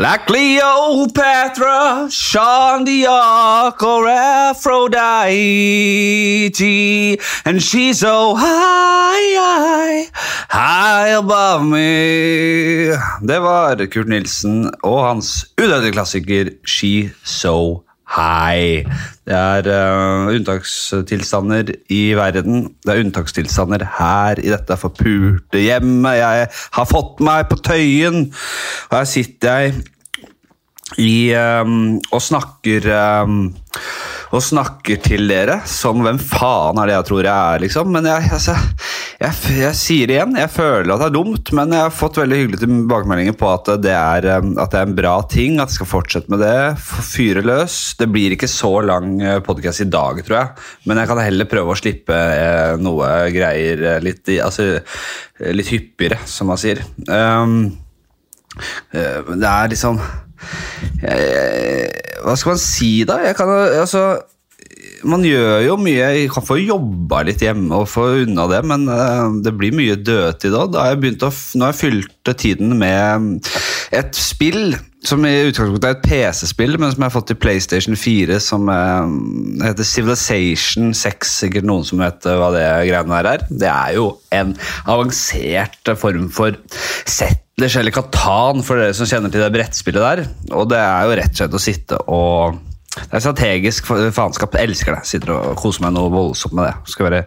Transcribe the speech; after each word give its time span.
Like 0.00 0.26
Cleopatra, 0.28 2.06
Sean 2.08 2.86
Diak 2.86 3.82
or 3.82 4.06
Aphrodite. 4.06 5.34
And 7.44 7.60
she's 7.60 7.98
so 7.98 8.36
high, 8.36 9.34
high, 9.34 10.06
high 10.48 11.08
above 11.08 11.64
me. 11.64 12.92
Det 13.26 13.42
var 13.42 13.86
Kurt 13.90 14.08
Nilsen 14.08 14.70
og 14.82 15.06
hans 15.08 15.46
udødelige 15.58 15.92
klassiker 15.92 16.44
She 16.66 17.10
So 17.24 17.87
High. 18.08 18.88
Det 19.28 19.36
er 19.36 19.68
uh, 19.68 20.30
unntakstilstander 20.32 21.74
i 21.92 22.02
verden. 22.16 22.70
Det 22.84 22.94
er 22.94 23.02
unntakstilstander 23.02 23.84
her 23.98 24.40
i 24.40 24.48
dette 24.54 24.78
forpulte 24.80 25.60
hjemmet. 25.60 26.16
Jeg 26.20 26.48
har 26.78 26.88
fått 26.88 27.20
meg 27.24 27.46
på 27.50 27.60
Tøyen, 27.60 28.30
og 28.88 28.96
her 28.96 29.08
sitter 29.08 29.60
jeg 29.60 29.74
i, 30.96 31.34
um, 31.36 31.98
og 32.12 32.24
snakker 32.24 32.88
um, 33.24 33.50
og 34.34 34.44
snakker 34.44 34.98
til 35.00 35.28
dere 35.30 35.60
som 35.68 36.02
hvem 36.04 36.18
faen 36.20 36.78
er 36.80 36.90
det 36.90 36.96
jeg 36.96 37.06
tror 37.08 37.24
jeg 37.24 37.54
er, 37.54 37.62
liksom. 37.64 37.92
Men 37.94 38.08
jeg, 38.08 38.28
altså, 38.36 38.54
jeg, 39.22 39.38
jeg 39.62 39.78
sier 39.78 40.12
igjen, 40.12 40.36
jeg 40.38 40.52
føler 40.52 40.92
at 40.92 41.02
det 41.02 41.08
er 41.08 41.16
dumt, 41.16 41.52
men 41.56 41.72
jeg 41.74 41.86
har 41.86 41.94
fått 41.94 42.20
veldig 42.20 42.40
hyggelige 42.42 42.62
tilbakemeldinger 42.66 43.38
på 43.40 43.50
at 43.54 43.72
det, 43.84 43.94
er, 43.94 44.28
um, 44.42 44.52
at 44.60 44.74
det 44.74 44.82
er 44.82 44.90
en 44.90 44.98
bra 44.98 45.14
ting, 45.32 45.56
at 45.58 45.72
jeg 45.72 45.80
skal 45.80 45.90
fortsette 45.94 46.32
med 46.32 46.42
det. 46.44 46.58
Fyre 47.08 47.44
løs. 47.46 47.78
Det 47.98 48.10
blir 48.12 48.36
ikke 48.36 48.50
så 48.52 48.72
lang 48.84 49.16
uh, 49.24 49.38
podkast 49.44 49.86
i 49.86 49.90
dag, 49.90 50.22
tror 50.26 50.40
jeg, 50.42 50.68
men 50.90 51.00
jeg 51.00 51.12
kan 51.12 51.24
heller 51.24 51.48
prøve 51.50 51.72
å 51.72 51.78
slippe 51.78 52.14
eh, 52.14 52.76
noe 52.80 53.08
greier 53.32 53.80
eh, 53.94 53.98
litt, 54.02 54.28
altså, 54.42 54.78
litt 55.54 55.70
hyppigere, 55.72 56.18
som 56.28 56.50
man 56.50 56.60
sier. 56.60 56.80
Um, 57.08 57.70
det 58.92 59.48
er 59.48 59.70
liksom 59.70 60.00
Hva 61.02 62.34
skal 62.36 62.54
man 62.54 62.60
si, 62.62 62.92
da? 63.08 63.20
Jeg 63.24 63.36
kan, 63.38 63.50
altså, 63.78 64.02
man 65.06 65.22
gjør 65.26 65.60
jo 65.62 65.76
mye 65.80 66.10
Jeg 66.14 66.30
kan 66.32 66.44
få 66.46 66.58
jobba 66.60 67.22
litt 67.26 67.42
hjemme 67.44 67.82
og 67.82 67.88
få 67.90 68.06
unna 68.24 68.48
det, 68.50 68.62
men 68.66 68.86
uh, 68.90 69.30
det 69.44 69.54
blir 69.58 69.74
mye 69.76 69.98
dødtid 69.98 70.56
òg. 70.58 70.74
Nå 70.74 70.82
har 70.82 71.72
jeg 71.72 71.78
fylt 71.78 72.32
tiden 72.38 72.74
med 72.80 73.48
et 73.94 74.18
spill 74.18 74.76
som 75.06 75.22
i 75.24 75.32
utgangspunktet 75.46 75.86
er 75.86 75.94
et 75.94 76.04
PC-spill, 76.04 76.74
men 76.76 76.90
som 76.90 77.02
jeg 77.02 77.06
har 77.06 77.14
fått 77.14 77.28
til 77.30 77.38
PlayStation 77.40 77.96
4, 77.96 78.38
som 78.42 78.66
uh, 78.68 79.06
heter 79.62 79.86
Civilization 79.86 80.90
6. 80.96 81.34
Sikkert 81.44 81.68
noen 81.68 81.86
som 81.86 82.02
vet 82.02 82.26
hva 82.26 82.50
det 82.54 82.64
greiene 82.90 83.20
der 83.20 83.30
er. 83.30 83.44
Det 83.48 83.70
er 83.70 83.94
jo 83.96 84.08
en 84.34 84.56
avansert 84.90 85.92
form 86.00 86.28
for 86.34 86.58
Settlers 87.08 87.78
eller 87.78 87.94
Katan, 87.94 88.64
for 88.66 88.82
dere 88.82 88.96
som 88.96 89.08
kjenner 89.08 89.32
til 89.32 89.44
det 89.44 89.52
brettspillet 89.54 90.04
der. 90.04 90.24
Og 90.58 90.66
det 90.72 90.82
er 90.82 91.06
jo 91.06 91.20
rett 91.22 91.36
og 91.36 91.42
slett 91.42 91.60
å 91.60 91.66
sitte 91.68 92.02
og 92.08 92.64
det 92.98 93.14
er 93.14 93.22
strategisk 93.22 93.86
faenskap. 93.86 94.56
Jeg 94.56 94.70
elsker 94.70 94.96
det. 94.96 95.02
Sitter 95.06 95.30
og 95.36 95.58
koser 95.60 95.84
meg 95.84 95.94
noe 95.94 96.10
voldsomt 96.10 96.56
med 96.56 96.66
det. 96.66 96.72
Skal 96.90 97.06
være 97.06 97.20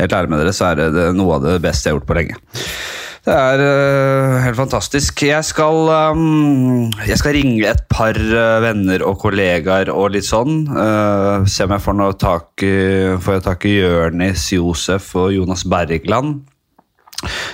helt 0.00 0.16
ærlig 0.16 0.32
med 0.32 0.42
dere, 0.42 0.54
så 0.56 0.70
er 0.72 0.80
det 0.96 1.04
noe 1.14 1.36
av 1.36 1.46
det 1.46 1.60
beste 1.62 1.86
jeg 1.86 1.94
har 1.94 2.00
gjort 2.00 2.08
på 2.08 2.16
lenge. 2.18 2.40
Det 3.20 3.34
er 3.36 3.60
uh, 3.60 4.36
helt 4.46 4.56
fantastisk. 4.56 5.22
Jeg 5.28 5.44
skal, 5.44 5.90
um, 6.16 6.88
jeg 7.04 7.18
skal 7.20 7.34
ringe 7.36 7.66
et 7.68 7.82
par 7.92 8.16
uh, 8.16 8.60
venner 8.64 9.04
og 9.04 9.18
kollegaer 9.20 9.90
og 9.92 10.14
litt 10.14 10.24
sånn. 10.24 10.62
Uh, 10.72 11.44
se 11.44 11.66
om 11.66 11.74
jeg 11.74 11.84
får 11.84 11.98
noe 11.98 12.16
tak 12.16 12.64
får 13.20 13.36
jeg 13.36 13.44
tak 13.44 13.66
i 13.68 13.74
Jørnis 13.76 14.46
Josef 14.54 15.12
og 15.20 15.34
Jonas 15.36 15.66
Bergland. 15.68 16.40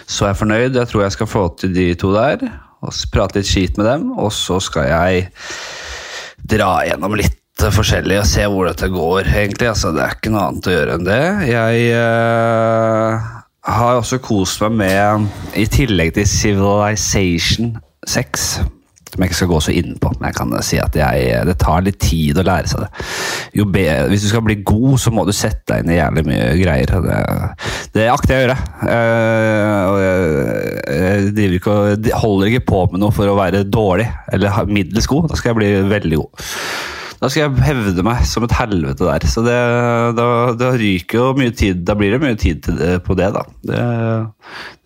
Så 0.07 0.27
er 0.27 0.33
jeg 0.33 0.41
fornøyd. 0.45 0.79
Jeg 0.79 0.91
tror 0.93 1.03
jeg 1.03 1.17
skal 1.17 1.31
få 1.31 1.49
til 1.59 1.75
de 1.75 1.89
to 1.99 2.13
der. 2.15 2.47
Og 2.87 2.95
prate 3.11 3.41
litt 3.41 3.51
skit 3.51 3.81
med 3.81 3.91
dem. 3.91 4.13
Og 4.15 4.31
så 4.35 4.61
skal 4.63 4.87
jeg 4.93 5.27
dra 6.47 6.79
gjennom 6.87 7.19
litt 7.19 7.43
forskjellig 7.57 8.21
og 8.21 8.29
se 8.29 8.45
hvor 8.53 8.69
dette 8.69 8.87
går, 8.93 9.27
egentlig. 9.33 9.73
Altså, 9.73 9.91
det 9.97 10.05
er 10.05 10.15
ikke 10.15 10.31
noe 10.31 10.45
annet 10.51 10.71
å 10.71 10.77
gjøre 10.77 10.99
enn 10.99 11.09
det. 11.09 11.23
Jeg 11.51 11.89
uh, 11.97 13.36
har 13.67 13.99
også 13.99 14.21
kost 14.23 14.63
meg 14.63 14.79
med, 14.81 15.29
i 15.59 15.67
tillegg 15.71 16.15
til 16.15 16.29
Civilization 16.31 17.77
6 18.07 18.49
som 19.17 19.23
jeg 19.23 19.31
ikke 19.31 19.37
skal 19.39 19.49
gå 19.49 19.59
så 19.65 19.73
inn 19.73 19.95
på, 20.03 20.11
men 20.19 20.27
jeg 20.29 20.37
kan 20.37 20.51
si 20.67 20.79
at 20.83 20.97
jeg, 20.99 21.45
det 21.49 21.55
tar 21.63 21.85
litt 21.87 21.97
tid 22.03 22.37
å 22.37 22.45
lære 22.45 22.69
seg 22.69 22.83
det. 22.83 23.05
Jo 23.57 23.65
bedre, 23.73 24.11
hvis 24.11 24.27
du 24.27 24.29
skal 24.29 24.43
bli 24.45 24.59
god, 24.67 24.99
så 25.01 25.13
må 25.15 25.25
du 25.25 25.33
sette 25.33 25.65
deg 25.71 25.85
inn 25.85 25.93
i 25.95 25.97
jævlig 25.97 26.25
mye 26.27 26.51
greier. 26.61 26.93
Det, 27.07 27.21
det 27.95 28.09
akter 28.13 28.35
jeg 28.35 28.43
å 28.43 28.45
gjøre. 28.45 28.59
Jeg, 28.91 30.19
jeg, 31.39 31.55
ikke, 31.61 31.79
holder 32.21 32.51
ikke 32.51 32.67
på 32.69 32.83
med 32.93 33.01
noe 33.07 33.15
for 33.17 33.31
å 33.31 33.39
være 33.39 33.65
dårlig 33.65 34.11
eller 34.37 34.69
middels 34.69 35.09
god. 35.09 35.31
Da 35.31 35.41
skal 35.41 35.55
jeg 35.55 35.61
bli 35.63 35.73
veldig 35.95 36.21
god. 36.21 36.47
Da 37.27 37.31
skal 37.33 37.49
jeg 37.49 37.65
hevde 37.67 38.05
meg 38.07 38.21
som 38.31 38.45
et 38.47 38.53
helvete 38.55 39.03
der. 39.03 39.25
Så 39.27 39.43
det, 39.43 39.57
da, 40.15 40.27
da 40.55 40.69
ryker 40.79 41.19
jo 41.19 41.33
mye 41.35 41.51
tid. 41.51 41.81
Da 41.83 41.97
blir 41.99 42.15
det 42.15 42.21
mye 42.23 42.39
tid 42.39 42.69
på 43.03 43.17
det, 43.19 43.33
da. 43.35 43.43
Det, 43.67 43.81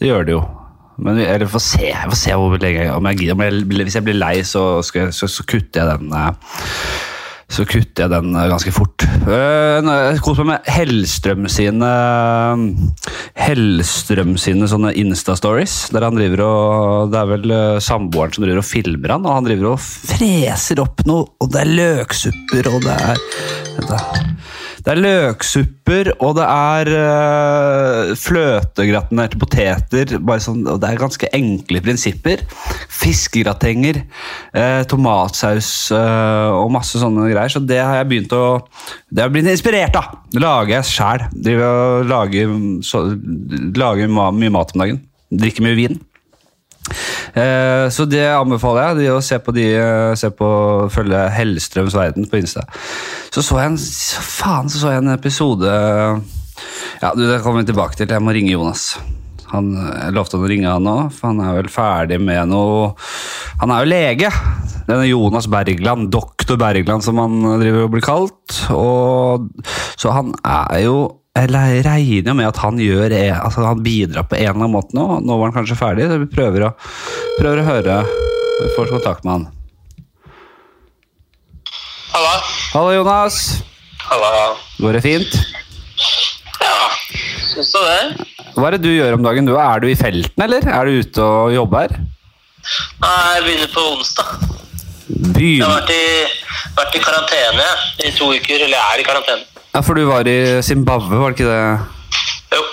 det 0.00 0.08
gjør 0.08 0.24
det 0.24 0.32
jo. 0.38 0.40
Men 1.04 1.20
eller 1.20 1.48
får 1.52 1.62
se, 1.64 1.84
jeg 1.90 2.08
får 2.14 2.16
se 2.16 2.38
hvor 2.40 2.56
lenge 2.60 2.88
om 2.94 3.10
jeg, 3.10 3.20
gidder. 3.20 3.60
Hvis 3.84 3.98
jeg 3.98 4.06
blir 4.08 4.16
lei, 4.16 4.34
så, 4.48 4.64
jeg, 4.96 5.12
så, 5.16 5.28
så 5.28 5.44
kutter 5.52 5.84
jeg 5.84 6.00
den 6.00 6.16
eh, 6.16 6.56
så 7.50 7.64
kutter 7.66 8.06
jeg 8.06 8.12
den 8.12 8.36
eh, 8.38 8.48
ganske 8.50 8.72
fort. 8.74 9.04
Eh, 9.26 9.80
jeg 9.82 10.22
koser 10.24 10.46
meg 10.46 10.60
med 10.60 10.70
Hellstrøm 10.70 11.48
sine 11.50 11.90
Hellstrøm 13.38 14.36
sine 14.40 14.68
sånne 14.70 14.94
Insta-stories. 15.00 15.76
Der 15.94 16.06
han 16.06 16.18
driver 16.18 16.44
og 16.46 17.12
Det 17.12 17.20
er 17.20 17.32
vel 17.34 17.56
samboeren 17.82 18.36
som 18.36 18.46
driver 18.46 18.62
og 18.62 18.68
filmer 18.70 19.16
han, 19.16 19.26
og 19.26 19.40
han 19.40 19.50
driver 19.50 19.72
og 19.74 19.82
freser 19.82 20.82
opp 20.82 21.02
noe, 21.10 21.26
og 21.42 21.50
det 21.52 21.64
er 21.64 21.74
løksupper, 21.80 22.70
og 22.70 22.86
det 22.86 22.98
er. 23.10 24.30
Det 24.80 24.94
er 24.94 25.00
løksupper, 25.00 26.08
og 26.24 26.36
det 26.38 26.44
er 26.46 26.90
øh, 26.96 28.12
fløtegratinerte 28.16 29.38
poteter. 29.40 30.14
Sånn, 30.40 30.62
og 30.64 30.80
Det 30.80 30.88
er 30.88 31.00
ganske 31.00 31.28
enkle 31.36 31.82
prinsipper. 31.84 32.44
Fiskegratenger, 33.00 34.00
øh, 34.56 34.82
tomatsaus 34.88 35.90
øh, 35.92 36.48
og 36.62 36.72
masse 36.72 37.00
sånne 37.00 37.28
greier. 37.28 37.39
Så 37.48 37.62
det 37.64 37.80
har 37.80 37.96
jeg 38.00 38.10
begynt 38.10 38.34
å 38.36 38.44
Det 39.08 39.24
har 39.24 39.32
blitt 39.32 39.48
inspirert 39.48 39.96
av. 39.96 40.20
Lager 40.36 40.76
jeg 40.76 40.90
sjæl. 40.90 41.26
Lager, 42.10 42.54
så, 42.86 43.06
lager 43.76 44.10
mye 44.10 44.52
mat 44.52 44.74
om 44.74 44.84
dagen. 44.84 45.02
Drikker 45.30 45.64
mye 45.64 45.78
vin. 45.78 46.00
Eh, 47.34 47.86
så 47.92 48.06
det 48.08 48.24
anbefaler 48.34 48.90
jeg. 48.90 48.98
De 49.00 49.12
å 49.14 49.22
se 49.24 49.38
på 49.38 49.54
de, 49.54 49.66
eh, 49.78 50.14
se 50.18 50.30
på, 50.34 50.48
følge 50.90 51.22
Hellstrøms 51.36 51.94
verden 51.94 52.26
på 52.26 52.40
Insta. 52.40 52.66
Så 53.30 53.44
så 53.46 53.60
jeg 53.60 53.72
en 53.72 53.78
faen, 53.78 54.68
så 54.68 54.82
så 54.82 54.94
jeg 54.94 55.04
en 55.04 55.14
episode 55.14 55.70
Ja, 57.00 57.14
du, 57.14 57.24
Det 57.26 57.40
kommer 57.42 57.62
vi 57.62 57.72
tilbake 57.72 57.96
til. 57.96 58.08
Jeg 58.08 58.22
må 58.22 58.34
ringe 58.34 58.52
Jonas. 58.52 58.98
Han, 59.50 59.72
jeg 59.74 60.14
lovte 60.14 60.36
han 60.36 60.46
å 60.46 60.50
ringe 60.50 60.70
han 60.70 60.84
nå, 60.86 60.96
for 61.10 61.32
han 61.32 61.40
er 61.42 61.56
vel 61.56 61.70
ferdig 61.72 62.20
med 62.22 62.52
noe 62.52 62.92
Han 63.60 63.72
er 63.74 63.82
jo 63.82 63.90
lege! 63.90 64.30
Denne 64.90 65.06
Jonas 65.06 65.46
Bergland, 65.46 66.08
doktor 66.10 66.58
Bergland 66.58 67.04
som 67.06 67.20
han 67.22 67.38
driver 67.60 67.86
og 67.86 67.92
blir 67.94 68.02
kalt. 68.02 68.56
Og, 68.74 69.46
så 69.94 70.10
han 70.16 70.34
er 70.42 70.82
jo 70.88 70.98
eller 71.38 71.76
jeg 71.76 71.84
regner 71.86 72.34
med 72.34 72.48
at 72.48 72.58
han 72.58 72.80
gjør 72.82 73.12
altså 73.14 73.62
han 73.62 73.84
bidrar 73.84 74.26
på 74.26 74.34
en 74.34 74.42
eller 74.42 74.56
annen 74.56 74.72
måte 74.74 74.96
nå. 74.98 75.04
Nå 75.22 75.36
var 75.38 75.52
han 75.52 75.60
kanskje 75.60 75.78
ferdig. 75.78 76.08
så 76.10 76.18
Vi 76.18 76.26
prøver 76.32 76.66
å, 76.66 76.72
prøver 77.38 77.62
å 77.62 77.66
høre. 77.68 78.00
Vi 78.58 78.72
får 78.74 78.90
kontakt 78.90 79.24
med 79.24 79.36
han. 79.36 79.46
Halla. 82.10 82.34
Hallo, 82.74 82.90
Jonas. 82.98 83.38
Halla. 84.08 84.32
Går 84.82 84.98
det 84.98 85.04
fint? 85.06 85.38
Ja, 86.60 86.90
syns 87.52 87.70
du 87.72 87.78
det? 87.78 88.26
Hva 88.56 88.66
er 88.66 88.76
det 88.76 88.82
du 88.84 88.90
gjør 88.90 89.20
om 89.20 89.24
dagen? 89.24 89.46
Du, 89.46 89.54
er 89.54 89.80
du 89.80 89.86
i 89.86 89.96
felten, 89.96 90.42
eller? 90.42 90.66
Er 90.66 90.90
du 90.90 90.98
ute 90.98 91.22
og 91.22 91.54
jobber? 91.54 91.94
Nei, 93.00 93.18
jeg 93.36 93.46
begynner 93.46 93.70
på 93.72 93.86
onsdag. 93.94 94.50
Begynner. 95.10 95.58
Jeg 95.58 95.66
har 95.66 95.80
vært 95.80 95.92
i, 95.94 96.68
vært 96.76 96.96
i 96.96 97.02
karantene 97.02 97.66
i 98.06 98.12
to 98.14 98.30
uker. 98.30 98.62
Eller 98.66 98.76
jeg 98.76 98.94
er 98.94 99.02
i 99.02 99.06
karantene. 99.06 99.46
Ja, 99.70 99.82
For 99.86 99.98
du 99.98 100.04
var 100.08 100.28
i 100.28 100.38
Zimbabwe, 100.66 101.18
var 101.20 101.34
det 101.34 101.40
ikke 101.40 101.50
det? 101.50 101.60
Jo. 102.56 102.64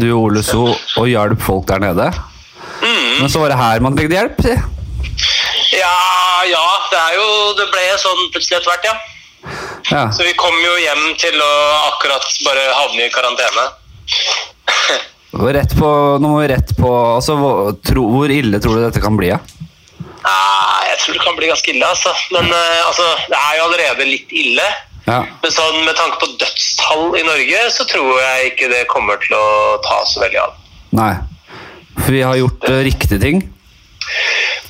Du 0.00 0.06
Ole 0.14 0.42
So 0.46 0.66
og 0.70 1.06
hjalp 1.10 1.40
folk 1.42 1.66
der 1.68 1.82
nede? 1.82 2.10
Mm. 2.80 3.22
Men 3.22 3.32
så 3.32 3.42
var 3.42 3.52
det 3.52 3.60
her 3.60 3.84
man 3.84 3.96
trengte 3.96 4.16
hjelp? 4.16 4.42
si. 4.44 4.56
Ja, 5.76 5.94
ja. 6.48 6.66
Det 6.90 6.98
er 7.00 7.16
jo 7.16 7.26
Det 7.58 7.66
ble 7.72 7.86
sånn 8.00 8.28
plutselig 8.34 8.60
etter 8.60 8.72
hvert, 8.72 8.88
ja. 8.90 8.96
Ja. 9.90 10.04
Så 10.14 10.24
vi 10.26 10.34
kom 10.38 10.54
jo 10.62 10.74
hjem 10.78 11.06
til 11.18 11.36
å 11.40 11.52
akkurat 11.90 12.26
bare 12.46 12.66
havne 12.76 13.06
i 13.06 13.12
karantene. 13.14 13.70
Rett 15.56 15.72
på, 15.78 15.88
vi 16.20 16.46
rett 16.50 16.72
på 16.76 16.90
altså, 16.90 17.36
hvor, 17.38 17.72
tro, 17.86 18.02
hvor 18.10 18.32
ille 18.34 18.58
tror 18.60 18.76
du 18.76 18.82
dette 18.82 19.02
kan 19.02 19.14
bli? 19.16 19.30
Ja? 19.30 19.38
Ah, 20.26 20.84
jeg 20.90 20.98
tror 21.00 21.16
det 21.16 21.24
kan 21.24 21.36
bli 21.38 21.48
ganske 21.50 21.72
ille, 21.72 21.86
altså. 21.86 22.12
Men 22.34 22.50
eh, 22.52 22.86
altså, 22.86 23.06
det 23.30 23.38
er 23.38 23.58
jo 23.58 23.66
allerede 23.68 24.08
litt 24.08 24.32
ille. 24.36 24.66
Ja. 25.06 25.22
Men 25.42 25.54
sånn, 25.54 25.78
med 25.86 25.96
tanke 25.98 26.20
på 26.20 26.28
dødstall 26.40 27.16
i 27.18 27.24
Norge, 27.26 27.62
så 27.74 27.86
tror 27.88 28.20
jeg 28.20 28.52
ikke 28.52 28.68
det 28.72 28.84
kommer 28.92 29.20
til 29.22 29.36
å 29.38 29.78
ta 29.86 30.02
så 30.08 30.22
veldig 30.24 30.42
av. 30.42 30.58
Nei. 30.96 31.14
For 32.00 32.12
vi 32.14 32.22
har 32.26 32.38
gjort 32.38 32.68
uh, 32.68 32.82
riktige 32.86 33.20
ting. 33.22 33.40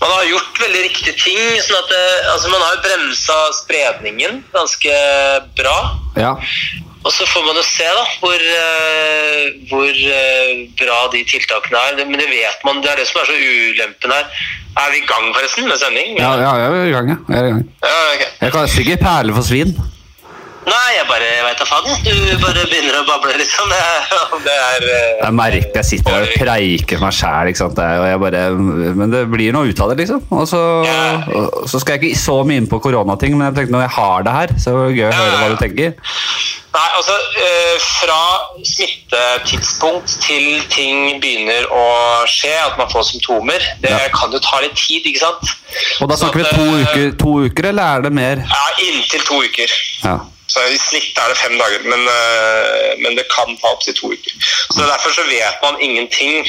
Man 0.01 0.13
har 0.13 0.25
gjort 0.29 0.61
veldig 0.63 0.81
riktige 0.87 1.17
ting. 1.19 1.41
sånn 1.65 1.79
at 1.79 1.91
det, 1.93 2.05
altså 2.33 2.51
Man 2.53 2.65
har 2.65 2.81
bremsa 2.85 3.37
spredningen 3.59 4.41
ganske 4.55 4.95
bra. 5.59 5.77
Ja. 6.19 6.35
Og 7.05 7.13
så 7.17 7.25
får 7.33 7.45
man 7.47 7.57
jo 7.57 7.63
se 7.65 7.87
da, 7.97 8.03
hvor, 8.21 8.43
eh, 8.61 9.45
hvor 9.71 10.01
eh, 10.17 10.51
bra 10.81 10.99
de 11.15 11.23
tiltakene 11.31 11.81
er. 11.89 12.03
Men 12.05 12.21
det 12.21 12.29
vet 12.29 12.67
man, 12.67 12.83
det 12.85 12.91
er 12.93 13.01
det 13.01 13.07
som 13.09 13.23
er 13.23 13.31
så 13.31 13.37
ulempen 13.41 14.13
her. 14.13 14.27
Er 14.81 14.93
vi 14.93 15.01
i 15.01 15.07
gang 15.09 15.31
forresten 15.35 15.69
med 15.69 15.81
sending? 15.81 16.19
Ja, 16.21 16.35
ja, 16.45 16.51
jeg 16.61 16.83
er 16.83 16.91
i 16.91 16.93
gang, 16.97 17.09
ja. 17.15 17.17
Jeg 17.33 17.39
er 17.41 17.49
i 17.49 17.55
gang. 17.55 17.65
Ja, 17.87 17.97
okay. 18.15 18.29
Jeg 18.41 18.53
kaller 18.57 18.75
sikkert 18.77 19.07
perle 19.07 19.35
for 19.39 19.49
svin. 19.49 19.73
Nei, 20.67 20.91
jeg 20.93 21.07
bare 21.09 21.29
veit 21.41 21.45
vet 21.47 21.61
da 21.63 21.67
faden. 21.69 22.03
Du 22.05 22.43
bare 22.43 22.65
begynner 22.69 22.99
å 23.01 23.05
bable, 23.09 23.33
liksom. 23.41 23.71
Det 23.73 24.45
det 24.45 24.57
er 24.57 24.85
uh, 24.85 25.23
Jeg 25.25 25.37
merker 25.39 25.79
jeg 25.81 25.89
sitter 25.89 26.17
her 26.17 26.27
og 26.27 26.35
preiker 26.37 26.99
for 27.01 27.07
meg 27.07 27.17
sjæl, 27.17 27.51
ikke 27.51 27.63
sant. 27.63 27.81
Jeg 27.81 28.21
bare, 28.25 28.43
men 29.01 29.15
det 29.15 29.23
blir 29.33 29.55
noe 29.57 29.71
ut 29.73 29.83
av 29.85 29.93
det, 29.93 29.99
liksom. 30.05 30.23
Og 30.37 30.47
så, 30.51 30.63
Ja. 30.85 31.01
og 31.41 31.69
så 31.71 31.81
skal 31.81 31.97
jeg 31.97 32.13
ikke 32.13 32.23
så 32.23 32.41
mye 32.47 32.61
inn 32.61 32.69
på 32.71 32.81
koronating, 32.85 33.37
men 33.39 33.49
jeg 33.49 33.59
tenkte 33.61 33.77
når 33.77 33.87
jeg 33.87 33.95
har 33.97 34.27
det 34.27 34.37
her, 34.37 34.55
så 34.61 34.75
er 34.75 34.81
det 34.91 34.99
gøy 35.01 35.07
å 35.09 35.15
høre 35.17 35.39
hva 35.41 35.53
du 35.55 35.61
tenker. 35.65 35.95
Nei, 36.71 36.89
altså 36.95 37.15
uh, 37.17 37.77
Fra 37.83 38.19
smittetidspunkt 38.63 40.13
til 40.23 40.61
ting 40.71 41.21
begynner 41.23 41.67
å 41.75 41.87
skje, 42.31 42.53
at 42.63 42.77
man 42.79 42.91
får 42.93 43.09
symptomer, 43.15 43.65
det 43.83 43.91
Ja. 43.91 44.03
kan 44.15 44.31
jo 44.33 44.39
ta 44.45 44.61
litt 44.63 44.77
tid, 44.79 45.09
ikke 45.09 45.25
sant? 45.25 45.57
Og 46.01 46.09
da 46.13 46.17
snakker 46.21 46.39
vi 46.39 46.45
Så 46.45 46.53
vi 46.53 46.61
to 46.61 46.69
eh, 46.77 46.85
uker, 46.85 47.17
to 47.19 47.33
uker, 47.49 47.71
eller 47.73 47.97
er 47.97 48.07
det 48.07 48.13
mer? 48.13 48.45
Ja, 48.45 48.67
inntil 48.87 49.25
to 49.27 49.41
uker. 49.43 49.75
Ja. 50.05 50.19
Så 50.51 50.65
I 50.67 50.79
snitt 50.83 51.19
er 51.19 51.31
det 51.31 51.39
fem 51.39 51.57
dager, 51.59 51.85
men, 51.87 52.07
eh, 52.11 52.97
men 53.05 53.17
det 53.19 53.29
kan 53.31 53.53
ta 53.61 53.71
opptil 53.71 53.95
to 53.95 54.13
uker. 54.13 54.35
Så 54.75 54.83
Derfor 54.83 55.15
så 55.15 55.27
vet 55.29 55.63
man 55.63 55.81
ingenting 55.81 56.47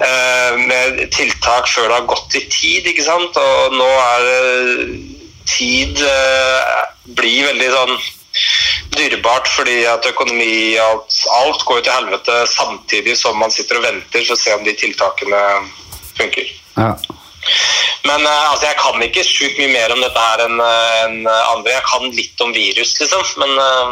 eh, 0.00 0.52
med 0.62 1.02
tiltak 1.14 1.68
før 1.68 1.88
det 1.88 1.98
har 1.98 2.10
gått 2.12 2.38
i 2.38 2.44
tid. 2.46 2.86
ikke 2.86 3.06
sant? 3.06 3.36
Og 3.36 3.74
nå 3.74 3.88
er 3.88 4.28
tid 5.46 6.02
eh, 6.02 6.84
blir 7.18 7.50
veldig 7.50 7.72
sånn 7.74 7.96
dyrebart 8.96 9.48
fordi 9.48 9.82
at 9.88 10.06
økonomi 10.08 10.76
og 10.80 11.06
alt, 11.36 11.62
går 11.68 11.82
til 11.84 11.92
helvete 11.92 12.40
samtidig 12.50 13.16
som 13.18 13.38
man 13.40 13.52
sitter 13.52 13.80
og 13.80 13.86
venter 13.86 14.24
for 14.24 14.36
å 14.36 14.40
se 14.40 14.54
om 14.56 14.64
de 14.66 14.74
tiltakene 14.76 15.42
funker. 16.16 16.50
ja. 16.76 16.94
Men 18.06 18.22
eh, 18.26 18.50
altså, 18.50 18.68
jeg 18.70 18.78
kan 18.80 19.04
ikke 19.08 19.26
sjukt 19.26 19.60
mye 19.60 19.72
mer 19.74 19.94
om 19.94 20.02
dette 20.04 20.24
her 20.28 20.44
enn 20.46 20.62
eh, 20.62 20.94
enn 21.06 21.18
andre. 21.26 21.74
Jeg 21.74 21.86
kan 21.88 22.08
litt 22.14 22.46
om 22.46 22.54
virus, 22.56 22.94
liksom. 23.00 23.26
Men 23.42 23.56
eh, 23.64 23.90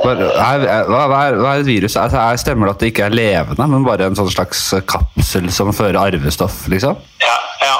Hva 0.00 0.14
er, 0.14 0.64
hva, 0.88 1.02
hva 1.10 1.20
er, 1.28 1.36
hva 1.38 1.52
er 1.52 1.62
et 1.62 1.68
virus? 1.68 1.98
Altså, 2.00 2.18
er, 2.22 2.40
stemmer 2.40 2.70
det 2.70 2.76
at 2.76 2.82
det 2.82 2.92
ikke 2.94 3.06
er 3.10 3.14
levende, 3.14 3.68
men 3.74 3.86
bare 3.86 4.08
en 4.10 4.18
sånn 4.18 4.32
slags 4.32 4.64
kapsel 4.90 5.52
som 5.54 5.70
fører 5.76 6.00
arvestoff, 6.00 6.64
liksom? 6.72 6.98
ja, 7.22 7.36
ja. 7.62 7.76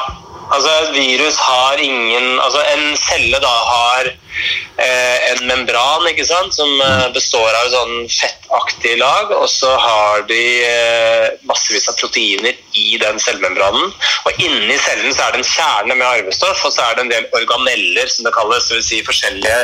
Altså, 0.57 0.73
et 0.87 0.95
virus 0.97 1.37
har 1.37 1.81
ingen 1.83 2.39
Altså, 2.41 2.63
en 2.73 2.97
celle 2.97 3.41
da 3.43 3.55
har 3.71 4.09
eh, 4.09 5.19
en 5.33 5.43
membran, 5.49 6.07
ikke 6.09 6.25
sant, 6.29 6.55
som 6.55 6.71
eh, 6.81 7.09
består 7.15 7.49
av 7.61 7.69
sånn 7.73 8.07
fettaktig 8.13 8.95
lag, 9.01 9.33
og 9.37 9.49
så 9.51 9.73
har 9.81 10.25
de 10.31 10.41
eh, 10.65 11.27
massevis 11.49 11.89
av 11.91 11.99
proteiner 12.01 12.57
i 12.77 12.97
den 13.03 13.21
cellemembranen. 13.23 13.93
Og 14.29 14.41
inni 14.45 14.79
cellen 14.81 15.13
så 15.17 15.27
er 15.27 15.37
det 15.37 15.43
en 15.43 15.51
kjerne 15.51 15.97
med 15.97 16.07
arvestoff, 16.07 16.65
og 16.69 16.75
så 16.75 16.87
er 16.87 16.97
det 16.97 17.07
en 17.07 17.13
del 17.13 17.29
organeller, 17.41 18.09
som 18.13 18.29
det 18.29 18.35
kalles, 18.37 18.71
dvs. 18.71 18.89
Si 18.91 19.03
forskjellige 19.07 19.61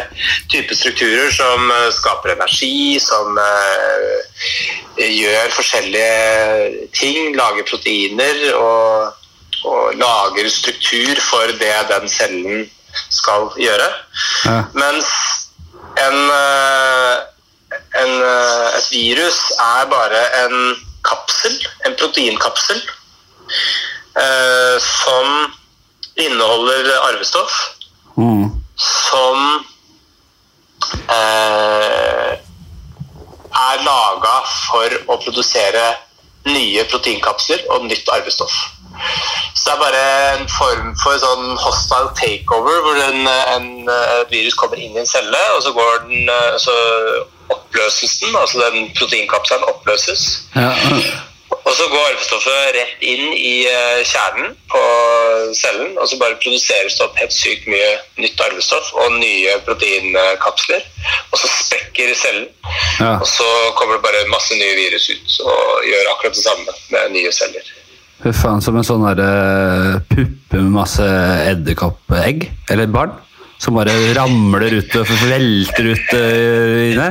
typer 0.52 0.80
strukturer 0.80 1.32
som 1.36 1.72
eh, 1.72 1.88
skaper 1.96 2.36
energi, 2.36 3.00
som 3.00 3.40
eh, 3.40 4.52
gjør 5.08 5.56
forskjellige 5.56 6.86
ting, 6.96 7.34
lager 7.38 7.68
proteiner 7.68 8.46
og 8.58 9.21
og 9.64 9.94
lager 9.94 10.48
struktur 10.50 11.20
for 11.20 11.52
det 11.60 11.74
den 11.90 12.08
cellen 12.08 12.70
skal 13.10 13.48
gjøre. 13.56 13.88
Ja. 14.44 14.62
Mens 14.74 15.08
en, 15.98 16.18
eh, 16.30 17.16
en, 18.02 18.12
eh, 18.22 18.78
et 18.78 18.88
virus 18.90 19.38
er 19.58 19.86
bare 19.90 20.22
en 20.44 20.76
kapsel, 21.04 21.56
en 21.86 21.96
proteinkapsel, 21.98 22.82
eh, 24.16 24.76
som 24.78 25.52
inneholder 26.16 26.92
arvestoff, 27.08 27.52
Mm. 28.16 28.50
som 28.76 29.64
eh, 31.08 32.32
er 33.52 33.82
laga 33.84 34.34
for 34.68 34.88
å 35.08 35.16
produsere 35.22 35.96
nye 36.44 36.84
proteinkapsler 36.90 37.64
og 37.70 37.86
nytt 37.86 38.08
arvestoff. 38.12 38.52
Så 39.54 39.64
det 39.66 39.72
er 39.74 39.82
bare 39.82 40.04
en 40.36 40.48
form 40.50 40.92
for 41.02 41.18
sånn 41.22 41.52
hostile 41.62 42.10
takeover, 42.18 42.80
hvor 42.84 43.02
en, 43.08 43.26
en, 43.28 43.68
et 43.88 44.32
virus 44.32 44.56
kommer 44.58 44.80
inn 44.80 44.96
i 44.96 45.02
en 45.04 45.10
celle, 45.10 45.42
og 45.56 45.62
så 45.64 45.74
går 45.76 46.00
den 46.08 46.30
eh, 46.32 46.56
så 46.62 46.76
oppløses 47.52 48.16
den, 48.22 48.36
altså 48.36 48.62
den 48.64 48.88
proteinkapselen 48.98 49.68
oppløses. 49.68 50.24
Ja. 50.56 50.72
Og 51.62 51.74
så 51.76 51.84
går 51.92 52.06
arvestoffet 52.08 52.72
rett 52.74 53.04
inn 53.06 53.34
i 53.36 53.66
eh, 53.70 54.00
kjernen 54.08 54.54
på 54.72 54.80
cellen, 55.54 55.92
og 56.00 56.08
så 56.10 56.18
bare 56.18 56.38
produseres 56.42 56.96
det 56.98 57.04
opp 57.04 57.20
helt 57.20 57.34
sykt 57.36 57.68
mye 57.70 57.90
nytt 58.18 58.40
arvestoff 58.48 58.88
og 59.04 59.12
nye 59.20 59.58
proteinkapsler. 59.66 60.82
Og 61.30 61.38
så 61.38 61.52
sprekker 61.52 62.14
cellen, 62.18 62.48
Ja. 62.98 63.14
og 63.20 63.26
så 63.28 63.46
kommer 63.78 63.98
det 63.98 64.04
bare 64.08 64.26
masse 64.32 64.56
nye 64.58 64.74
virus 64.80 65.10
ut 65.12 65.38
og 65.44 65.86
gjør 65.86 66.10
akkurat 66.14 66.36
det 66.40 66.44
samme 66.44 66.74
med 66.90 67.14
nye 67.18 67.32
celler. 67.32 67.70
Fy 68.22 68.30
faen, 68.36 68.62
som 68.62 68.76
en 68.78 68.86
sånn 68.86 69.02
derre 69.02 70.00
puppe 70.06 70.60
med 70.60 70.70
masse 70.76 71.06
edderkoppegg, 71.48 72.44
eller 72.70 72.90
barn, 72.94 73.16
som 73.62 73.74
bare 73.78 73.94
ramler 74.14 74.76
ut 74.78 74.94
og 74.98 75.10
velter 75.26 75.88
ut 75.90 76.12
uh, 76.14 76.78
inne. 76.92 77.08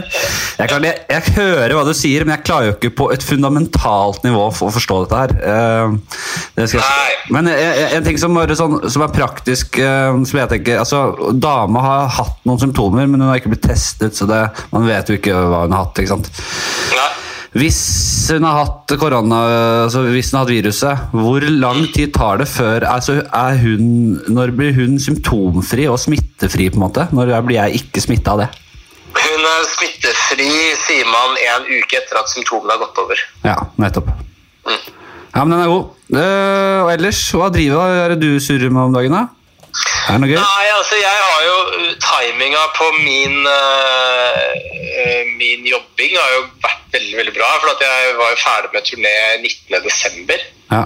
Jeg, 0.59 0.69
kan, 0.71 0.83
jeg, 0.87 1.03
jeg 1.11 1.35
hører 1.37 1.75
hva 1.75 1.83
du 1.87 1.91
sier, 1.95 2.23
men 2.23 2.37
jeg 2.37 2.45
klarer 2.47 2.69
jo 2.69 2.75
ikke 2.77 2.93
på 3.01 3.09
et 3.15 3.23
fundamentalt 3.23 4.23
nivå 4.27 4.49
for 4.55 4.69
å 4.69 4.75
forstå 4.75 4.99
dette 5.03 5.21
her. 5.21 5.35
Uh, 5.43 6.41
det 6.55 6.69
skal 6.71 6.87
men 7.31 7.47
eh, 7.51 7.93
en 7.95 8.03
ting 8.03 8.17
som, 8.19 8.35
sånn, 8.57 8.79
som 8.91 9.05
er 9.05 9.15
praktisk, 9.15 9.79
uh, 9.83 10.15
som 10.27 10.41
jeg 10.41 10.51
tenker 10.55 10.81
altså, 10.81 11.31
Dama 11.37 11.83
har 11.85 12.13
hatt 12.17 12.39
noen 12.47 12.59
symptomer, 12.63 13.07
men 13.07 13.21
hun 13.21 13.29
har 13.31 13.39
ikke 13.39 13.53
blitt 13.53 13.67
testet, 13.67 14.17
så 14.17 14.27
det, 14.31 14.45
man 14.73 14.87
vet 14.87 15.11
jo 15.11 15.19
ikke 15.19 15.35
hva 15.35 15.65
hun 15.65 15.75
har 15.75 15.85
hatt. 15.85 15.99
ikke 15.99 16.15
sant? 16.15 16.31
Nei. 16.95 17.11
Hvis 17.51 17.77
hun 18.31 18.45
har 18.47 18.61
hatt 18.61 18.93
korona, 18.95 19.37
altså 19.83 20.05
hvis 20.07 20.29
hun 20.31 20.37
har 20.39 20.45
hatt 20.45 20.53
viruset, 20.53 21.01
hvor 21.11 21.43
lang 21.51 21.81
tid 21.91 22.13
tar 22.15 22.39
det 22.39 22.47
før 22.47 22.85
altså 22.87 23.17
er 23.27 23.57
hun, 23.59 24.21
Når 24.31 24.53
blir 24.55 24.71
hun 24.77 24.95
symptomfri 25.03 25.89
og 25.91 25.99
smittefri? 25.99 26.69
på 26.71 26.79
en 26.79 26.85
måte? 26.85 27.09
Når 27.11 27.33
blir 27.43 27.59
jeg 27.59 27.81
ikke 27.83 28.05
smitta 28.05 28.37
av 28.37 28.45
det? 28.45 28.49
Hun 29.11 29.43
er 29.49 29.67
smittefri, 29.67 30.47
sier 30.87 31.11
man, 31.11 31.35
en 31.51 31.67
uke 31.67 31.99
etter 31.99 32.21
at 32.21 32.31
symptomene 32.31 32.71
har 32.77 32.85
gått 32.85 33.03
over. 33.03 33.25
Ja, 33.43 33.57
nettopp. 33.83 34.07
Mm. 34.63 34.79
Ja, 35.35 35.43
men 35.43 35.51
den 35.51 35.65
er 35.65 35.71
god. 35.73 35.91
Eh, 36.11 36.79
og 36.85 36.89
ellers, 36.95 37.19
hva 37.35 37.51
driver 37.51 37.99
er 38.05 38.15
du 38.19 38.29
surrer 38.39 38.71
med 38.71 38.87
om 38.87 38.95
dagen, 38.95 39.11
da? 39.15 39.27
Er 39.71 40.15
det 40.15 40.21
noe 40.23 40.31
gøy? 40.31 40.37
Nei, 40.37 40.69
altså 40.75 40.97
jeg 40.99 41.19
har 41.25 41.43
jo 41.45 41.57
uh, 41.71 41.91
Timinga 42.03 42.63
på 42.75 42.87
min 42.99 43.37
uh, 43.47 44.49
uh, 44.51 45.21
Min 45.39 45.67
jobbing 45.69 46.17
har 46.17 46.33
jo 46.35 46.41
vært 46.63 46.97
veldig 46.97 47.19
veldig 47.21 47.35
bra. 47.37 47.51
For 47.61 47.85
jeg 47.85 48.17
var 48.19 48.33
jo 48.33 48.41
ferdig 48.41 48.73
med 48.75 48.89
turné 48.89 49.13
19.12. 49.45 50.49
Ja. 50.71 50.83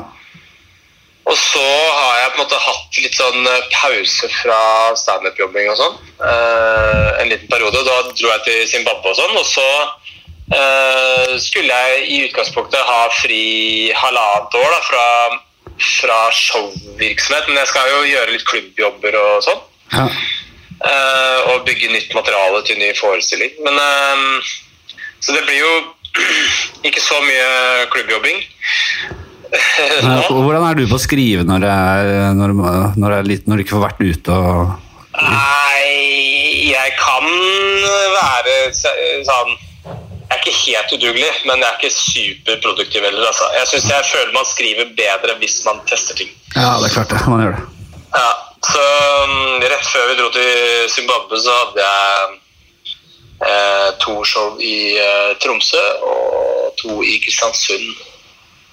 Og 1.26 1.38
så 1.42 1.64
har 1.66 2.18
jeg 2.20 2.32
på 2.32 2.38
en 2.38 2.44
måte 2.44 2.62
hatt 2.62 2.98
litt 3.02 3.18
sånn 3.18 3.48
uh, 3.50 3.70
pause 3.74 4.30
fra 4.38 4.60
standup-jobbing 5.02 5.72
og 5.74 5.80
sånn. 5.80 5.96
Uh, 6.22 7.16
en 7.24 7.32
liten 7.32 7.50
periode. 7.50 7.82
Da 7.88 8.02
dro 8.12 8.30
jeg 8.30 8.44
til 8.46 8.68
Zimbabwe 8.76 9.14
og 9.14 9.18
sånn. 9.18 9.34
Og 9.40 9.48
så 9.50 9.66
uh, 10.54 11.34
skulle 11.42 11.80
jeg 11.82 12.06
i 12.06 12.22
utgangspunktet 12.28 12.86
ha 12.86 13.02
fri 13.18 13.42
halvannet 13.98 14.60
år 14.62 14.70
da, 14.70 14.84
fra, 14.86 15.08
fra 15.82 16.32
showvirksomhet. 16.32 17.48
Men 17.50 17.58
jeg 17.62 17.68
skal 17.72 17.92
jo 17.92 18.00
gjøre 18.10 18.34
litt 18.34 18.48
klubbjobber 18.50 19.14
og 19.22 19.46
sånn. 19.50 19.62
ja. 19.96 20.08
Uh, 20.76 21.54
og 21.54 21.64
bygge 21.64 21.88
nytt 21.88 22.12
materiale 22.14 22.60
til 22.68 22.76
ny 22.78 22.90
forestilling. 22.98 23.52
Men 23.64 23.74
uh, 23.80 24.18
Så 25.24 25.32
det 25.34 25.46
blir 25.48 25.60
jo 25.62 25.74
ikke 26.88 27.02
så 27.02 27.16
mye 27.24 27.48
klubbjobbing. 27.94 28.38
Nei. 30.06 30.20
Hvordan 30.28 30.66
er 30.68 30.76
du 30.78 30.84
på 30.90 30.98
å 30.98 31.02
skrive 31.02 31.44
når, 31.48 31.60
du 31.64 31.68
ikke 33.64 33.78
får 33.78 33.86
vært 33.86 34.02
ute 34.04 34.32
og 34.36 34.74
Nei, 35.16 35.88
jeg 36.68 36.92
kan 37.00 37.26
være 38.18 38.56
sånn 38.76 39.56
ikke 40.46 40.62
helt 40.66 40.94
udugelig, 40.96 41.32
men 41.50 41.64
jeg 41.64 41.68
er 41.70 41.78
ikke 41.80 41.96
superproduktiv 41.98 43.02
heller. 43.08 43.28
Altså. 43.32 43.46
Jeg 43.60 43.68
synes 43.72 43.86
jeg 43.90 44.10
føler 44.14 44.34
man 44.38 44.48
skriver 44.54 44.86
bedre 45.02 45.38
hvis 45.42 45.58
man 45.68 45.82
tester 45.90 46.16
ting. 46.22 46.32
Ja, 46.56 46.72
det 46.80 46.90
er 46.90 46.96
klart 46.98 47.14
det. 47.14 47.22
Man 47.28 47.44
gjør 47.44 47.56
det. 47.58 47.66
Ja, 48.16 48.30
så 48.72 48.84
um, 49.26 49.62
Rett 49.62 49.88
før 49.94 50.10
vi 50.10 50.18
dro 50.20 50.28
til 50.38 50.52
Zimbabwe, 50.96 51.40
så 51.46 51.56
hadde 51.62 51.88
jeg 51.88 52.38
eh, 53.50 53.90
to 54.04 54.16
show 54.24 54.56
i 54.60 54.76
eh, 55.02 55.32
Tromsø 55.44 55.84
og 56.12 56.72
to 56.82 57.02
i 57.04 57.18
Kristiansund. 57.24 57.90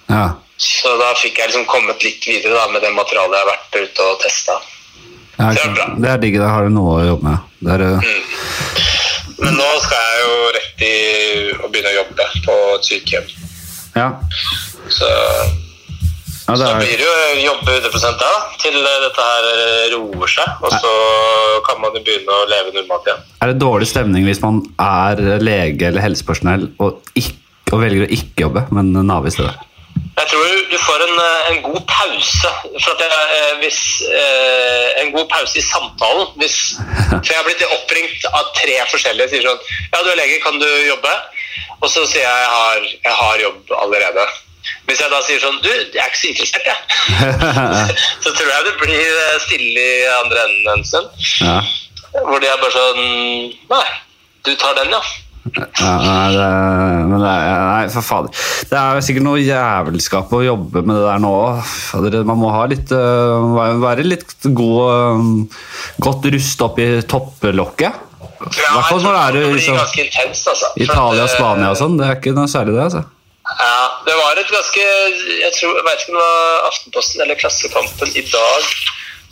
Ja. 0.09 0.29
Så 0.57 0.95
da 1.01 1.11
fikk 1.19 1.39
jeg 1.41 1.51
liksom 1.51 1.67
kommet 1.67 2.05
litt 2.05 2.23
videre 2.27 2.55
da, 2.55 2.69
med 2.71 2.85
det 2.85 2.93
materialet 2.95 3.35
jeg 3.35 3.45
har 3.45 3.51
vært 3.51 3.79
ute 3.83 4.07
og 4.11 4.21
testa. 4.23 4.59
Ja, 5.39 5.49
Det 5.97 6.09
er 6.09 6.19
digg. 6.21 6.37
Da 6.39 6.51
har 6.53 6.67
du 6.67 6.75
noe 6.75 6.99
å 7.01 7.05
jobbe 7.07 7.31
med. 7.31 7.53
Det 7.63 7.73
er, 7.73 7.83
eh, 7.97 8.91
Men 9.39 9.57
nå 9.57 9.67
skal 9.83 10.05
jeg 10.07 10.23
jo 10.23 10.37
rett 10.57 10.83
i 10.85 10.93
å 11.63 11.69
begynne 11.71 11.91
å 11.93 11.97
jobbe 12.01 12.27
på 12.45 12.57
et 12.77 12.89
sykehjem. 12.89 13.29
ja. 13.97 14.09
Så 14.91 15.07
Ja, 16.43 16.57
er, 16.59 16.75
blir 16.81 16.97
det 16.99 17.05
jo 17.07 17.43
jobbe 17.45 17.77
100 17.79 18.17
da, 18.19 18.31
til 18.59 18.75
dette 18.83 19.25
her 19.27 19.45
roer 19.93 20.27
seg. 20.27 20.57
Og 20.59 20.73
så 20.75 20.91
kan 21.63 21.79
man 21.79 21.95
jo 21.95 22.01
begynne 22.03 22.35
å 22.35 22.47
leve 22.51 22.73
normalt 22.75 23.07
igjen. 23.07 23.21
er 23.41 23.53
det 23.53 23.61
dårlig 23.63 23.87
stemning 23.87 24.27
hvis 24.27 24.41
man 24.43 24.59
er 24.83 25.21
lege 25.39 25.87
eller 25.87 26.03
helsepersonell 26.03 26.67
og, 26.83 26.99
ikke, 27.15 27.39
og 27.71 27.79
velger 27.85 28.03
å 28.05 28.11
ikke 28.11 28.43
jobbe, 28.43 28.65
men 28.75 28.91
Nav 29.07 29.25
i 29.29 29.31
stedet? 29.31 29.55
Jeg 30.13 30.29
tror 30.29 30.49
du 30.71 30.77
får 30.77 31.03
en, 31.07 31.15
eh, 31.19 31.51
en 31.51 31.61
god 31.67 31.81
pause. 31.89 32.49
For 32.83 32.89
at 32.93 33.01
jeg, 33.01 33.23
eh, 33.37 33.53
hvis, 33.61 33.79
eh, 34.21 35.01
en 35.01 35.11
god 35.15 35.27
pause 35.29 35.57
i 35.57 35.65
samtalen. 35.65 36.27
Hvis, 36.37 36.57
for 37.09 37.31
jeg 37.31 37.39
har 37.39 37.47
blitt 37.47 37.65
oppringt 37.77 38.27
av 38.29 38.51
tre 38.59 38.77
forskjellige. 38.91 39.29
Sier 39.29 39.47
sånn 39.47 39.59
Ja, 39.93 40.03
du 40.03 40.09
er 40.11 40.21
lege, 40.21 40.39
kan 40.43 40.59
du 40.59 40.69
jobbe? 40.85 41.13
Og 41.81 41.89
så 41.89 42.05
sier 42.07 42.21
jeg 42.21 42.41
jeg 42.43 42.51
har, 42.57 42.79
jeg 43.07 43.15
har 43.21 43.37
jobb 43.41 43.73
allerede. 43.81 44.27
Hvis 44.87 44.99
jeg 45.01 45.11
da 45.11 45.19
sier 45.21 45.39
sånn 45.43 45.59
Du, 45.61 45.69
jeg 45.69 45.99
er 45.99 46.07
ikke 46.07 46.21
så 46.21 46.29
interessert, 46.29 46.65
jeg. 46.65 46.77
så 48.23 48.31
tror 48.31 48.51
jeg 48.53 48.65
det 48.65 48.77
blir 48.79 49.39
stille 49.47 49.81
i 49.81 50.05
andre 50.21 50.45
enden 50.45 50.71
en 50.77 50.85
stund. 50.85 51.09
Ja. 51.41 51.57
Hvor 52.13 52.39
de 52.39 52.47
er 52.47 52.61
bare 52.61 52.71
sånn 52.71 53.03
Nei, 53.73 53.85
du 54.45 54.55
tar 54.55 54.77
den, 54.77 54.93
ja. 54.93 55.01
Ja, 55.43 55.89
nei, 55.99 56.29
det, 56.31 56.45
men 57.09 57.19
det 57.19 57.31
nei, 57.33 57.87
for 57.91 58.05
fader. 58.07 58.43
Det 58.69 58.77
er 58.79 58.95
jo 58.95 59.03
sikkert 59.03 59.25
noe 59.25 59.41
jævelskap 59.43 60.31
å 60.31 60.39
jobbe 60.45 60.83
med 60.87 60.95
det 60.95 61.03
der 61.03 61.19
nå. 61.23 61.31
òg. 61.99 62.15
Man 62.29 62.39
må 62.39 62.51
ha 62.55 62.63
litt, 62.71 62.93
øh, 62.95 63.49
være- 63.83 64.05
litt 64.07 64.37
god, 64.55 64.79
øh, 64.93 65.59
godt 65.99 66.29
rusta 66.31 66.69
opp 66.69 66.79
i 66.79 66.87
topplokket. 67.03 67.99
I 68.23 68.71
hvert 68.71 68.87
fall 68.87 69.03
når 69.03 69.17
det 69.35 69.41
er 69.43 69.53
liksom, 69.55 69.77
altså. 69.79 70.71
Italia 70.75 71.23
og 71.23 71.29
eh, 71.29 71.35
Spania 71.35 71.69
og 71.71 71.77
sånn. 71.79 71.97
Det 71.99 72.07
er 72.07 72.15
ikke 72.19 72.33
noe 72.35 72.47
særlig, 72.51 72.75
det. 72.77 72.83
altså. 72.87 73.03
Ja, 73.43 73.79
det 74.07 74.15
var 74.15 74.39
et 74.39 74.47
ganske 74.47 74.83
Jeg, 74.83 75.51
tror, 75.57 75.73
jeg 75.75 75.83
vet 75.83 76.03
ikke 76.03 76.13
om 76.13 76.19
det 76.19 76.23
var 76.23 76.67
Aftenposten 76.69 77.23
eller 77.25 77.35
Klassekampen 77.35 78.13
i 78.15 78.23
dag 78.31 78.69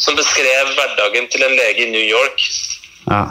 som 0.01 0.17
beskrev 0.17 0.73
hverdagen 0.75 1.29
til 1.31 1.43
en 1.45 1.55
lege 1.55 1.85
i 1.85 1.91
New 1.93 2.03
York. 2.03 2.43
Ja. 3.07 3.23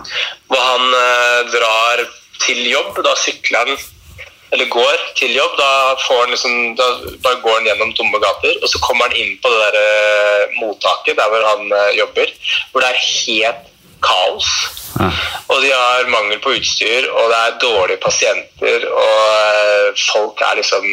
Hvor 0.49 0.65
han 0.65 0.97
eh, 0.97 1.51
drar 1.53 2.05
til 2.45 2.61
jobb. 2.71 3.01
Da 3.05 3.15
sykler 3.19 3.65
han 3.65 3.81
eller 4.51 4.67
går 4.67 5.03
til 5.19 5.35
jobb. 5.37 5.55
Da, 5.59 5.71
får 6.07 6.21
han 6.25 6.35
liksom, 6.35 6.57
da 6.79 6.89
da 7.23 7.35
går 7.43 7.59
han 7.59 7.69
gjennom 7.71 7.95
tomme 7.99 8.21
gater, 8.23 8.57
og 8.63 8.71
så 8.73 8.83
kommer 8.83 9.09
han 9.09 9.17
inn 9.17 9.37
på 9.43 9.53
det 9.53 9.61
der 9.67 9.81
eh, 9.81 10.59
mottaket 10.61 11.19
der 11.21 11.31
hvor 11.31 11.47
han 11.47 11.71
eh, 11.71 11.97
jobber, 12.01 12.35
hvor 12.73 12.85
det 12.85 12.91
er 12.91 13.03
helt 13.07 13.67
kaos. 14.05 14.51
Ja. 14.99 15.11
Og 15.53 15.63
de 15.63 15.71
har 15.71 16.11
mangel 16.13 16.41
på 16.43 16.55
utstyr, 16.59 17.07
og 17.13 17.31
det 17.31 17.39
er 17.39 17.59
dårlige 17.63 18.03
pasienter, 18.03 18.87
og 18.91 19.21
eh, 19.31 20.05
folk 20.11 20.43
er 20.49 20.59
liksom 20.61 20.89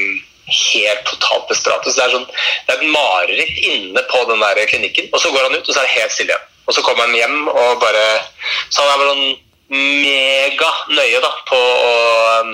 helt 0.48 1.10
totalt 1.10 1.50
desperate. 1.50 1.92
Så 1.92 2.00
det 2.00 2.06
er, 2.06 2.13
sånn, 2.13 2.30
det 2.68 2.75
er 2.75 2.84
et 2.84 2.94
mareritt 2.94 3.58
inne 3.74 4.06
på 4.12 4.22
den 4.30 4.44
der 4.44 4.70
klinikken, 4.70 5.10
og 5.12 5.24
så 5.24 5.34
går 5.34 5.50
han 5.50 5.58
ut, 5.58 5.66
og 5.66 5.74
så 5.74 5.82
er 5.82 5.89
det 5.89 5.98
helt 5.98 6.16
stille 6.16 6.36
igjen. 6.36 6.54
Og 6.68 6.75
så 6.75 6.84
kommer 6.84 7.08
han 7.08 7.16
hjem 7.16 7.46
og 7.48 7.77
bare 7.80 8.01
Så 8.68 8.84
han 8.84 8.89
er 8.92 8.98
bare 9.00 9.12
sånn 9.13 9.38
mega 9.74 10.70
nøye 10.96 11.22
da, 11.24 11.32
på 11.48 11.58
å 11.60 11.96
um, 12.42 12.52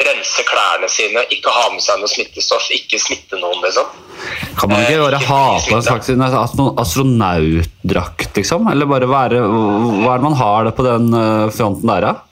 rense 0.00 0.44
klærne 0.48 0.88
sine, 0.90 1.24
ikke 1.34 1.52
ha 1.52 1.66
med 1.74 1.82
seg 1.84 2.00
noe 2.00 2.10
smittestoff, 2.10 2.70
ikke 2.74 3.00
smitte 3.02 3.40
noen, 3.40 3.60
liksom. 3.64 3.90
Kan 4.58 4.72
man 4.72 4.84
ikke 4.84 5.02
bare 5.02 5.20
ha 5.26 5.42
på 5.64 5.76
en 5.76 5.84
slags 5.84 6.10
astronautdrakt, 6.84 8.32
liksom? 8.36 8.68
Eller 8.72 8.88
bare 8.88 9.08
være 9.08 9.44
Hva 9.44 10.14
er 10.14 10.20
det 10.20 10.26
man 10.26 10.40
har 10.40 10.68
det 10.68 10.74
på 10.76 10.84
den 10.86 11.12
øh, 11.16 11.46
fronten 11.54 11.92
der, 11.92 12.08
da? 12.08 12.12
Nei, 12.16 12.29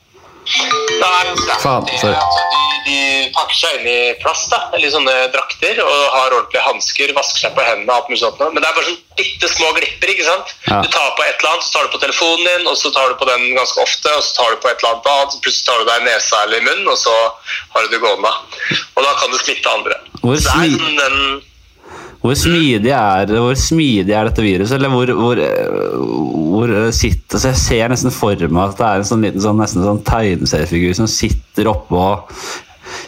det 0.49 1.09
er 1.09 1.29
det, 1.29 1.37
sorry. 1.61 2.15
altså, 2.17 2.45
de, 2.53 2.63
de 2.89 2.99
pakker 3.37 3.59
seg 3.59 3.75
inn 3.79 3.89
i 3.93 3.99
plast, 4.23 4.49
da, 4.53 4.59
eller 4.77 4.93
sånne 4.95 5.15
drakter, 5.35 5.81
og 5.85 5.99
har 6.15 6.35
ordentlige 6.39 6.65
hansker, 6.65 7.13
vasker 7.17 7.43
seg 7.47 7.55
på 7.59 7.65
hendene 7.67 7.93
alt 7.95 8.09
mulig 8.09 8.21
sånt. 8.23 8.41
Men 8.41 8.63
det 8.65 8.69
er 8.71 8.77
bare 8.79 8.89
sånn 8.89 9.01
bitte 9.19 9.51
små 9.53 9.73
glipper, 9.77 10.13
ikke 10.15 10.27
sant? 10.29 10.55
Ja. 10.71 10.79
Du 10.85 10.89
tar 10.95 11.11
på 11.19 11.27
et 11.27 11.37
eller 11.43 11.53
annet, 11.53 11.67
så 11.69 11.75
tar 11.77 11.89
du 11.89 11.93
på 11.97 12.01
telefonen 12.07 12.47
din, 12.49 12.71
og 12.71 12.79
så 12.81 12.93
tar 12.97 13.13
du 13.13 13.19
på 13.21 13.29
den 13.29 13.45
ganske 13.59 13.85
ofte, 13.85 14.15
og 14.17 14.25
så 14.25 14.39
tar 14.41 14.55
du 14.55 14.63
på 14.65 14.71
et 14.73 14.81
eller 14.81 14.95
annet 14.97 15.11
annet, 15.15 15.37
plutselig 15.45 15.69
tar 15.69 15.83
du 15.83 15.91
deg 15.91 16.01
i 16.01 16.09
nesa 16.09 16.43
eller 16.47 16.63
i 16.63 16.67
munnen, 16.71 16.89
og 16.95 16.99
så 17.03 17.17
har 17.77 17.85
du 17.85 17.93
det 17.97 18.03
gående. 18.07 18.33
Og 18.97 19.05
da 19.05 19.13
kan 19.21 19.35
du 19.35 19.39
smitte 19.43 19.75
andre. 19.77 20.01
Hvor 20.23 20.41
Så 20.41 20.49
er 20.57 20.65
smi- 20.73 20.81
sånn 20.81 20.99
den 21.05 21.21
Hvor 22.19 22.35
smidig 22.35 22.91
er, 22.91 23.31
hvor 23.31 23.55
smidig 23.55 24.11
er 24.19 24.27
dette 24.27 24.43
viruset? 24.43 24.75
Eller 24.81 24.91
hvor, 24.91 25.07
hvor, 25.15 25.39
øh, 26.65 26.77
øh, 26.87 26.93
sitter 26.95 27.39
så 27.41 27.53
Jeg 27.53 27.61
ser 27.63 27.93
nesten 27.93 28.15
for 28.15 28.49
meg 28.49 28.73
at 28.73 28.79
det 28.81 28.87
er 28.87 29.03
en 29.03 29.09
sånn 29.11 29.25
liten 29.27 29.43
sånn, 29.45 29.61
nesten 29.61 29.85
sånn 29.87 30.03
tegneseriefigur 30.07 30.97
som 30.99 31.11
sitter 31.11 31.71
oppå 31.71 32.03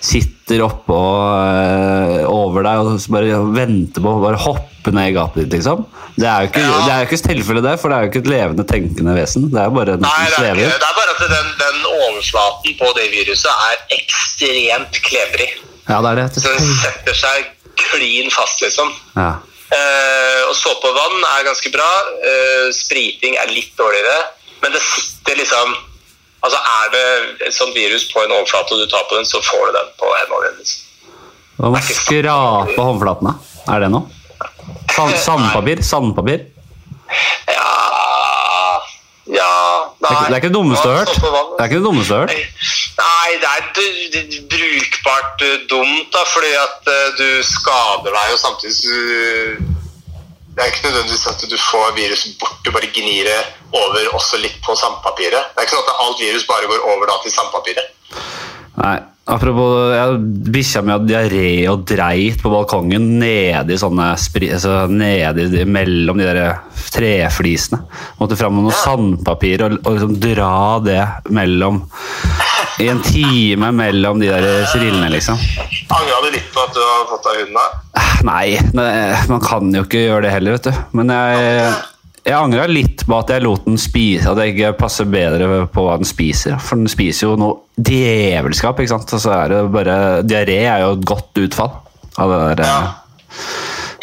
Sitter 0.00 0.60
oppå 0.64 0.98
øh, 0.98 2.26
over 2.28 2.64
deg 2.66 2.80
og 2.82 3.06
bare 3.12 3.40
venter 3.56 4.04
på 4.04 4.12
å 4.12 4.22
bare 4.22 4.40
hoppe 4.40 4.92
ned 4.96 5.10
i 5.10 5.14
gapet 5.16 5.44
ditt, 5.44 5.58
liksom. 5.58 5.82
Det 6.16 6.26
er 6.28 6.44
jo 6.44 6.50
ikke, 6.50 6.62
Ja. 6.64 6.78
det 6.84 6.92
er 6.92 7.00
jo 7.02 7.08
ikke 7.08 7.20
tilfellet, 7.26 7.64
det, 7.64 7.74
for 7.80 7.88
det 7.92 7.96
er 7.96 8.04
jo 8.04 8.10
ikke 8.10 8.22
et 8.24 8.30
levende, 8.32 8.66
tenkende 8.68 9.14
vesen. 9.16 9.48
Det 9.52 9.60
er 9.60 9.72
bare 9.76 9.96
en 9.96 10.04
Nei, 10.04 10.12
det 10.36 10.40
er, 10.50 10.60
ikke, 10.60 10.80
det 10.80 10.88
er 10.90 10.98
bare 11.00 11.14
at 11.14 11.22
den, 11.32 11.50
den 11.60 11.78
overflaten 11.90 12.76
på 12.80 12.92
det 12.98 13.06
viruset 13.14 13.64
er 13.68 13.76
ekstremt 13.98 15.00
klebrig. 15.06 15.50
Ja, 15.88 16.00
det 16.04 16.10
er 16.12 16.20
det. 16.22 16.28
Så 16.36 16.52
den 16.56 16.74
setter 16.80 17.16
seg 17.16 17.48
klin 17.80 18.28
fast, 18.32 18.60
liksom. 18.64 18.92
Ja. 19.16 19.32
Eh, 19.70 20.42
og 20.48 20.54
såpevann 20.58 21.20
er 21.36 21.44
ganske 21.46 21.70
bra. 21.74 21.88
Eh, 22.26 22.70
spriting 22.74 23.36
er 23.38 23.52
litt 23.54 23.70
dårligere. 23.78 24.18
Men 24.62 24.72
det 24.72 24.82
sitter 24.82 25.36
liksom 25.40 25.76
Altså 26.42 26.56
Er 26.56 26.86
det 26.92 27.46
et 27.48 27.52
sånt 27.52 27.74
virus 27.76 28.06
på 28.08 28.22
en 28.24 28.30
overflate, 28.32 28.72
og 28.72 28.78
du 28.80 28.86
tar 28.88 29.02
på 29.10 29.16
den, 29.18 29.26
så 29.28 29.42
får 29.44 29.66
du 29.66 29.72
den 29.76 29.90
på 30.00 30.08
dine. 30.08 30.52
liksom. 30.56 30.80
Hva 31.58 31.68
med 31.74 31.82
å 31.82 31.96
skrape 31.98 32.80
håndflatene? 32.86 33.34
Er 33.68 33.80
det 33.84 33.90
noe? 33.92 34.08
Sand, 34.94 35.18
sandpapir? 35.20 35.82
Sandpapir? 35.84 36.46
Ja 37.46 38.80
Ja 39.36 39.50
ikke- 40.00 40.28
det 40.28 40.32
er 40.32 40.40
ikke 40.40 40.48
det 40.48 40.56
dummeste 40.56 40.82
du 40.82 40.90
har 40.96 41.04
hørt. 41.04 41.14
Det 41.14 41.60
er 41.60 41.68
ikke 41.68 41.80
det 41.82 41.84
dummeste 41.84 42.08
du 42.08 42.14
har 42.14 42.26
hørt. 42.26 42.36
Nei, 43.00 43.28
det 43.36 43.48
er 43.52 43.60
brukbart 44.80 45.42
eh, 45.42 45.60
dumt, 45.68 46.08
da, 46.12 46.24
fordi 46.24 46.50
at 46.56 46.88
eh, 46.88 47.12
du 47.20 47.28
skader 47.44 48.10
deg, 48.10 48.32
og 48.34 48.40
samtidig 48.40 48.76
så 48.76 49.76
Det 50.50 50.64
er 50.64 50.72
ikke 50.72 50.88
nødvendigvis 50.88 51.26
at 51.30 51.42
du 51.50 51.56
får 51.56 51.92
viruset 51.96 52.32
bort, 52.40 52.56
du 52.64 52.72
bare 52.74 52.88
gnir 52.92 53.24
det 53.24 53.38
over 53.72 54.08
også 54.18 54.36
litt 54.42 54.56
på 54.66 54.74
sandpapiret. 54.76 55.52
Det 55.54 55.62
er 55.62 55.68
ikke 55.68 55.76
sånn 55.76 55.92
at 55.92 56.00
alt 56.04 56.18
virus 56.20 56.44
bare 56.48 56.66
går 56.68 56.82
over 56.90 57.06
da 57.06 57.16
til 57.22 57.32
sandpapiret. 57.32 57.94
Nei, 58.80 58.96
apropos 59.28 59.92
jeg- 59.92 60.20
Bikkja 60.50 60.82
mi 60.82 60.92
hadde 60.94 61.10
diaré 61.10 61.68
og 61.70 61.84
dreit 61.86 62.40
på 62.42 62.50
balkongen 62.52 63.18
nedi 63.20 63.76
sånne 63.78 64.12
altså 64.16 64.88
nedi 64.88 65.64
mellom 65.66 66.18
de 66.18 66.24
der 66.24 66.60
treflisene. 66.90 67.82
Måtte 68.18 68.38
fram 68.38 68.56
med 68.56 68.64
noe 68.68 68.72
sandpapir 68.72 69.62
og, 69.66 69.78
og 69.84 69.92
liksom 69.98 70.16
dra 70.20 70.80
det 70.84 71.02
mellom 71.30 71.82
I 72.80 72.88
en 72.88 73.02
time 73.04 73.68
mellom 73.76 74.20
de 74.22 74.30
der 74.30 74.64
sirillene, 74.72 75.10
liksom. 75.12 75.36
Angra 75.92 76.22
du 76.24 76.30
litt 76.32 76.48
på 76.54 76.62
at 76.64 76.72
du 76.72 76.80
har 76.80 77.02
fått 77.10 77.26
deg 77.28 77.42
hund? 77.42 77.58
da? 77.58 77.66
Nei, 78.24 78.58
man 79.28 79.40
kan 79.44 79.68
jo 79.74 79.82
ikke 79.84 80.06
gjøre 80.06 80.22
det 80.24 80.32
heller, 80.32 80.56
vet 80.56 80.70
du. 80.70 80.78
Men 80.96 81.12
jeg, 81.12 81.74
jeg 82.20 82.36
angra 82.36 82.66
litt 82.68 83.04
på 83.08 83.16
at 83.16 83.30
jeg 83.32 83.44
lot 83.44 83.64
den 83.64 83.78
spise, 83.80 84.28
at 84.28 84.40
jeg 84.42 84.54
ikke 84.54 84.74
passer 84.82 85.08
bedre 85.08 85.64
på 85.72 85.84
hva 85.86 85.96
den 86.00 86.08
spiser. 86.08 86.58
For 86.60 86.80
den 86.80 86.90
spiser 86.92 87.30
jo 87.30 87.36
noe 87.40 87.80
djevelskap, 87.80 88.80
ikke 88.80 88.92
sant. 88.92 89.14
Og 89.16 89.22
så 89.24 89.34
er 89.38 89.54
det 89.54 89.60
bare 89.72 89.96
Diaré 90.26 90.60
er 90.66 90.84
jo 90.84 90.94
et 90.98 91.06
godt 91.08 91.40
utfall 91.46 91.72
av 92.20 92.34
det 92.34 92.40
der. 92.44 92.64
Ja. 92.68 92.80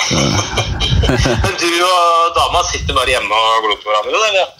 Men 0.07 1.57
du 1.61 1.73
og 1.83 2.37
dama 2.37 2.63
sitter 2.65 2.95
bare 2.95 3.13
hjemme 3.13 3.41
og 3.43 3.67
glor 3.67 3.83
på 3.83 3.91
hverandre, 3.91 4.23
eller? 4.31 4.55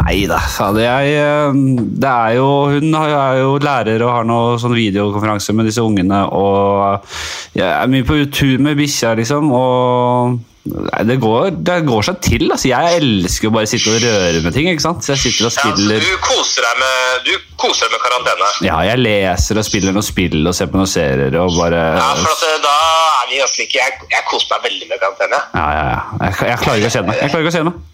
Nei 0.00 0.16
da. 0.26 0.38
Jeg, 0.78 1.14
eh, 1.18 1.58
det 2.02 2.10
er 2.10 2.36
jo, 2.38 2.46
hun 2.74 2.94
er 2.98 3.40
jo 3.40 3.56
lærer 3.62 4.02
og 4.06 4.14
har 4.14 4.26
noe 4.26 4.58
sånn 4.60 4.74
videokonferanse 4.74 5.54
med 5.54 5.68
disse 5.70 5.82
ungene. 5.82 6.24
Og 6.30 7.58
jeg 7.58 7.66
er 7.70 7.90
mye 7.90 8.06
på 8.06 8.18
tur 8.34 8.62
med 8.62 8.78
bikkja, 8.78 9.14
liksom. 9.18 9.50
Og 9.54 10.38
nei, 10.70 11.02
det, 11.08 11.16
går, 11.22 11.50
det 11.66 11.76
går 11.88 12.06
seg 12.06 12.18
til. 12.24 12.44
Altså. 12.54 12.68
Jeg 12.70 13.00
elsker 13.00 13.48
jo 13.48 13.52
bare 13.54 13.68
å 13.68 13.70
sitte 13.70 13.92
og 13.94 14.00
røre 14.04 14.42
med 14.44 14.54
ting. 14.56 14.68
ikke 14.72 14.84
sant? 14.84 15.02
Så 15.06 15.14
jeg 15.16 15.22
sitter 15.26 15.48
og 15.48 15.52
Ja, 15.52 15.64
spiller 15.64 16.04
du 16.04 16.10
koser 16.24 16.66
deg 16.66 16.80
med, 16.82 17.26
du 17.26 17.32
koser 17.60 17.86
deg 17.88 17.94
med 17.96 18.02
karantene? 18.06 18.50
Ja, 18.68 18.78
jeg 18.88 19.02
leser 19.02 19.60
og 19.60 19.66
spiller 19.68 19.96
noen 19.96 20.06
spill 20.06 20.40
og 20.46 20.54
ser 20.56 20.70
på 20.72 20.80
noen 20.80 20.90
serier 20.90 21.36
og 21.42 21.56
bare 21.58 21.82
Ja, 21.98 22.08
for 22.22 22.32
at, 22.34 22.44
eh, 22.48 22.58
da 22.64 22.74
er 23.20 23.30
vi 23.32 23.40
ganske 23.42 23.62
like. 23.64 23.78
Jeg, 23.82 24.08
jeg 24.14 24.26
koser 24.30 24.52
meg 24.54 24.68
veldig 24.70 24.88
med 24.94 25.02
karantene. 25.04 25.42
Ja, 25.58 25.66
ja, 25.76 25.84
ja. 25.90 26.00
Jeg, 26.26 26.38
jeg 26.52 26.62
klarer 26.64 26.82
ikke 26.84 26.92
å 26.92 26.94
kjenne 26.96 27.10
meg. 27.12 27.20
Jeg 27.24 27.34
klarer 27.34 27.44
ikke 27.46 27.54
å 27.54 27.58
kjenne 27.58 27.72
meg. 27.74 27.86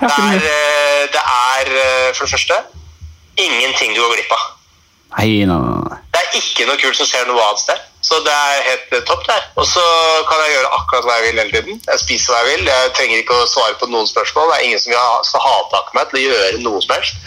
Det 0.00 0.08
er, 0.08 0.22
noe- 0.24 0.54
eh, 0.54 1.02
det 1.14 1.24
er 1.24 1.74
eh, 1.80 2.08
for 2.16 2.24
det 2.26 2.32
første 2.36 2.60
ingenting 3.40 3.94
du 3.96 4.00
går 4.02 4.16
glipp 4.18 4.32
av. 4.36 4.46
Nei, 5.18 5.44
nei. 5.48 5.98
Det 6.14 6.20
er 6.20 6.36
ikke 6.38 6.66
noe 6.68 6.78
kult 6.80 6.98
som 6.98 7.08
skjer 7.08 7.26
noe 7.28 7.42
annet 7.42 7.62
sted. 7.64 7.86
Så 8.00 8.16
det 8.24 8.32
er 8.32 8.62
helt 8.68 8.94
eh, 8.96 9.02
topp 9.08 9.26
der. 9.28 9.42
Og 9.60 9.66
så 9.68 9.82
kan 10.28 10.40
jeg 10.44 10.54
gjøre 10.54 10.70
akkurat 10.78 11.08
hva 11.08 11.18
jeg 11.18 11.26
vil 11.26 11.42
hele 11.42 11.52
tiden. 11.56 11.82
Jeg 11.84 12.02
spiser 12.04 12.32
hva 12.32 12.40
jeg 12.44 12.54
vil. 12.54 12.70
Jeg 12.70 12.94
trenger 12.96 13.22
ikke 13.22 13.36
å 13.42 13.48
svare 13.50 13.76
på 13.80 13.90
noen 13.90 14.08
spørsmål. 14.08 14.52
Det 14.52 14.56
er 14.56 14.68
ingen 14.68 14.82
som 14.82 14.94
skal 15.28 15.44
ha- 15.44 15.68
tak 15.74 15.90
i 15.92 15.98
meg 15.98 16.08
til 16.10 16.20
å 16.20 16.24
gjøre 16.28 16.62
noe 16.64 16.80
som 16.84 16.94
helst. 16.96 17.20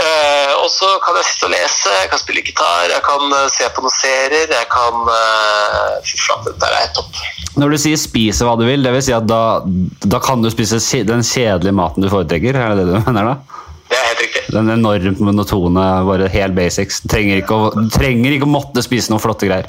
Uh, 0.00 0.52
og 0.62 0.70
så 0.72 0.94
kan 1.04 1.18
jeg 1.18 1.28
sitte 1.28 1.50
og 1.50 1.52
lese, 1.52 1.92
jeg 1.92 2.08
kan 2.08 2.22
spille 2.22 2.44
gitar, 2.46 2.88
jeg 2.88 3.04
kan 3.04 3.26
uh, 3.34 3.44
se 3.52 3.68
på 3.68 3.84
noen 3.84 3.92
serier, 3.92 4.48
jeg 4.48 4.68
kan 4.72 5.02
uh, 5.10 5.98
Fy 6.06 6.16
flate, 6.16 6.54
dette 6.54 6.70
er 6.78 6.88
topp. 6.96 7.20
Når 7.60 7.74
du 7.74 7.78
sier 7.82 7.98
'spise 8.00 8.46
hva 8.46 8.54
du 8.56 8.64
vil', 8.64 8.86
det 8.86 8.94
vil 8.94 9.04
si 9.04 9.12
at 9.12 9.26
da, 9.28 9.60
da 10.06 10.22
kan 10.24 10.40
du 10.40 10.48
spise 10.48 10.80
den 11.04 11.20
kjedelige 11.26 11.76
maten 11.76 12.06
du 12.06 12.08
foretrekker? 12.08 12.56
Er 12.56 12.78
det 12.78 12.86
det 12.86 12.94
du 12.94 13.10
mener 13.10 13.34
da? 13.34 13.59
Det 14.00 14.06
er 14.06 14.14
helt 14.14 14.22
riktig. 14.24 14.42
Den 14.54 14.70
enormt 14.72 15.20
monotone, 15.20 15.84
bare 16.08 16.28
helt 16.32 16.54
basics. 16.56 17.02
Du 17.04 17.10
trenger 17.12 17.42
ikke 17.42 17.56
å, 17.56 17.70
trenger 17.92 18.32
ikke 18.32 18.48
å 18.48 18.52
måtte 18.54 18.80
spise 18.84 19.12
noen 19.12 19.20
flotte 19.20 19.48
greier. 19.50 19.68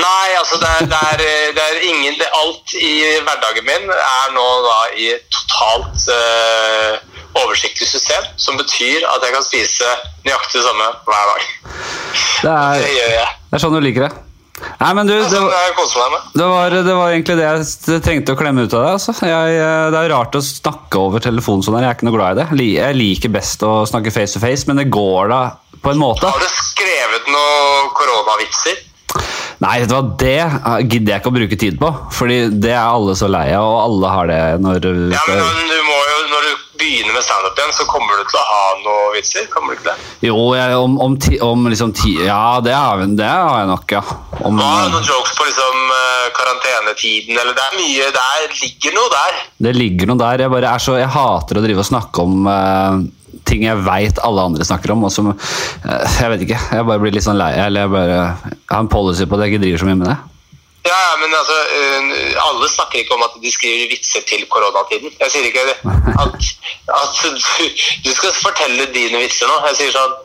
Nei, 0.00 0.28
altså 0.38 0.56
det 0.56 0.70
er, 0.72 0.86
det 0.88 1.00
er, 1.12 1.22
det 1.52 1.64
er 1.68 1.82
ingen 1.84 2.16
det, 2.16 2.30
Alt 2.38 2.72
i 2.80 2.92
hverdagen 3.26 3.66
min 3.68 3.90
er 3.92 4.32
nå 4.32 4.46
da 4.64 4.78
i 4.96 5.10
totalt 5.34 6.06
uh, 6.08 6.96
oversiktlig 7.42 7.90
system, 7.90 8.24
som 8.40 8.56
betyr 8.56 9.04
at 9.10 9.26
jeg 9.26 9.36
kan 9.36 9.44
spise 9.44 9.92
nøyaktig 10.24 10.62
det 10.62 10.64
samme 10.64 10.88
hver 11.04 11.30
dag. 11.34 11.46
Det 11.68 12.48
Det 12.48 12.56
er, 12.56 12.88
gjør 12.96 13.16
jeg. 13.18 13.32
det 13.50 13.58
er 13.58 13.64
sånn 13.66 13.76
du 13.76 13.82
liker 13.84 14.08
det. 14.08 14.12
Nei, 14.60 14.90
men 14.94 15.08
du, 15.08 15.14
Det 15.16 15.30
det, 15.30 16.44
var, 16.44 16.74
det 16.74 16.94
var 16.94 17.10
egentlig 17.10 17.36
det 17.38 17.46
jeg 17.46 18.02
trengte 18.04 18.34
å 18.34 18.38
klemme 18.38 18.66
ut 18.66 18.74
av 18.76 18.84
deg. 18.84 18.92
Altså. 18.98 19.14
Jeg, 19.26 19.56
eh, 19.58 19.88
det 19.94 20.00
er 20.00 20.12
rart 20.12 20.36
å 20.38 20.44
snakke 20.44 21.00
over 21.00 21.24
telefonen 21.24 21.64
sånn 21.64 21.78
jeg 21.80 21.88
er 21.88 21.96
ikke 21.96 22.08
noe 22.10 22.18
glad 22.18 22.36
i 22.36 22.42
det. 22.42 22.68
Jeg 22.68 22.98
liker 22.98 23.32
best 23.32 23.64
å 23.66 23.82
snakke 23.88 24.12
face 24.14 24.36
to 24.36 24.42
face, 24.42 24.68
men 24.68 24.82
det 24.82 24.90
går 24.92 25.32
da 25.32 25.42
på 25.82 25.94
en 25.94 26.02
måte. 26.02 26.28
Har 26.28 26.42
du 26.42 26.50
skrevet 26.52 27.30
noen 27.32 27.92
koronavitser? 27.96 28.82
Nei, 29.62 29.76
vet 29.82 29.90
du 29.90 29.94
hva, 29.94 30.02
det 30.18 30.38
eh, 30.42 30.78
gidder 30.84 31.14
jeg 31.14 31.22
ikke 31.22 31.30
å 31.32 31.36
bruke 31.38 31.58
tid 31.64 31.78
på, 31.80 31.90
fordi 32.16 32.38
det 32.62 32.74
er 32.74 32.82
alle 32.82 33.14
så 33.18 33.28
lei 33.30 33.48
av, 33.54 33.66
og 33.68 33.80
alle 33.86 34.14
har 34.16 34.30
det 34.30 34.40
når 34.62 34.88
Ja, 35.14 35.22
men 35.28 35.68
du 35.70 35.78
må 35.86 35.98
jo, 35.98 36.16
Når 36.32 36.41
begynner 36.82 37.14
med 37.14 37.24
standup 37.24 37.58
igjen, 37.58 37.74
så 37.76 37.86
kommer 37.90 38.18
du 38.18 38.26
til 38.26 38.40
å 38.40 38.44
ha 38.48 38.64
noen 38.82 39.14
vitser? 39.16 39.46
Kommer 39.52 39.72
du 39.72 39.78
ikke 39.78 39.92
det? 39.92 40.10
Jo, 40.26 40.36
jeg, 40.58 40.74
om, 40.78 40.98
om, 41.06 41.16
ti, 41.22 41.38
om 41.44 41.68
liksom 41.70 41.94
ti... 41.96 42.16
Ja, 42.26 42.58
det 42.64 42.74
har, 42.74 43.02
det 43.18 43.28
har 43.28 43.62
jeg 43.62 43.70
nok, 43.70 43.94
ja. 43.94 44.02
Om, 44.42 44.58
Hva 44.58 44.70
er 44.82 44.92
noen 44.92 45.06
jokes 45.06 45.34
på 45.38 45.46
liksom 45.48 45.94
eh, 45.96 46.28
karantenetiden, 46.38 47.38
eller 47.38 47.56
det 47.56 47.64
er 47.68 47.78
mye 47.78 48.10
Der 48.16 48.56
ligger 48.58 48.96
noe 48.98 49.12
der. 49.14 49.40
Det 49.68 49.74
ligger 49.78 50.10
noe 50.10 50.22
der. 50.24 50.46
Jeg, 50.46 50.54
bare 50.56 50.74
er 50.74 50.82
så, 50.82 50.98
jeg 51.00 51.12
hater 51.14 51.60
å 51.60 51.64
drive 51.64 51.84
og 51.84 51.88
snakke 51.92 52.26
om 52.26 52.50
uh, 52.50 52.98
ting 53.48 53.64
jeg 53.66 53.84
veit 53.86 54.20
alle 54.26 54.48
andre 54.50 54.66
snakker 54.66 54.94
om. 54.96 55.06
Og 55.06 55.14
som, 55.14 55.30
eh, 55.32 56.18
jeg 56.18 56.34
vet 56.34 56.44
ikke. 56.48 56.60
Jeg 56.78 56.90
bare 56.90 57.04
blir 57.04 57.14
litt 57.14 57.26
sånn 57.26 57.40
lei. 57.40 57.54
Eller 57.62 57.86
jeg 57.86 57.94
bare 57.94 58.18
jeg 58.18 58.74
har 58.74 58.84
en 58.84 58.92
policy 58.92 59.28
på 59.28 59.38
at 59.38 59.46
jeg 59.46 59.54
ikke 59.54 59.64
driver 59.66 59.82
så 59.84 59.90
mye 59.90 60.02
med 60.02 60.10
det. 60.10 60.18
Ja, 60.84 60.96
ja, 61.06 61.12
men 61.22 61.30
altså, 61.40 61.56
øh, 61.78 62.02
alle 62.46 62.68
snakker 62.68 62.98
ikke 62.98 63.14
om 63.14 63.22
at 63.22 63.34
de 63.42 63.52
skriver 63.52 63.88
vitser 63.94 64.22
til 64.28 64.46
koronatiden. 64.50 65.14
Jeg 65.20 65.30
sier 65.30 65.44
ikke 65.44 65.60
at, 65.60 65.78
at 67.02 67.10
du, 67.22 67.30
du 68.04 68.10
skal 68.18 68.32
fortelle 68.42 68.88
dine 68.94 69.22
vitser 69.22 69.46
nå. 69.46 69.60
Jeg 69.68 69.78
sier 69.78 69.94
sånn, 69.94 70.16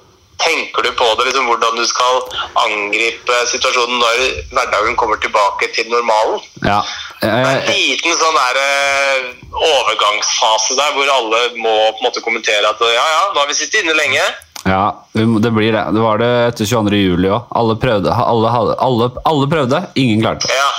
tenker 0.41 0.85
du 0.85 0.91
på 0.97 1.07
det, 1.17 1.27
liksom, 1.29 1.45
hvordan 1.49 1.77
du 1.77 1.85
skal 1.89 2.15
angripe 2.63 3.37
situasjonen 3.51 4.01
når 4.01 4.23
hverdagen 4.53 4.97
kommer 4.97 5.21
tilbake 5.21 5.69
til 5.75 5.89
normalen? 5.93 6.41
Ja. 6.65 6.81
Det 7.21 7.29
er 7.29 7.47
en 7.51 7.69
liten 7.69 8.17
sånn 8.17 8.37
der, 8.41 8.59
øh, 8.63 9.29
overgangsfase 9.57 10.77
der, 10.77 10.91
hvor 10.97 11.13
alle 11.19 11.39
må 11.57 11.73
på 11.93 12.01
en 12.01 12.09
måte 12.09 12.25
kommentere 12.25 12.65
at 12.69 12.81
ja, 12.81 13.07
ja, 13.13 13.23
nå 13.33 13.41
har 13.41 13.49
vi 13.49 13.57
sittet 13.57 13.81
inne 13.83 13.97
lenge. 13.97 14.25
Ja, 14.67 14.83
det 15.13 15.51
blir 15.51 15.71
det. 15.71 15.85
Det 15.95 16.03
var 16.03 16.19
det 16.21 16.29
etter 16.49 16.69
22. 16.69 16.99
juli 16.99 17.31
òg. 17.31 17.47
Alle. 17.55 17.77
Alle, 17.77 18.51
alle, 18.77 19.09
alle 19.23 19.49
prøvde, 19.51 19.81
ingen 19.95 20.21
klarte. 20.21 20.51
Ja, 20.51 20.69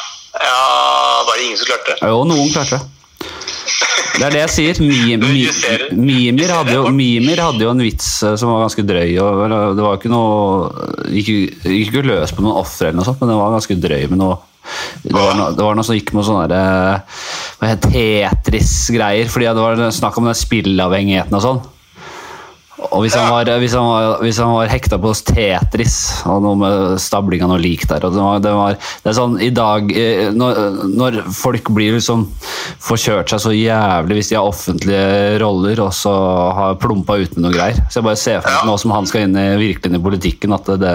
ja, 0.44 0.62
var 1.26 1.36
det 1.36 1.48
ingen 1.48 1.58
som 1.60 1.72
klarte? 1.72 1.98
Jo, 2.04 2.22
noen 2.28 2.52
klarte. 2.52 2.80
Det 4.18 4.26
er 4.26 4.34
det 4.34 4.40
jeg 4.42 4.54
sier. 4.54 4.80
Mi, 4.82 5.16
mi. 5.22 5.46
Mimir, 5.94 6.50
hadde 6.50 6.74
jo, 6.74 6.88
Mimir 6.94 7.40
hadde 7.42 7.64
jo 7.64 7.70
en 7.72 7.82
vits 7.82 8.10
eh, 8.26 8.34
som 8.40 8.50
var 8.52 8.66
ganske 8.66 8.84
drøy. 8.86 9.14
Og, 9.22 9.44
det 9.78 9.86
var 9.86 9.98
ikke 9.98 10.12
noe 10.12 11.08
Gikk 11.14 11.64
ikke 11.70 12.04
løs 12.06 12.34
på 12.34 12.44
noen 12.44 12.58
ofre, 12.58 12.90
eller 12.90 13.00
noe 13.00 13.08
sånt, 13.08 13.22
men 13.22 13.32
det 13.32 13.38
var 13.38 13.56
ganske 13.56 13.78
drøy 13.78 14.06
med 14.12 14.20
noe 14.20 14.38
det 15.00 15.14
var, 15.14 15.30
noe, 15.32 15.52
det 15.56 15.64
var 15.64 15.76
noe 15.78 15.86
som 15.86 15.96
gikk 15.96 16.10
med 16.12 16.26
sånne 16.26 16.58
eh, 17.64 17.70
Tetris-greier. 17.86 19.30
fordi 19.32 19.46
det 19.48 19.64
var 19.64 19.80
snakk 19.96 20.18
om 20.20 20.28
den 20.28 20.36
spillavhengigheten 20.36 21.38
og 21.38 21.44
sånn. 21.44 21.62
Og 22.78 23.02
hvis 23.02 23.14
han, 23.18 23.26
var, 23.32 23.48
hvis, 23.58 23.72
han 23.74 23.86
var, 23.88 24.20
hvis 24.22 24.38
han 24.38 24.52
var 24.54 24.68
hekta 24.70 25.00
på 25.02 25.10
Tetris 25.26 25.96
og 26.30 26.44
noe 26.44 26.58
med 26.60 27.00
stabling 27.02 27.42
av 27.42 27.50
noe 27.50 27.58
lik 27.62 27.82
der 27.90 28.04
og 28.06 28.14
det, 28.14 28.22
var, 28.22 28.38
det, 28.44 28.52
var, 28.54 28.76
det 29.02 29.10
er 29.10 29.16
sånn 29.18 29.34
i 29.42 29.48
dag 29.54 29.90
eh, 29.98 30.28
når, 30.30 30.60
når 30.94 31.18
folk 31.34 31.72
blir 31.74 31.96
liksom 31.96 32.22
forkjørt 32.86 33.34
seg 33.34 33.42
så 33.42 33.54
jævlig 33.56 34.20
hvis 34.20 34.30
de 34.30 34.38
har 34.38 34.46
offentlige 34.46 35.40
roller 35.42 35.82
og 35.88 35.90
så 35.98 36.14
har 36.60 36.78
plumpa 36.78 37.18
ut 37.18 37.34
med 37.34 37.48
noe 37.48 37.54
greier. 37.56 37.82
Så 37.90 37.98
jeg 37.98 38.06
bare 38.08 38.22
ser 38.22 38.40
for 38.44 38.50
meg 38.52 38.62
Ja. 38.62 38.70
nå 38.70 38.78
som 38.78 38.94
han 38.94 39.10
skal 39.10 39.26
inn 39.26 39.36
i 39.38 39.48
virkelig 39.58 39.90
inn 39.90 39.98
i 39.98 40.04
politikken, 40.06 40.54
at 40.54 40.70
det, 40.70 40.78
det 40.86 40.94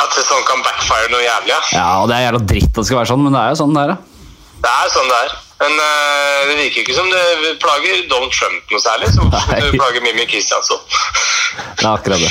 At 0.00 0.16
det 0.16 0.24
sånn 0.24 0.44
kan 0.48 0.64
backfire 0.64 1.12
noe 1.12 1.20
jævlig, 1.24 1.52
ja. 1.52 1.60
Ja, 1.76 1.88
og 2.00 2.08
det 2.10 2.16
er 2.16 2.26
jævla 2.30 2.42
dritt 2.48 2.70
at 2.72 2.80
det 2.80 2.88
skal 2.88 3.02
være 3.02 3.12
sånn, 3.12 3.24
men 3.28 3.36
det 3.36 3.44
er 3.44 3.52
jo 3.52 3.60
sånn 3.60 3.76
det 3.76 3.84
er. 3.84 3.96
Det 4.64 4.72
er 4.72 4.92
sånn 4.96 5.10
det 5.12 5.20
er. 5.26 5.40
Men 5.64 5.78
uh, 5.80 6.40
det 6.50 6.56
virker 6.60 6.84
ikke 6.84 6.96
som 6.96 7.08
det 7.08 7.54
plager 7.62 8.04
Donald 8.10 8.34
Trump 8.34 8.72
noe 8.74 8.82
særlig. 8.82 9.08
Som 9.14 9.30
Nei. 9.32 9.60
det 9.62 9.72
plager 9.78 10.04
Mimmi 10.04 10.28
Kristiansson. 10.28 10.82
Det 11.54 11.84
er 11.86 11.92
akkurat 11.92 12.18
det. 12.18 12.30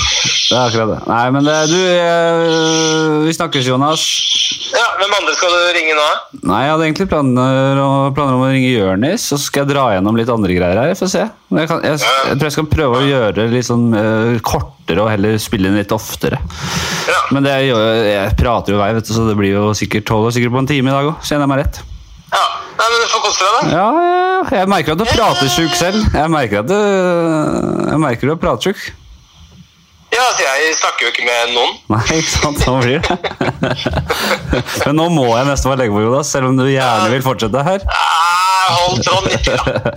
det, 0.50 0.56
er 0.58 0.66
akkurat 0.66 0.90
det. 0.90 0.96
Nei, 1.08 1.26
men 1.32 1.46
det, 1.48 1.54
du 1.72 1.78
uh, 1.80 3.20
Vi 3.24 3.36
snakkes, 3.38 3.68
Jonas. 3.70 4.02
Ja, 4.74 4.84
Hvem 5.00 5.14
andre 5.16 5.36
skal 5.38 5.54
du 5.54 5.60
ringe 5.78 5.94
nå? 5.96 6.08
Nei, 6.50 6.58
jeg 6.66 6.74
hadde 6.74 6.88
egentlig 6.90 7.08
planer, 7.12 7.80
planer 8.18 8.36
om 8.36 8.44
å 8.44 8.50
ringe 8.52 8.72
Jørnis, 8.74 9.28
så 9.30 9.40
skal 9.40 9.64
jeg 9.64 9.72
dra 9.72 9.86
gjennom 9.94 10.18
litt 10.20 10.32
andre 10.34 10.58
greier 10.58 10.82
her. 10.82 10.92
Jeg 10.92 11.00
får 11.00 11.12
se. 11.14 11.24
Jeg, 11.54 11.70
kan, 11.70 11.86
jeg, 11.86 12.02
jeg 12.02 12.36
tror 12.36 12.50
jeg 12.50 12.56
skal 12.58 12.70
prøve 12.74 13.00
å 13.00 13.08
gjøre 13.08 13.38
det 13.38 13.48
litt 13.54 13.70
sånn 13.70 13.88
uh, 13.96 14.36
kortere 14.44 15.06
og 15.06 15.12
heller 15.14 15.40
spille 15.42 15.72
inn 15.72 15.80
litt 15.80 15.96
oftere. 15.96 16.42
Ja. 17.08 17.24
Men 17.32 17.48
det 17.48 17.56
jeg, 17.62 17.80
jeg 18.10 18.38
prater 18.40 18.76
jo 18.76 18.84
vei, 18.84 18.92
vet 18.98 19.08
du, 19.08 19.16
så 19.16 19.30
det 19.30 19.40
blir 19.40 19.56
jo 19.56 19.72
sikkert 19.78 20.10
tolv 20.10 20.34
sikkert 20.36 20.58
på 20.58 20.66
en 20.66 20.72
time 20.74 20.92
i 20.92 20.98
dag 20.98 21.14
òg, 21.14 21.24
kjenner 21.24 21.48
jeg 21.48 21.54
meg 21.54 21.64
rett. 21.64 21.84
Ja. 22.34 22.44
Nei, 22.80 22.88
men 22.90 23.00
Du 23.04 23.08
får 23.14 23.24
kose 23.28 23.46
deg, 23.46 23.54
da. 23.54 23.62
Ja, 23.78 23.86
ja, 23.94 24.60
jeg 24.64 24.70
merker 24.74 24.96
at 24.96 25.02
du 25.02 25.06
prater 25.08 25.50
sjuk 25.54 25.74
selv. 25.78 26.02
Jeg 26.18 26.32
merker 26.34 26.64
at 26.64 26.70
du, 26.72 26.76
jeg 27.92 28.00
merker 28.02 28.30
du 28.30 28.34
er 28.36 28.42
pratsjuk. 28.42 28.82
Ja, 30.14 30.22
altså, 30.30 30.44
Jeg 30.46 30.76
snakker 30.78 31.08
jo 31.08 31.12
ikke 31.14 31.24
med 31.26 31.54
noen. 31.56 31.72
Nei, 31.90 32.02
ikke 32.20 32.34
sant? 32.36 32.60
Sånn 32.62 32.82
blir 32.84 33.00
det. 33.02 33.16
Men 34.86 35.00
nå 35.00 35.08
må 35.14 35.24
jeg 35.32 35.48
nesten 35.50 35.72
bare 35.72 35.80
legge 35.82 35.96
på, 35.96 36.04
Jonas, 36.06 36.30
selv 36.34 36.52
om 36.52 36.60
du 36.60 36.68
gjerne 36.70 37.08
vil 37.14 37.24
fortsette 37.26 37.64
her. 37.66 37.86
Hold 38.74 39.02
tråden 39.04 39.34
litt 39.34 39.48
til, 39.48 39.58
da. 39.58 39.94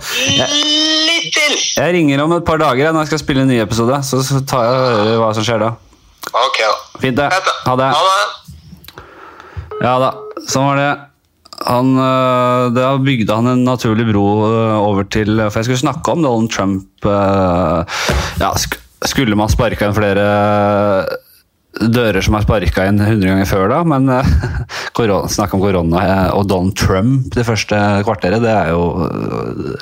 Litt 1.07 1.27
til! 1.35 1.53
Jeg 1.77 1.93
ringer 1.95 2.23
om 2.25 2.33
et 2.35 2.47
par 2.47 2.59
dager 2.61 2.89
når 2.91 3.05
jeg 3.05 3.11
skal 3.13 3.21
spille 3.21 3.45
en 3.45 3.51
ny 3.51 3.59
episode, 3.63 3.99
så 4.09 4.19
tar 4.49 4.65
jeg 4.65 4.73
og 4.73 4.89
hører 4.97 5.21
hva 5.21 5.29
som 5.37 5.45
skjer 5.47 5.61
da. 5.63 5.69
Ok, 6.33 6.57
da. 6.65 6.73
Fint 7.03 7.21
det. 7.21 7.29
Ha 7.67 7.77
det. 7.79 7.91
Ha 7.93 8.01
det. 8.09 9.03
Ja 9.85 9.93
da, 10.01 10.09
sånn 10.49 10.65
var 10.71 10.81
det. 10.81 10.89
Han, 11.65 11.95
øh, 11.97 12.73
det 12.75 12.83
har 12.83 13.35
han 13.35 13.47
en 13.47 13.63
naturlig 13.65 14.05
bro 14.11 14.25
øh, 14.45 14.77
over 14.77 15.03
til 15.09 15.39
For 15.49 15.59
jeg 15.59 15.65
skulle 15.65 15.85
snakke 15.85 16.11
om 16.11 16.21
Donald 16.23 16.51
Trump. 16.53 16.85
Ja, 18.39 18.51
skulle 19.05 19.35
man 19.35 19.49
sparka 19.49 19.87
inn 19.87 19.95
flere 19.97 20.27
dører 21.77 22.25
som 22.25 22.33
er 22.33 22.45
sparka 22.45 22.87
inn 22.89 22.97
100 23.01 23.29
ganger 23.29 23.49
før, 23.49 23.67
da? 23.69 23.83
Men 23.85 24.09
snakke 25.35 25.57
om 25.57 25.61
korona 25.61 26.31
og 26.33 26.47
Donald 26.49 26.77
Trump 26.77 27.33
det 27.35 27.45
første 27.45 27.77
kvarteret, 28.05 28.41
det 28.41 28.53
er 28.53 28.71
jo 28.73 29.09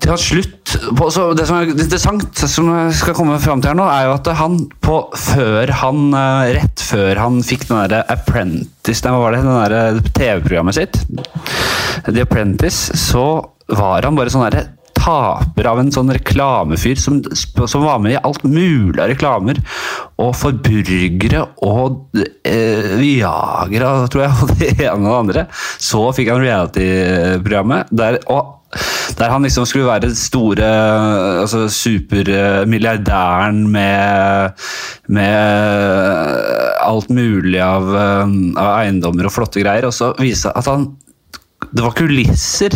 til 0.02 0.18
slutt 0.18 0.72
Det 0.72 1.46
som 1.46 1.56
er 1.58 1.70
interessant, 1.70 2.42
som 2.50 2.70
jeg 2.72 2.96
skal 2.98 3.16
komme 3.16 3.38
fram 3.42 3.62
til 3.62 3.72
her 3.72 3.78
nå, 3.78 3.86
er 3.86 4.08
jo 4.08 4.16
at 4.16 4.30
han 4.38 4.58
på 4.82 4.98
før 5.18 5.72
han 5.82 6.12
eh, 6.18 6.52
Rett 6.58 6.84
før 6.84 7.20
han 7.20 7.40
fikk 7.46 7.68
den 7.68 7.82
derre 7.84 8.02
Apprentice 8.12 9.06
Hva 9.06 9.20
var 9.22 9.36
det? 9.36 9.42
Den 9.46 9.60
derre 9.60 9.82
TV-programmet 10.10 10.78
sitt. 10.78 10.98
The 12.08 12.24
Apprentice, 12.24 12.96
så 12.98 13.26
var 13.72 14.04
han 14.06 14.18
bare 14.18 14.32
sånn 14.32 14.46
derre 14.48 14.66
taper 15.02 15.66
av 15.70 15.80
en 15.82 15.90
sånn 15.94 16.12
reklamefyr 16.14 17.00
som, 17.00 17.20
som, 17.34 17.82
var 17.82 17.98
med 18.02 18.14
i 18.14 18.20
alt 18.22 18.44
mulig 18.46 19.00
av 19.02 19.10
reklamer. 19.10 19.60
Og 20.22 20.32
for 20.38 20.52
burgere 20.62 21.44
og 21.66 22.16
eh, 22.46 22.96
Viagra, 23.00 23.92
tror 24.12 24.26
jeg, 24.26 24.32
og 24.42 24.56
det 24.60 24.72
ene 24.78 25.02
og 25.02 25.08
det 25.08 25.20
andre. 25.20 25.46
Så 25.82 26.04
fikk 26.16 26.32
han 26.32 26.44
reality-programmet. 26.44 27.90
der, 27.90 28.20
og 28.32 28.58
der 29.18 29.28
han 29.28 29.44
liksom 29.44 29.66
skulle 29.68 29.90
være 29.90 30.06
den 30.06 30.14
store 30.16 30.68
altså 31.42 31.66
supermilliardæren 31.68 33.66
med, 33.68 34.50
med 35.12 35.36
alt 36.80 37.10
mulig 37.12 37.60
av, 37.60 37.90
av, 37.92 38.70
eiendommer 38.78 39.28
og 39.28 39.34
flotte 39.34 39.60
greier. 39.60 39.84
Og 39.90 39.94
så 39.96 40.14
vise 40.20 40.48
at 40.48 40.66
han 40.70 40.96
Det 41.72 41.84
var 41.84 41.94
kulisser 41.94 42.72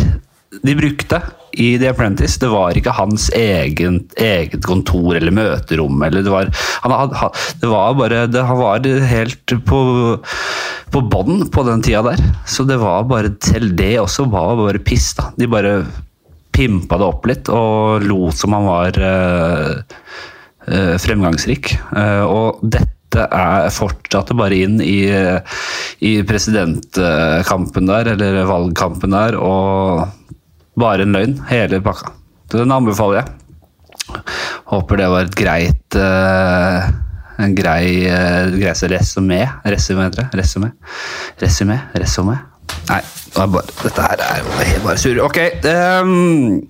de 0.63 0.75
brukte 0.77 1.19
i 1.51 1.77
The 1.79 1.91
Apprentice. 1.91 2.39
Det 2.39 2.49
var 2.51 2.77
ikke 2.77 2.95
hans 2.95 3.29
egen, 3.35 4.01
eget 4.19 4.65
kontor 4.65 5.17
eller 5.17 5.33
møterom. 5.33 6.01
Eller 6.05 6.25
det, 6.25 6.33
var, 6.33 6.51
han, 6.83 7.15
det 7.61 7.71
var 7.71 7.95
bare 7.97 8.25
det, 8.31 8.43
Han 8.47 8.61
var 8.61 8.89
helt 9.11 9.55
på, 9.67 9.79
på 10.93 11.05
bånn 11.13 11.47
på 11.53 11.65
den 11.67 11.85
tida 11.85 12.03
der. 12.09 12.25
Så 12.49 12.67
det 12.67 12.79
var 12.81 13.07
bare 13.09 13.33
Selv 13.43 13.75
det 13.79 13.95
også 14.01 14.27
var 14.31 14.55
bare 14.59 14.83
piss. 14.83 15.13
da. 15.17 15.31
De 15.37 15.49
bare 15.49 15.79
pimpa 16.57 16.97
det 16.97 17.05
opp 17.05 17.25
litt 17.29 17.49
og 17.53 18.05
lot 18.07 18.37
som 18.37 18.55
han 18.57 18.65
var 18.65 18.97
uh, 18.97 19.97
uh, 20.71 20.95
fremgangsrik. 21.01 21.75
Uh, 21.91 22.23
og 22.25 22.63
dette 22.65 22.93
er 23.23 23.69
fortsatte 23.71 24.35
bare 24.37 24.57
inn 24.65 24.81
i, 24.83 25.07
i 26.03 26.11
presidentkampen 26.27 27.87
der, 27.87 28.09
eller 28.13 28.41
valgkampen 28.49 29.15
der, 29.15 29.37
og 29.39 30.03
bare 30.79 31.05
en 31.05 31.15
løgn, 31.17 31.35
hele 31.49 31.81
pakka. 31.85 32.13
Så 32.51 32.61
Den 32.61 32.71
anbefaler 32.71 33.21
jeg. 33.21 33.33
Håper 34.71 34.99
det 35.01 35.09
var 35.11 35.27
et 35.27 35.35
greit 35.35 35.97
en 37.37 37.55
grei, 37.55 38.07
grei 38.57 38.73
resumé. 38.93 39.41
Resumé, 39.65 40.07
heter 40.07 40.23
det. 40.23 40.39
Resumé. 40.39 40.71
Resumé. 41.41 41.77
Resumé. 41.93 42.37
Nei, 42.87 43.01
bare, 43.35 43.63
dette 43.83 44.05
her 44.07 44.23
er 44.25 44.41
jo 44.41 44.81
bare 44.85 44.97
surr. 45.01 45.21
Ok. 45.25 45.37
Um, 45.67 46.63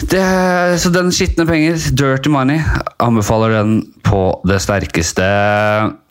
det, 0.00 0.22
så 0.80 0.92
den 0.94 1.10
skitne 1.12 1.46
penger, 1.48 1.80
dirty 1.98 2.30
money, 2.32 2.62
anbefaler 3.02 3.58
den 3.58 3.74
på 4.06 4.22
det 4.48 4.60
sterkeste 4.64 5.26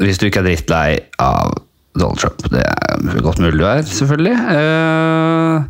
hvis 0.03 0.19
du 0.19 0.27
ikke 0.27 0.43
er 0.43 0.49
drittlei 0.51 0.89
av 1.23 1.55
Donald 1.97 2.19
Trump. 2.21 2.43
Det 2.51 2.61
er 2.61 3.21
godt 3.23 3.41
mulig 3.41 3.59
du 3.59 3.65
er, 3.67 3.81
selvfølgelig. 3.85 4.35
Uh, 4.49 5.63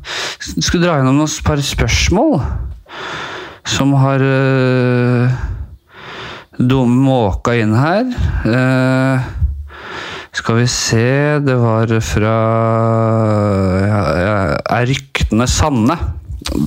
skulle 0.60 0.84
dra 0.86 0.99
gjennom 0.99 1.19
noen 1.21 1.45
par 1.45 1.62
spørsmål 1.63 2.39
som 3.69 3.93
har 4.01 4.23
uh, 4.23 5.29
måka 6.89 7.55
inn 7.60 7.75
her. 7.77 8.10
Uh, 8.43 9.27
skal 10.39 10.60
vi 10.60 10.67
se 10.71 11.08
Det 11.41 11.55
var 11.58 11.89
fra 12.05 12.36
ja, 13.82 14.01
Er 14.77 14.86
ryktene 14.88 15.47
sanne? 15.49 15.97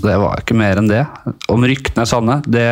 Det 0.03 0.17
var 0.21 0.43
ikke 0.43 0.57
mer 0.59 0.81
enn 0.81 0.91
det. 0.91 1.05
Om 1.51 1.65
ryktene 1.67 2.05
er 2.05 2.11
sanne, 2.11 2.41
det 2.47 2.67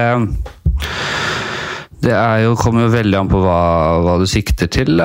det 2.01 2.15
jo, 2.45 2.55
kommer 2.57 2.87
jo 2.87 2.93
veldig 2.95 3.19
an 3.19 3.29
på 3.29 3.43
hva, 3.43 3.61
hva 4.05 4.15
du 4.21 4.25
sikter 4.29 4.71
til. 4.73 5.03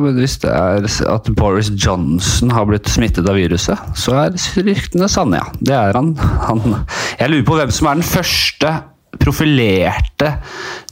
men 0.00 0.16
Hvis 0.16 0.38
det 0.44 0.52
er 0.54 0.88
at 1.12 1.28
Boris 1.36 1.68
Johnson 1.74 2.54
har 2.54 2.64
blitt 2.70 2.88
smittet 2.88 3.28
av 3.28 3.36
viruset, 3.36 3.92
så 3.98 4.16
er 4.22 4.38
ryktene 4.64 5.10
sanne, 5.12 5.42
ja. 5.42 5.52
Det 5.60 5.76
er 5.76 5.98
han. 5.98 6.14
han. 6.48 6.80
Jeg 7.20 7.30
lurer 7.30 7.46
på 7.50 7.60
hvem 7.60 7.74
som 7.76 7.90
er 7.90 8.00
den 8.00 8.08
første 8.08 8.72
profilerte 9.20 10.30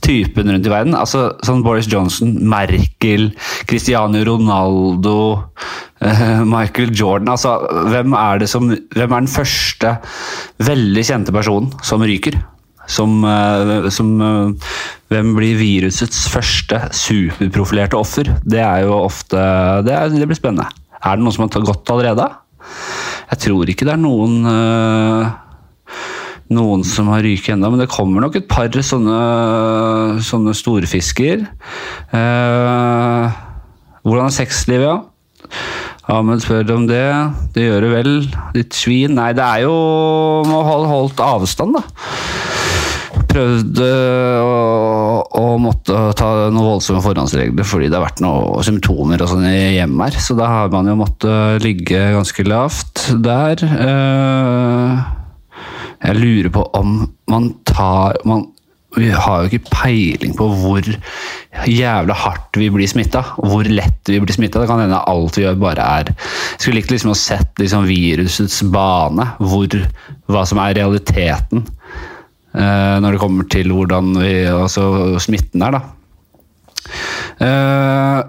typen 0.04 0.50
rundt 0.52 0.68
i 0.68 0.72
verden. 0.72 0.96
Altså 0.98 1.30
sånn 1.46 1.64
Boris 1.64 1.88
Johnson, 1.90 2.34
Merkel, 2.48 3.30
Cristiano 3.70 4.22
Ronaldo, 4.26 5.18
uh, 6.04 6.40
Michael 6.48 6.94
Jordan. 6.94 7.32
Altså, 7.34 7.56
hvem 7.92 8.16
er, 8.18 8.46
som, 8.50 8.70
hvem 8.70 9.16
er 9.16 9.24
den 9.24 9.32
første 9.32 9.96
veldig 10.62 11.06
kjente 11.08 11.34
personen 11.34 11.72
som 11.84 12.04
ryker? 12.04 12.38
Som, 12.90 13.22
uh, 13.24 13.88
som 13.94 14.08
uh, 14.18 14.72
Hvem 15.12 15.34
blir 15.36 15.58
virusets 15.60 16.24
første 16.32 16.80
superprofilerte 16.96 17.98
offer? 17.98 18.32
Det 18.42 18.62
er 18.62 18.86
jo 18.86 18.96
ofte 19.04 19.38
Det, 19.86 19.94
er, 19.94 20.10
det 20.10 20.28
blir 20.28 20.38
spennende. 20.38 20.66
Er 21.02 21.18
det 21.18 21.24
noen 21.24 21.36
som 21.36 21.46
har 21.46 21.68
gått 21.68 21.92
allerede? 21.92 22.26
Jeg 23.32 23.44
tror 23.46 23.70
ikke 23.70 23.86
det 23.88 23.94
er 23.94 24.02
noen 24.02 24.42
noen 26.52 26.82
som 26.86 27.10
har 27.12 27.22
ryket 27.24 27.54
ennå, 27.54 27.70
men 27.72 27.82
det 27.82 27.90
kommer 27.92 28.24
nok 28.24 28.36
et 28.38 28.48
par 28.50 28.68
sånne, 28.72 29.18
sånne 30.24 30.54
storfisker. 30.56 31.46
Eh, 32.12 33.40
hvordan 34.02 34.28
er 34.28 34.36
sexlivet, 34.36 34.88
ja? 34.90 35.00
Ahmed 36.12 36.42
spør 36.42 36.74
om 36.74 36.88
det. 36.88 37.04
Det 37.54 37.68
gjør 37.68 37.84
det 37.84 37.90
vel. 37.92 38.14
Ditt 38.56 38.74
svin. 38.74 39.14
Nei, 39.16 39.30
det 39.38 39.44
er 39.44 39.62
jo 39.68 39.76
Må 40.48 40.62
holdt 40.66 41.22
avstand, 41.22 41.78
da. 41.78 41.84
Prøvde 43.32 43.86
å, 44.44 44.56
å 45.40 45.44
måtte 45.60 45.96
ta 46.18 46.28
noen 46.52 46.66
voldsomme 46.74 47.00
forhåndsregler 47.04 47.64
fordi 47.64 47.88
det 47.88 47.96
har 47.96 48.04
vært 48.04 48.20
noen 48.24 48.66
symptomer 48.66 49.24
og 49.24 49.30
sånn 49.30 49.46
i 49.48 49.78
hjemmet 49.78 50.12
her. 50.12 50.24
Så 50.26 50.36
da 50.36 50.50
har 50.50 50.72
man 50.72 50.90
jo 50.90 50.98
måttet 51.00 51.64
ligge 51.64 52.02
ganske 52.12 52.44
lavt 52.44 53.06
der. 53.24 53.64
Eh, 53.86 55.02
jeg 56.02 56.18
lurer 56.18 56.50
på 56.52 56.66
om 56.76 56.98
man 57.30 57.52
tar 57.68 58.18
man, 58.28 58.50
Vi 58.92 59.08
har 59.08 59.46
jo 59.46 59.48
ikke 59.48 59.70
peiling 59.72 60.34
på 60.36 60.50
hvor 60.60 60.84
jævla 61.64 62.16
hardt 62.26 62.58
vi 62.60 62.68
blir 62.74 62.90
smitta. 62.90 63.22
Hvor 63.40 63.64
lett 63.64 64.10
vi 64.12 64.18
blir 64.20 64.36
smitta. 64.36 64.60
Det 64.60 64.68
kan 64.68 64.82
hende 64.84 65.00
alt 65.08 65.38
vi 65.38 65.46
gjør, 65.46 65.56
bare 65.62 65.86
er 66.02 66.10
Jeg 66.12 66.58
skulle 66.58 66.82
likt 66.82 66.92
liksom 66.92 67.14
å 67.14 67.16
sett 67.16 67.62
liksom 67.62 67.88
virusets 67.88 68.60
bane. 68.74 69.30
Hvor, 69.40 69.78
hva 70.28 70.44
som 70.44 70.60
er 70.60 70.76
realiteten 70.82 71.64
når 72.52 73.14
det 73.14 73.20
kommer 73.22 73.46
til 73.48 73.72
hvordan 73.72 74.12
vi, 74.20 74.32
altså, 74.50 74.84
smitten 75.22 75.64
er, 75.64 75.78
da. 75.78 75.82
Uh, 77.42 78.20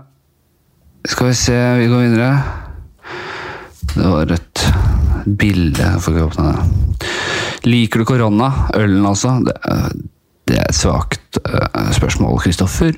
skal 1.03 1.27
vi 1.27 1.33
se 1.35 1.57
Vi 1.81 1.89
går 1.91 2.05
videre. 2.07 2.29
Det 3.93 4.09
var 4.09 4.31
et 4.33 4.63
bilde 5.39 5.89
får 6.01 6.15
ikke 6.15 6.27
åpne 6.29 6.51
det. 6.51 7.09
Liker 7.67 8.01
du 8.01 8.07
korona? 8.07 8.49
Ølen, 8.75 9.05
altså? 9.07 9.37
Det, 9.45 9.55
det 10.49 10.59
er 10.59 10.69
et 10.69 10.77
svakt 10.77 11.39
uh, 11.43 11.91
spørsmål, 11.95 12.39
Kristoffer. 12.43 12.95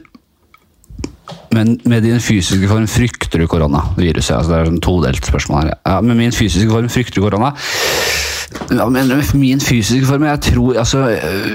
Men 1.56 1.76
med 1.86 2.04
din 2.04 2.20
fysiske 2.20 2.68
form 2.68 2.88
frykter 2.90 3.40
du 3.40 3.48
koronaviruset? 3.48 4.36
Altså, 4.36 4.52
det 4.52 4.58
er 4.60 4.72
en 4.72 4.82
todelt 4.84 5.26
spørsmål 5.26 5.64
her. 5.64 5.76
Ja, 5.86 6.00
med 6.02 6.18
min 6.20 6.36
fysiske 6.36 6.70
form 6.72 6.90
frykter 6.90 7.22
du 7.22 7.30
korona? 7.30 7.54
Ja, 8.72 8.86
men 8.90 9.12
min 9.40 9.62
fysiske 9.64 10.08
form 10.08 10.26
Jeg 10.28 10.42
tror 10.48 10.78
altså 10.82 11.04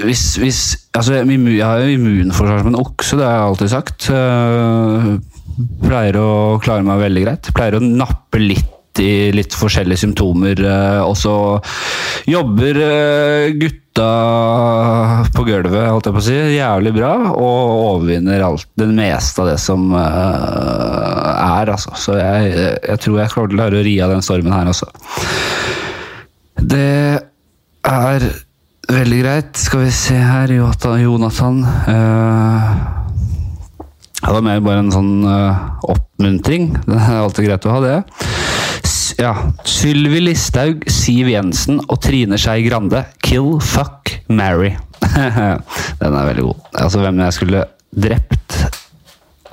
Hvis, 0.04 0.24
hvis 0.40 0.60
altså, 0.94 1.20
Jeg 1.20 1.64
har 1.64 1.82
jo 1.84 1.94
immunforsvar 1.94 2.62
som 2.62 2.72
en 2.72 2.80
okse, 2.80 3.18
det 3.18 3.26
har 3.26 3.36
jeg 3.36 3.46
alltid 3.48 3.72
sagt. 3.72 4.10
Uh, 4.10 5.16
pleier 5.84 6.18
å 6.20 6.30
klare 6.62 6.86
meg 6.86 7.02
veldig 7.02 7.24
greit. 7.26 7.50
Pleier 7.56 7.78
å 7.78 7.84
nappe 7.84 8.40
litt 8.42 8.76
i 8.98 9.30
litt 9.34 9.54
forskjellige 9.54 10.02
symptomer. 10.04 10.60
eh, 10.60 11.00
og 11.04 11.16
så 11.16 11.34
jobber 12.28 12.80
eh, 12.82 13.52
gutta 13.60 14.08
på 15.34 15.44
gulvet, 15.46 15.90
holdt 15.90 16.08
jeg 16.08 16.16
på 16.16 16.22
å 16.22 16.26
si, 16.26 16.38
jævlig 16.56 16.94
bra. 16.96 17.12
Og 17.30 17.74
overvinner 17.94 18.46
alt, 18.46 18.68
det 18.74 18.88
meste 18.90 19.44
av 19.44 19.52
det 19.52 19.58
som 19.62 19.90
eh, 19.94 21.30
er, 21.44 21.74
altså. 21.76 21.94
Så 21.96 22.18
jeg, 22.18 22.54
jeg 22.88 23.04
tror 23.04 23.20
jeg 23.22 23.34
klarer 23.36 23.78
å 23.80 23.84
ri 23.86 23.96
av 24.02 24.14
den 24.14 24.26
stormen 24.26 24.56
her, 24.56 24.72
altså. 24.72 24.90
Det 26.60 27.20
er 27.88 28.24
veldig 28.90 29.20
greit. 29.22 29.56
Skal 29.58 29.86
vi 29.86 29.92
se 29.94 30.16
her, 30.16 30.52
Jonathan. 30.52 31.62
Uh, 31.64 31.92
eh, 34.20 34.28
det 34.30 34.42
mer 34.44 34.60
bare 34.64 34.82
en 34.84 34.92
sånn 34.92 35.24
uh, 35.24 35.80
oppmuntring. 35.88 36.74
Det 36.88 36.98
er 36.98 37.20
alltid 37.22 37.48
greit 37.48 37.68
å 37.68 37.76
ha 37.76 37.80
det. 37.86 37.96
Ja. 39.20 39.34
Sylvi 39.68 40.22
Listhaug, 40.22 40.86
Siv 40.88 41.28
Jensen 41.28 41.80
og 41.86 42.00
Trine 42.04 42.38
Skei 42.40 42.64
Grande. 42.64 43.04
Kill, 43.24 43.58
fuck, 43.60 44.14
marry. 44.28 44.74
Den 46.00 46.16
er 46.16 46.30
veldig 46.32 46.46
god. 46.46 46.68
Altså 46.84 47.02
hvem 47.04 47.20
jeg 47.24 47.36
skulle 47.36 47.64
drept, 47.90 48.79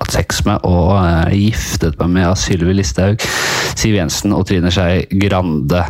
hatt 0.07 0.15
sex 0.15 0.43
med 0.47 0.63
og 0.67 0.93
uh, 0.95 1.27
giftet 1.35 1.97
meg 1.99 2.13
med 2.15 2.27
av 2.29 2.37
Sylvi 2.39 2.75
Listhaug, 2.77 3.23
Siv 3.77 3.95
Jensen 3.97 4.33
og 4.35 4.45
Trine 4.47 4.71
Skei 4.71 5.03
Grande. 5.19 5.83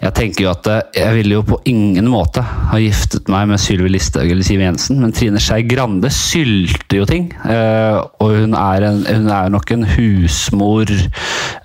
Jeg 0.00 0.14
tenker 0.16 0.44
jo 0.44 0.50
at 0.52 0.68
eh, 0.70 0.82
jeg 0.96 1.16
ville 1.18 1.36
jo 1.38 1.44
på 1.46 1.58
ingen 1.70 2.08
måte 2.10 2.42
ha 2.42 2.80
giftet 2.80 3.30
meg 3.32 3.48
med 3.50 3.62
Sylvi 3.62 3.92
Listhaug 3.92 4.28
eller 4.28 4.46
Siv 4.46 4.62
Jensen, 4.64 5.00
men 5.02 5.14
Trine 5.14 5.40
Skei 5.42 5.62
Grande 5.68 6.10
sylter 6.14 7.00
jo 7.00 7.08
ting. 7.08 7.30
Uh, 7.44 8.02
og 8.22 8.36
hun 8.40 8.56
er, 8.58 8.88
en, 8.90 9.02
hun 9.06 9.30
er 9.34 9.52
nok 9.54 9.74
en 9.76 9.86
husmor. 9.94 10.90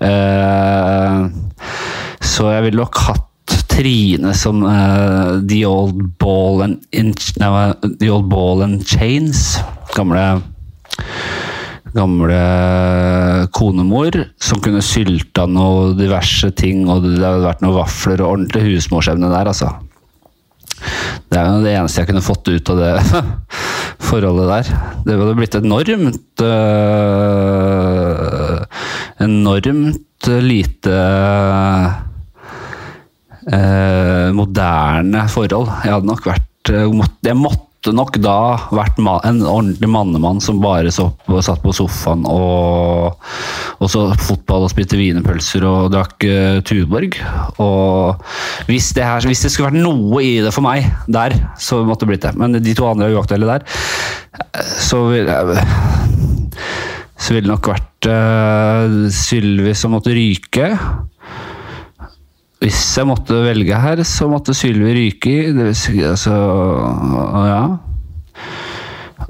Uh, 0.00 1.26
så 2.22 2.52
jeg 2.54 2.68
ville 2.68 2.84
nok 2.84 3.06
hatt 3.08 3.24
Trine 3.76 4.32
som 4.34 4.62
uh, 4.64 5.36
The 5.46 5.60
Old 5.68 6.00
Ball 6.22 6.64
and, 6.64 6.86
in, 6.96 7.12
nei, 7.42 7.50
the 8.00 8.10
old 8.10 8.30
ball 8.30 8.64
and 8.64 8.86
Chains. 8.88 9.58
Gamle 9.94 10.24
gamle 11.96 12.38
konemor 13.56 14.20
som 14.42 14.60
kunne 14.62 14.84
sylta 14.84 15.46
noe 15.48 15.94
diverse 15.98 16.50
ting, 16.58 16.84
og 16.90 17.04
det 17.06 17.18
hadde 17.20 17.46
vært 17.46 17.64
noen 17.64 17.78
vafler 17.80 18.22
og 18.22 18.36
ordentlig 18.36 18.62
husmorsevne 18.68 19.32
der, 19.32 19.52
altså. 19.52 19.72
Det 21.26 21.38
er 21.40 21.46
jo 21.48 21.62
det 21.64 21.72
eneste 21.74 22.02
jeg 22.02 22.10
kunne 22.10 22.24
fått 22.24 22.48
ut 22.52 22.70
av 22.72 22.80
det 22.80 22.92
forholdet 24.08 24.50
der. 24.50 24.64
Det 25.06 25.16
hadde 25.18 25.36
blitt 25.38 25.56
enormt 25.58 26.44
øh, 26.44 26.64
Enormt 29.26 30.28
lite 30.44 30.96
øh, 33.48 34.28
moderne 34.36 35.24
forhold. 35.32 35.70
Jeg 35.84 35.94
hadde 35.94 36.10
nok 36.10 36.26
vært 36.28 36.72
øh, 36.74 36.92
Jeg 37.24 37.36
måtte 37.40 37.65
nok 37.94 38.16
da 38.22 38.56
vært 38.74 38.98
en 38.98 39.42
ordentlig 39.44 39.90
mannemann 39.90 40.40
som 40.42 40.62
bare 40.62 40.90
så, 40.94 41.08
satt 41.44 41.62
på 41.62 41.74
sofaen 41.76 42.24
og, 42.30 43.16
og 43.78 43.92
så 43.92 44.06
fotball 44.18 44.66
og 44.66 44.72
spiste 44.72 44.98
wienerpølser 44.98 45.66
og 45.68 45.92
drakk 45.94 46.26
uh, 46.26 46.58
Tuborg. 46.66 47.18
Og 47.62 48.26
hvis 48.70 48.92
det, 48.96 49.06
her, 49.06 49.26
hvis 49.28 49.44
det 49.44 49.52
skulle 49.52 49.70
vært 49.70 49.84
noe 49.84 50.24
i 50.24 50.36
det 50.44 50.54
for 50.54 50.66
meg 50.66 50.88
der, 51.06 51.36
så 51.60 51.82
måtte 51.86 52.06
det 52.06 52.14
blitt 52.14 52.26
det. 52.26 52.34
Men 52.40 52.58
de 52.58 52.76
to 52.76 52.88
andre 52.88 53.10
er 53.10 53.18
uaktuelle 53.18 53.50
der. 53.56 53.66
Så 54.82 55.06
vil 55.12 55.30
jeg 55.30 55.64
så 57.16 57.32
ville 57.32 57.48
det 57.48 57.54
nok 57.54 57.68
vært 57.72 58.08
uh, 58.12 59.06
Sylvi 59.12 59.72
som 59.74 59.94
måtte 59.96 60.12
ryke. 60.14 60.74
Hvis 62.64 62.80
jeg 62.96 63.08
måtte 63.08 63.36
velge 63.44 63.76
her, 63.78 64.00
så 64.08 64.28
måtte 64.32 64.54
Sylvi 64.56 64.94
ryke 64.96 65.32
i. 65.32 65.40
Altså 66.06 66.36
Ja. 67.46 67.60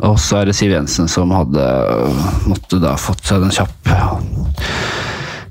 Og 0.05 0.19
så 0.21 0.43
er 0.43 0.49
det 0.49 0.57
Siv 0.59 0.75
Jensen 0.75 1.09
som 1.09 1.31
hadde 1.33 1.65
måtte 2.47 2.79
da 2.83 2.95
fått 3.01 3.25
seg 3.27 3.41
den 3.43 3.55
kjapp. 3.55 3.93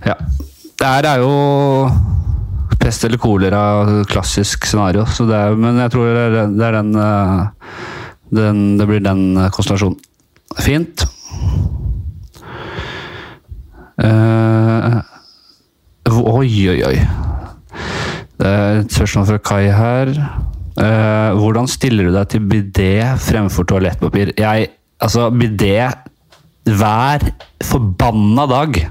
Ja. 0.05 0.15
Det 0.75 0.91
her 0.91 1.07
er 1.09 1.23
jo 1.23 1.31
pest 2.77 3.07
eller 3.07 3.17
kolera, 3.17 3.63
klassisk 4.11 4.67
scenario. 4.69 5.05
Er, 5.25 5.57
men 5.57 5.81
jeg 5.81 5.93
tror 5.95 6.11
det 6.11 6.25
er, 6.27 6.53
det 6.53 6.67
er 6.67 6.77
den, 6.77 6.93
eh, 6.95 7.45
den 8.35 8.63
Det 8.77 8.87
blir 8.87 9.01
den 9.01 9.49
konstellasjonen. 9.49 9.97
Fint. 10.61 11.07
Uh, 13.95 14.99
oi, 16.11 16.51
oi, 16.69 16.81
oi. 16.85 17.24
Er 18.45 18.81
et 18.83 18.93
spørsmål 18.93 19.27
fra 19.29 19.41
Kai 19.41 19.69
her. 19.73 20.11
Eh, 20.75 21.37
hvordan 21.39 21.69
stiller 21.71 22.09
du 22.09 22.15
deg 22.15 22.27
til 22.33 22.43
bidé 22.51 22.91
fremfor 23.23 23.65
toalettpapir? 23.69 24.33
Jeg, 24.37 24.69
altså, 25.01 25.29
bidé 25.31 25.77
hver 26.65 27.23
forbanna 27.63 28.45
dag 28.49 28.81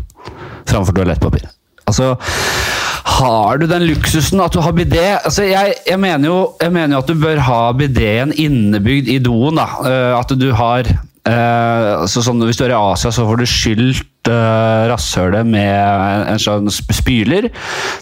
framfor 0.71 0.97
toalettpapir. 0.97 1.45
Altså, 1.85 2.15
har 3.05 3.61
du 3.61 3.67
den 3.69 3.85
luksusen 3.91 4.41
at 4.41 4.55
du 4.55 4.63
har 4.65 4.75
bidé? 4.75 5.05
Altså, 5.21 5.45
jeg, 5.47 5.75
jeg, 5.87 6.01
mener 6.01 6.31
jo, 6.31 6.39
jeg 6.63 6.73
mener 6.73 6.97
jo 6.97 7.03
at 7.05 7.13
du 7.13 7.21
bør 7.21 7.43
ha 7.47 7.61
bidéen 7.77 8.33
innebygd 8.33 9.13
i 9.13 9.21
doen. 9.23 9.61
Da. 9.61 9.69
Eh, 9.85 10.15
at 10.19 10.35
du 10.41 10.49
har 10.57 10.89
eh, 10.89 11.93
altså, 12.01 12.25
sånn, 12.25 12.43
Hvis 12.49 12.59
du 12.59 12.67
er 12.67 12.75
i 12.75 12.81
Asia, 12.81 13.13
så 13.13 13.29
får 13.29 13.43
du 13.43 13.47
skylt 13.51 14.09
uh, 14.31 14.85
rasshølet 14.91 15.49
med 15.49 15.73
en, 16.31 16.41
slags 16.41 16.81
sånn 16.81 16.95
spyler. 16.97 17.51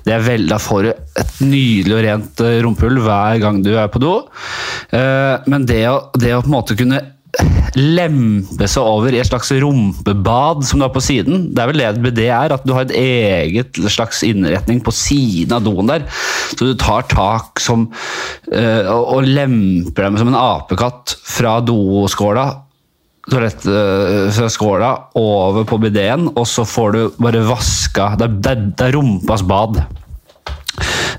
Det 0.07 0.15
er 0.15 0.27
vel, 0.27 0.47
da 0.51 0.61
får 0.63 0.87
du 0.87 0.91
et 0.93 1.35
nydelig 1.45 1.97
og 1.97 2.05
rent 2.07 2.45
uh, 2.45 2.59
rumpehull 2.67 3.03
hver 3.05 3.41
gang 3.43 3.63
du 3.65 3.73
er 3.77 3.91
på 3.93 4.03
do. 4.03 4.15
Eh, 4.93 5.51
men 5.51 5.67
det 5.69 5.83
å, 5.89 5.99
det 6.19 6.35
å 6.37 6.43
på 6.43 6.51
en 6.51 6.57
måte 6.59 6.77
kunne 6.79 7.01
lempe 7.79 8.67
seg 8.69 8.85
over 8.85 9.15
i 9.15 9.21
et 9.23 9.29
slags 9.29 9.49
rumpebad 9.63 10.67
som 10.69 10.81
du 10.81 10.85
har 10.85 10.93
på 10.93 11.01
siden. 11.05 11.47
Det 11.55 11.63
er 11.63 11.71
vel 11.71 11.81
det 11.81 11.87
et 11.89 12.01
BD 12.05 12.21
er, 12.27 12.53
at 12.53 12.67
du 12.67 12.75
har 12.77 12.85
et 12.85 12.97
eget 12.99 13.81
slags 13.93 14.21
innretning 14.27 14.83
på 14.85 14.93
siden 14.93 15.57
av 15.57 15.65
doen 15.65 15.89
der. 15.89 16.05
Så 16.53 16.69
du 16.69 16.75
tar 16.77 17.09
tak 17.09 17.63
som 17.63 17.87
eh, 18.53 18.85
og, 18.85 19.07
og 19.17 19.31
lemper 19.31 20.09
dem 20.09 20.21
som 20.21 20.33
en 20.33 20.41
apekatt 20.43 21.17
fra 21.25 21.57
doskåla 21.65 22.51
toalett 23.31 23.67
øh, 23.71 24.43
over 25.15 25.65
på 25.65 25.79
bideen, 25.79 26.29
og 26.35 26.47
så 26.47 26.65
får 26.67 26.93
du 26.93 27.03
bare 27.23 27.43
vaska 27.47 28.17
Det 28.19 28.31
er, 28.83 28.93
rumpas 28.97 29.43
bad. 29.43 29.79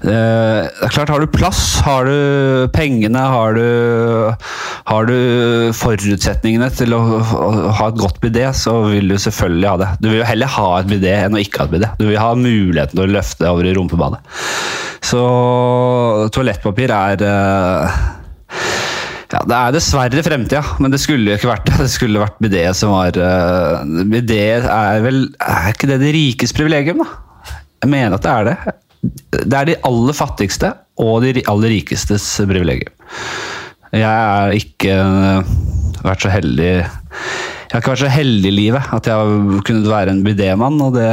Eh, 0.04 0.68
det 0.68 0.84
er 0.84 0.92
klart, 0.92 1.10
Har 1.10 1.20
du 1.20 1.28
plass, 1.28 1.80
har 1.80 2.06
du 2.06 2.68
pengene, 2.74 3.20
har 3.20 3.54
du, 3.56 4.34
har 4.86 5.06
du 5.08 5.72
forutsetningene 5.72 6.70
til 6.76 6.94
å, 6.94 7.00
å 7.24 7.52
ha 7.72 7.88
et 7.88 8.02
godt 8.02 8.20
bidé, 8.20 8.50
så 8.52 8.82
vil 8.90 9.08
du 9.08 9.16
selvfølgelig 9.18 9.70
ha 9.70 9.78
det. 9.80 9.92
Du 10.02 10.10
vil 10.10 10.20
jo 10.20 10.28
heller 10.28 10.52
ha 10.58 10.70
et 10.82 10.92
bidé 10.92 11.16
enn 11.22 11.38
å 11.38 11.44
ikke 11.44 11.64
ha 11.64 11.70
et 11.70 11.76
bidé. 11.78 11.92
Du 12.02 12.10
vil 12.10 12.20
ha 12.20 12.34
muligheten 12.36 12.98
til 12.98 13.06
å 13.08 13.14
løfte 13.16 13.48
over 13.48 13.70
i 13.70 13.76
rumpebadet. 13.78 14.20
Så 15.04 15.24
toalettpapir 16.36 16.92
er 16.96 17.24
eh, 17.28 18.04
ja, 19.34 19.42
Det 19.50 19.58
er 19.58 19.74
dessverre 19.76 20.24
fremtida, 20.26 20.62
men 20.84 20.94
det 20.94 21.02
skulle 21.02 21.34
jo 21.34 21.40
ikke 21.40 21.50
vært 21.50 21.68
det. 21.70 21.80
Det 21.82 21.92
skulle 21.92 22.22
vært 22.22 22.40
BD 22.44 22.60
som 22.78 22.94
var 22.94 23.18
uh, 23.18 23.82
BD 24.10 24.34
er 24.62 25.04
vel 25.06 25.26
Er 25.42 25.72
ikke 25.74 25.90
det 25.90 26.00
de 26.04 26.14
rikes 26.16 26.54
privilegium, 26.56 27.02
da? 27.04 27.56
Jeg 27.84 27.92
mener 27.92 28.16
at 28.16 28.24
det 28.24 28.34
er 28.34 28.50
det. 28.50 28.76
Det 29.34 29.58
er 29.58 29.68
de 29.68 29.80
aller 29.90 30.16
fattigste 30.16 30.70
og 31.04 31.26
de 31.26 31.44
aller 31.50 31.74
rikestes 31.74 32.28
privilegium. 32.48 32.94
Jeg 33.94 34.06
er 34.06 34.54
ikke 34.58 34.94
uh, 35.02 35.52
vært 36.04 36.24
så 36.26 36.32
heldig 36.34 36.70
Jeg 36.70 37.74
har 37.74 37.82
ikke 37.82 37.94
vært 37.94 38.06
så 38.06 38.14
heldig 38.14 38.50
i 38.50 38.56
livet 38.56 38.94
at 38.96 39.10
jeg 39.10 39.18
har 39.18 39.66
kunnet 39.68 39.90
være 39.90 40.14
en 40.14 40.24
bidémann, 40.26 40.80
og 40.82 40.98
det 40.98 41.10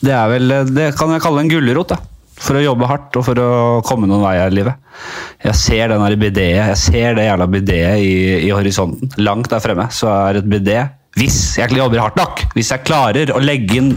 det 0.00 0.14
er 0.16 0.30
vel 0.32 0.54
Det 0.72 0.86
kan 0.96 1.12
jeg 1.12 1.20
kalle 1.24 1.42
en 1.44 1.50
gulrot, 1.50 1.92
da. 1.92 2.09
For 2.40 2.56
å 2.56 2.62
jobbe 2.64 2.88
hardt 2.88 3.16
og 3.20 3.26
for 3.26 3.40
å 3.40 3.50
komme 3.86 4.08
noen 4.08 4.24
vei 4.24 4.36
i 4.40 4.46
livet. 4.54 4.78
Jeg 5.44 5.58
ser 5.60 5.92
den 5.92 6.20
bidéet, 6.20 6.70
jeg 6.72 6.80
ser 6.80 7.18
det 7.18 7.26
jævla 7.26 7.48
bidéet 7.52 8.00
i, 8.00 8.14
i 8.46 8.50
horisonten. 8.54 9.12
Langt 9.20 9.52
der 9.52 9.62
fremme 9.64 9.90
så 9.92 10.08
er 10.28 10.40
et 10.40 10.48
bidé. 10.48 10.80
Hvis 11.18 11.58
jeg 11.58 11.74
jobber 11.74 12.00
hardt 12.04 12.16
nok, 12.16 12.44
hvis 12.54 12.70
jeg 12.70 12.86
klarer 12.86 13.32
å 13.34 13.42
legge 13.42 13.80
inn 13.80 13.92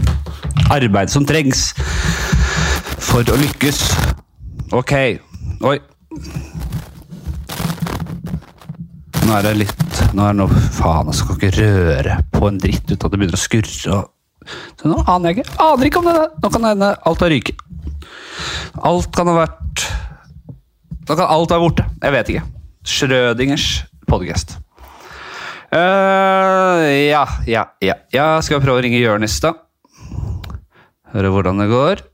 arbeid 0.74 1.12
som 1.12 1.26
trengs 1.28 1.70
for 3.04 3.24
å 3.30 3.38
lykkes. 3.38 3.80
Ok. 4.74 4.94
Oi. 5.64 5.76
Nå 9.24 9.32
er 9.38 9.46
det 9.46 9.54
litt 9.56 10.00
Nå 10.14 10.26
er 10.26 10.34
det 10.34 10.38
noe 10.42 10.64
Faen, 10.76 11.08
jeg 11.08 11.16
skal 11.16 11.38
ikke 11.38 11.52
røre 11.56 12.16
på 12.34 12.48
en 12.50 12.58
dritt 12.60 12.84
uten 12.90 12.98
at 12.98 13.06
det 13.08 13.18
begynner 13.18 13.38
å 13.38 13.40
skurre. 13.40 14.00
nå 14.84 14.98
aner 15.08 15.30
jeg 15.30 15.38
ikke. 15.38 15.54
Aner 15.64 15.88
ikke 15.88 16.02
om 16.02 16.10
det 16.10 16.16
Nå 16.42 16.50
kan 16.50 16.66
det 16.66 16.72
hende 16.74 16.90
alt 17.08 17.24
har 17.24 17.32
ryket. 17.32 17.63
Alt 18.84 19.10
kan 19.14 19.30
ha 19.30 19.36
vært 19.38 19.84
Da 21.08 21.16
kan 21.16 21.28
alt 21.28 21.52
være 21.52 21.62
borte. 21.62 21.86
Jeg 22.02 22.14
vet 22.14 22.30
ikke. 22.32 22.44
Schrødingers 22.84 23.68
podcast. 24.08 24.58
Uh, 25.74 26.84
ja, 27.10 27.24
ja, 27.50 27.64
ja. 27.82 27.94
ja. 28.14 28.26
Skal 28.44 28.60
vi 28.60 28.66
prøve 28.66 28.78
å 28.78 28.84
ringe 28.84 29.00
Jonis, 29.00 29.40
da? 29.42 29.54
Høre 31.14 31.30
hvordan 31.34 31.60
det 31.62 31.68
går. 31.72 32.04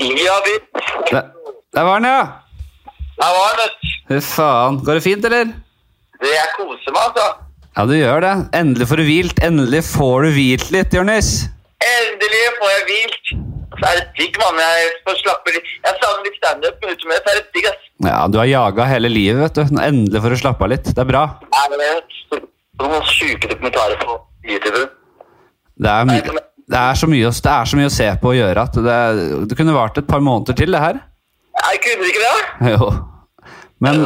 Ja, 0.00 0.36
vi 0.46 0.54
Der, 1.10 1.22
der 1.76 1.82
var 1.82 1.98
den, 1.98 2.08
ja! 2.08 2.22
Der 3.20 3.32
var 3.36 3.52
den. 3.60 3.72
Fy 4.08 4.20
faen. 4.24 4.84
Går 4.84 4.94
det 4.94 5.02
fint, 5.02 5.24
eller? 5.24 5.44
Det 6.20 6.32
jeg 6.32 6.48
koser 6.56 6.94
meg, 6.94 7.02
altså. 7.08 7.49
Ja, 7.80 7.86
du 7.88 7.94
gjør 7.96 8.20
det. 8.20 8.30
Endelig 8.58 8.90
får 8.90 9.00
du 9.00 9.06
hvilt. 9.06 9.38
Endelig 9.40 9.78
får 9.88 10.26
du 10.26 10.34
hvilt 10.34 10.66
litt, 10.74 10.92
Jonis. 10.92 11.30
Endelig 11.80 12.42
får 12.58 12.72
jeg 12.74 12.82
hvilt. 12.90 13.30
Så 13.70 13.86
er 13.88 13.94
det 13.96 14.02
digg, 14.18 14.36
mann. 14.42 14.58
Jeg 14.60 14.90
får 15.06 15.16
slappe 15.22 15.54
litt. 15.54 15.70
Jeg 15.86 15.96
savner 16.02 16.26
litt 16.28 16.36
standup, 16.42 16.74
men 16.82 16.92
utover 16.92 17.14
det 17.14 17.22
så 17.22 17.32
er 17.32 17.38
det 17.38 17.46
digg, 17.56 17.68
ass. 17.70 17.86
Ja, 18.04 18.18
du 18.28 18.36
har 18.36 18.50
jaga 18.50 18.88
hele 18.90 19.08
livet, 19.08 19.40
vet 19.46 19.56
du. 19.56 19.80
Endelig 19.80 20.20
får 20.26 20.36
du 20.36 20.40
slappe 20.42 20.66
av 20.66 20.72
litt. 20.74 20.92
Det 20.92 21.00
er 21.06 21.08
bra. 21.08 21.24
Ja, 21.56 21.64
det 21.72 21.80
noen 22.84 23.08
sjuke 23.08 23.48
dokumentarer 23.48 23.96
på 24.04 24.18
YouTube? 24.44 24.84
Det 25.80 25.94
er, 25.94 26.04
my 26.12 26.20
det 26.20 26.82
er, 26.84 27.00
så, 27.00 27.08
mye, 27.08 27.32
det 27.32 27.54
er 27.54 27.72
så 27.72 27.80
mye 27.80 27.88
å 27.88 27.96
se 27.96 28.10
på 28.20 28.34
og 28.34 28.40
gjøre 28.42 28.68
at 28.68 28.76
det, 28.76 29.00
det 29.48 29.56
kunne 29.56 29.72
vart 29.72 29.96
et 29.96 30.12
par 30.12 30.20
måneder 30.20 30.60
til, 30.60 30.76
det 30.76 30.84
her. 30.84 31.00
Jeg 31.64 31.80
kunne 31.88 32.12
ikke 32.12 32.28
det? 32.28 32.74
Jo. 32.76 32.92
Men. 33.80 34.04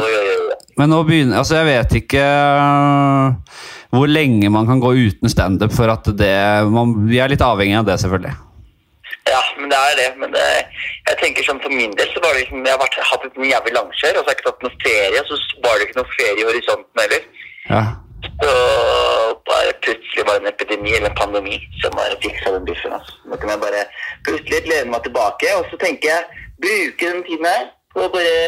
Men 0.78 0.90
nå 0.90 1.02
begynner 1.06 1.40
Altså, 1.40 1.60
jeg 1.60 1.68
vet 1.70 1.96
ikke 2.02 2.22
øh, 2.24 3.60
hvor 3.94 4.10
lenge 4.10 4.50
man 4.50 4.66
kan 4.66 4.80
gå 4.82 4.90
uten 5.06 5.30
standup 5.30 5.74
for 5.74 5.90
at 5.92 6.08
det 6.18 6.34
man, 6.74 6.96
Vi 7.08 7.20
er 7.22 7.30
litt 7.30 7.44
avhengig 7.44 7.78
av 7.78 7.86
det, 7.88 8.00
selvfølgelig. 8.02 8.34
Ja, 9.30 9.40
men 9.58 9.70
det 9.72 9.78
er 9.78 9.94
det. 10.00 10.08
Men 10.20 10.32
det, 10.34 10.46
jeg 11.08 11.20
tenker 11.22 11.46
sånn 11.46 11.60
for 11.64 11.72
min 11.72 11.94
del 11.98 12.10
så 12.12 12.22
var 12.24 12.34
det 12.34 12.44
liksom 12.44 12.64
Jeg 12.66 12.74
har 12.74 12.82
vært, 12.82 12.98
hatt 13.10 13.28
et 13.28 13.38
jævlig 13.52 13.76
langkjør, 13.78 14.18
og 14.18 14.22
så 14.22 14.26
har 14.26 14.34
jeg 14.34 14.40
ikke 14.40 14.48
tatt 14.50 14.66
noe 14.66 14.80
ferie. 14.84 15.22
Så 15.28 15.38
var 15.64 15.78
det 15.78 15.86
ikke 15.88 16.00
noe 16.00 16.16
ferie 16.16 16.40
i 16.42 16.48
horisonten 16.48 17.02
heller. 17.04 17.28
Ja. 17.70 17.84
Så 18.24 18.52
bare 19.48 19.72
plutselig 19.84 20.26
var 20.26 20.38
det 20.38 20.44
en 20.44 20.52
epidemi 20.52 20.94
eller 20.96 21.10
en 21.10 21.18
pandemi 21.18 21.58
som 21.80 21.96
bare 21.96 22.20
fiksa 22.24 22.54
den 22.56 22.68
biffen. 22.68 22.94
Altså. 22.96 23.16
Nå 23.28 23.40
kan 23.40 23.52
jeg 23.52 23.62
bare 23.64 23.82
plutselig 24.26 24.62
lene 24.70 24.92
meg 24.92 25.04
tilbake, 25.06 25.56
og 25.58 25.68
så 25.70 25.80
tenker 25.80 26.10
jeg 26.10 26.42
bruke 26.64 27.10
den 27.12 27.26
tiden 27.28 27.50
her 27.52 27.68
på 27.92 28.06
å 28.06 28.12
bare 28.14 28.38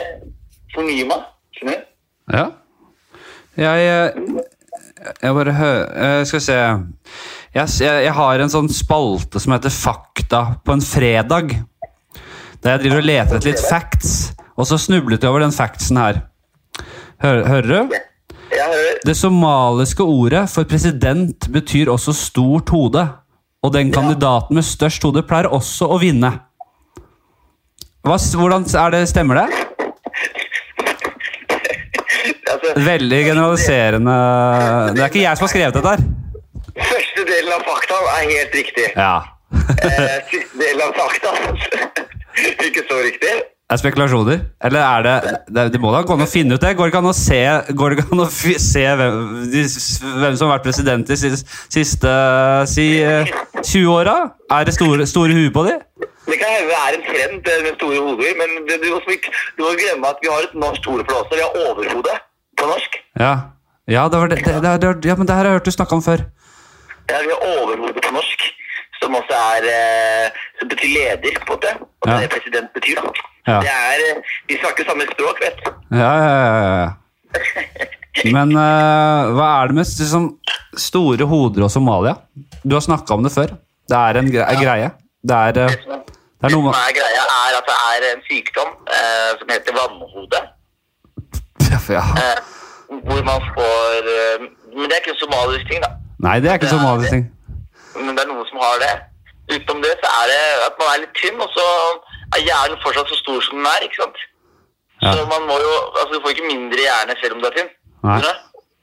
fornye 0.75 1.09
meg. 1.13 1.29
Skjønner 1.57 1.81
du? 1.81 1.93
Ja. 2.33 2.47
Jeg, 3.57 3.87
øh, 3.89 4.41
jeg 5.23 5.35
bare 5.35 5.53
hø... 5.53 5.73
øh, 5.81 6.27
Skal 6.27 6.39
vi 6.39 6.45
se 6.45 6.57
jeg, 7.57 7.69
jeg, 7.81 8.13
har 8.13 8.43
en 8.43 8.53
sånn 8.53 8.69
spalte 8.69 9.41
som 9.41 9.55
heter 9.55 9.73
Fakta 9.73 10.41
på 10.65 10.75
en 10.77 10.83
fredag. 10.85 11.55
Der 12.61 12.75
jeg 12.75 12.83
driver 12.83 13.01
og 13.01 13.07
leter 13.09 13.39
etter 13.39 13.49
litt 13.49 13.63
facts, 13.65 14.11
og 14.59 14.69
så 14.69 14.77
snublet 14.81 15.23
jeg 15.23 15.31
over 15.31 15.45
den 15.45 15.55
factsen 15.55 15.97
her. 16.01 16.19
Hører, 17.23 17.47
hører 17.49 17.71
du? 17.71 17.97
Jeg 18.53 18.67
hører 18.73 19.01
Det 19.07 19.17
somaliske 19.17 20.05
ordet 20.05 20.45
for 20.53 20.69
president 20.69 21.49
betyr 21.53 21.89
også 21.93 22.13
stort 22.13 22.69
hode. 22.75 23.07
Og 23.65 23.73
den 23.73 23.89
kandidaten 23.93 24.55
med 24.59 24.67
størst 24.67 25.03
hode 25.09 25.25
pleier 25.27 25.49
også 25.49 25.89
å 25.89 25.97
vinne. 26.03 26.35
Hva, 28.07 28.19
hvordan 28.21 28.69
er 28.69 28.93
det, 28.95 29.07
Stemmer 29.11 29.41
det? 29.41 29.49
altså, 32.53 32.66
Veldig 32.77 33.19
generaliserende 33.25 34.15
Det 34.93 35.01
er 35.03 35.09
ikke 35.09 35.23
jeg 35.23 35.39
som 35.39 35.47
har 35.47 35.53
skrevet 35.53 35.77
dette 35.79 35.93
her. 35.95 36.03
Første 36.77 37.23
delen 37.25 37.53
av 37.57 37.63
fakta 37.65 38.01
er 38.13 38.27
helt 38.29 38.57
riktig. 38.59 38.89
Ja. 38.93 39.15
Eh, 39.57 40.17
siste 40.29 40.59
delen 40.61 40.83
av 40.85 40.93
fakta 40.99 41.33
ikke 42.69 42.85
så 42.85 42.99
riktig. 43.01 43.33
Er 43.67 43.81
spekulasjoner? 43.81 44.43
Eller 44.63 44.85
er 44.85 45.03
det 45.03 45.15
Det, 45.49 45.65
det 45.73 45.81
må 45.83 45.91
da 45.91 46.03
gå 46.07 46.15
an 46.15 46.23
å 46.23 46.29
finne 46.31 46.55
ut 46.55 46.63
det? 46.63 46.75
Går 46.77 46.87
det 46.87 46.93
ikke 46.93 47.01
an 47.01 47.11
å 47.11 47.17
se, 47.17 47.41
går 47.81 47.95
det 47.95 47.97
ikke 47.99 48.13
an 48.15 48.23
å 48.23 48.29
se 48.31 48.85
hvem, 49.01 49.17
de, 49.55 49.65
hvem 50.21 50.37
som 50.37 50.47
har 50.47 50.59
vært 50.59 50.69
president 50.69 51.09
de 51.09 51.17
siste, 51.17 52.13
si, 52.71 52.87
eh, 53.01 53.33
20 53.63 53.89
åra? 53.91 54.19
Er 54.53 54.69
det 54.69 54.77
store, 54.77 55.09
store 55.09 55.35
huet 55.35 55.57
på 55.57 55.65
de? 55.67 55.79
Det 56.27 56.39
kan 56.43 56.53
hende 56.53 56.69
det 56.71 56.79
er 56.85 56.95
en 56.99 57.05
trend 57.09 57.51
med 57.65 57.75
store 57.81 58.05
hoder, 58.05 58.39
men 58.39 58.57
det, 58.69 58.81
du, 58.85 58.89
må 58.93 59.17
ikke, 59.17 59.33
du 59.57 59.65
må 59.65 59.75
glemme 59.81 60.13
at 60.13 60.23
vi 60.23 60.31
har 60.31 60.47
et 60.47 60.57
norsk 60.59 60.87
for. 60.87 61.27
Vi 61.33 61.43
har 61.43 61.61
overhode 61.65 62.17
på 62.57 62.67
norsk. 62.71 62.97
Ja. 63.21 63.33
Ja, 63.89 64.09
det 64.11 64.19
var 64.19 64.29
det, 64.33 64.41
det, 64.45 64.55
det, 64.63 64.93
det, 65.03 65.09
ja, 65.09 65.15
men 65.15 65.27
det 65.29 65.35
her 65.37 65.45
har 65.45 65.53
jeg 65.53 65.59
hørt 65.61 65.69
du 65.69 65.71
snakke 65.75 65.95
om 65.95 66.03
før. 66.03 66.25
Ja, 67.11 67.21
vi 67.23 67.31
har 67.31 67.43
overhode 67.63 68.01
på 68.03 68.13
norsk, 68.17 68.41
som 69.01 69.15
også 69.15 69.37
er 69.57 69.69
eh, 69.71 70.41
som 70.59 70.69
betyr 70.73 70.91
leder, 70.97 71.37
på 71.39 71.45
en 71.47 71.53
måte. 71.55 71.75
Og 72.03 72.09
Ja. 72.11 72.17
det 72.25 72.31
president 72.33 72.73
betyr. 72.75 72.99
da. 73.03 73.13
Ja. 73.47 73.61
Det 73.63 73.71
er, 73.71 74.03
eh, 74.17 74.33
vi 74.49 74.59
snakker 74.59 74.89
samme 74.89 75.07
språk, 75.13 75.39
vet 75.45 75.61
du. 75.65 75.71
Ja, 76.01 76.13
ja, 76.25 76.35
ja, 76.43 76.73
ja. 76.83 76.91
Men 78.33 78.51
eh, 78.57 79.31
hva 79.37 79.47
er 79.63 79.71
det 79.71 79.77
med 79.77 79.87
liksom, 80.01 80.27
store 80.81 81.27
hoder 81.31 81.67
og 81.67 81.71
Somalia? 81.71 82.17
Du 82.65 82.75
har 82.75 82.83
snakka 82.83 83.15
om 83.15 83.23
det 83.27 83.33
før. 83.35 83.53
Det 83.87 83.97
er 84.03 84.19
en 84.19 84.31
gre 84.33 84.47
greie. 84.59 84.91
Det 85.23 85.37
er, 85.37 85.49
eh, 85.49 85.53
Det 85.55 85.63
er- 85.63 86.03
det 86.41 86.47
er 86.47 86.51
som 86.51 86.67
er 86.69 86.93
greia, 86.97 87.23
er 87.23 87.57
at 87.61 87.67
det 87.71 87.77
er 87.93 88.07
en 88.17 88.23
sykdom 88.27 88.71
eh, 88.91 89.31
som 89.39 89.49
heter 89.55 89.73
vannhode. 89.79 90.41
Ja. 91.93 92.05
Eh, 92.23 92.39
hvor 93.09 93.21
man 93.31 93.41
får 93.57 94.11
eh, 94.15 94.47
Men 94.77 94.85
det 94.89 94.95
er 94.97 95.03
ikke 95.03 95.15
en 95.17 95.23
somalisk 95.25 95.65
ting, 95.71 95.81
da. 95.87 95.91
Nei, 96.27 96.37
det 96.41 96.51
er 96.51 96.59
ikke 96.59 96.69
en 96.71 96.79
somalisk 96.79 97.11
ting. 97.15 97.25
Men 98.05 98.13
det 98.17 98.23
er 98.25 98.31
noen 98.33 98.49
som 98.51 98.59
har 98.67 98.77
det. 98.85 98.95
Utenom 99.55 99.83
det 99.85 99.93
så 100.03 100.09
er 100.21 100.25
det 100.33 100.41
at 100.69 100.75
man 100.81 100.89
er 100.93 101.03
litt 101.05 101.15
tynn, 101.21 101.39
og 101.45 101.51
så 101.57 101.67
er 102.37 102.47
hjernen 102.49 102.83
fortsatt 102.85 103.13
så 103.13 103.19
stor 103.23 103.39
som 103.47 103.61
den 103.61 103.69
er. 103.73 103.85
ikke 103.87 104.01
sant? 104.03 104.19
Ja. 105.05 105.13
Så 105.13 105.27
man 105.33 105.43
må 105.49 105.57
jo, 105.67 105.73
altså 106.01 106.13
Du 106.15 106.23
får 106.25 106.35
ikke 106.35 106.51
mindre 106.53 106.81
hjerne 106.87 107.15
selv 107.21 107.37
om 107.37 107.43
du 107.43 107.47
er 107.51 107.57
tynn. 107.59 107.71
Nei. 108.09 108.19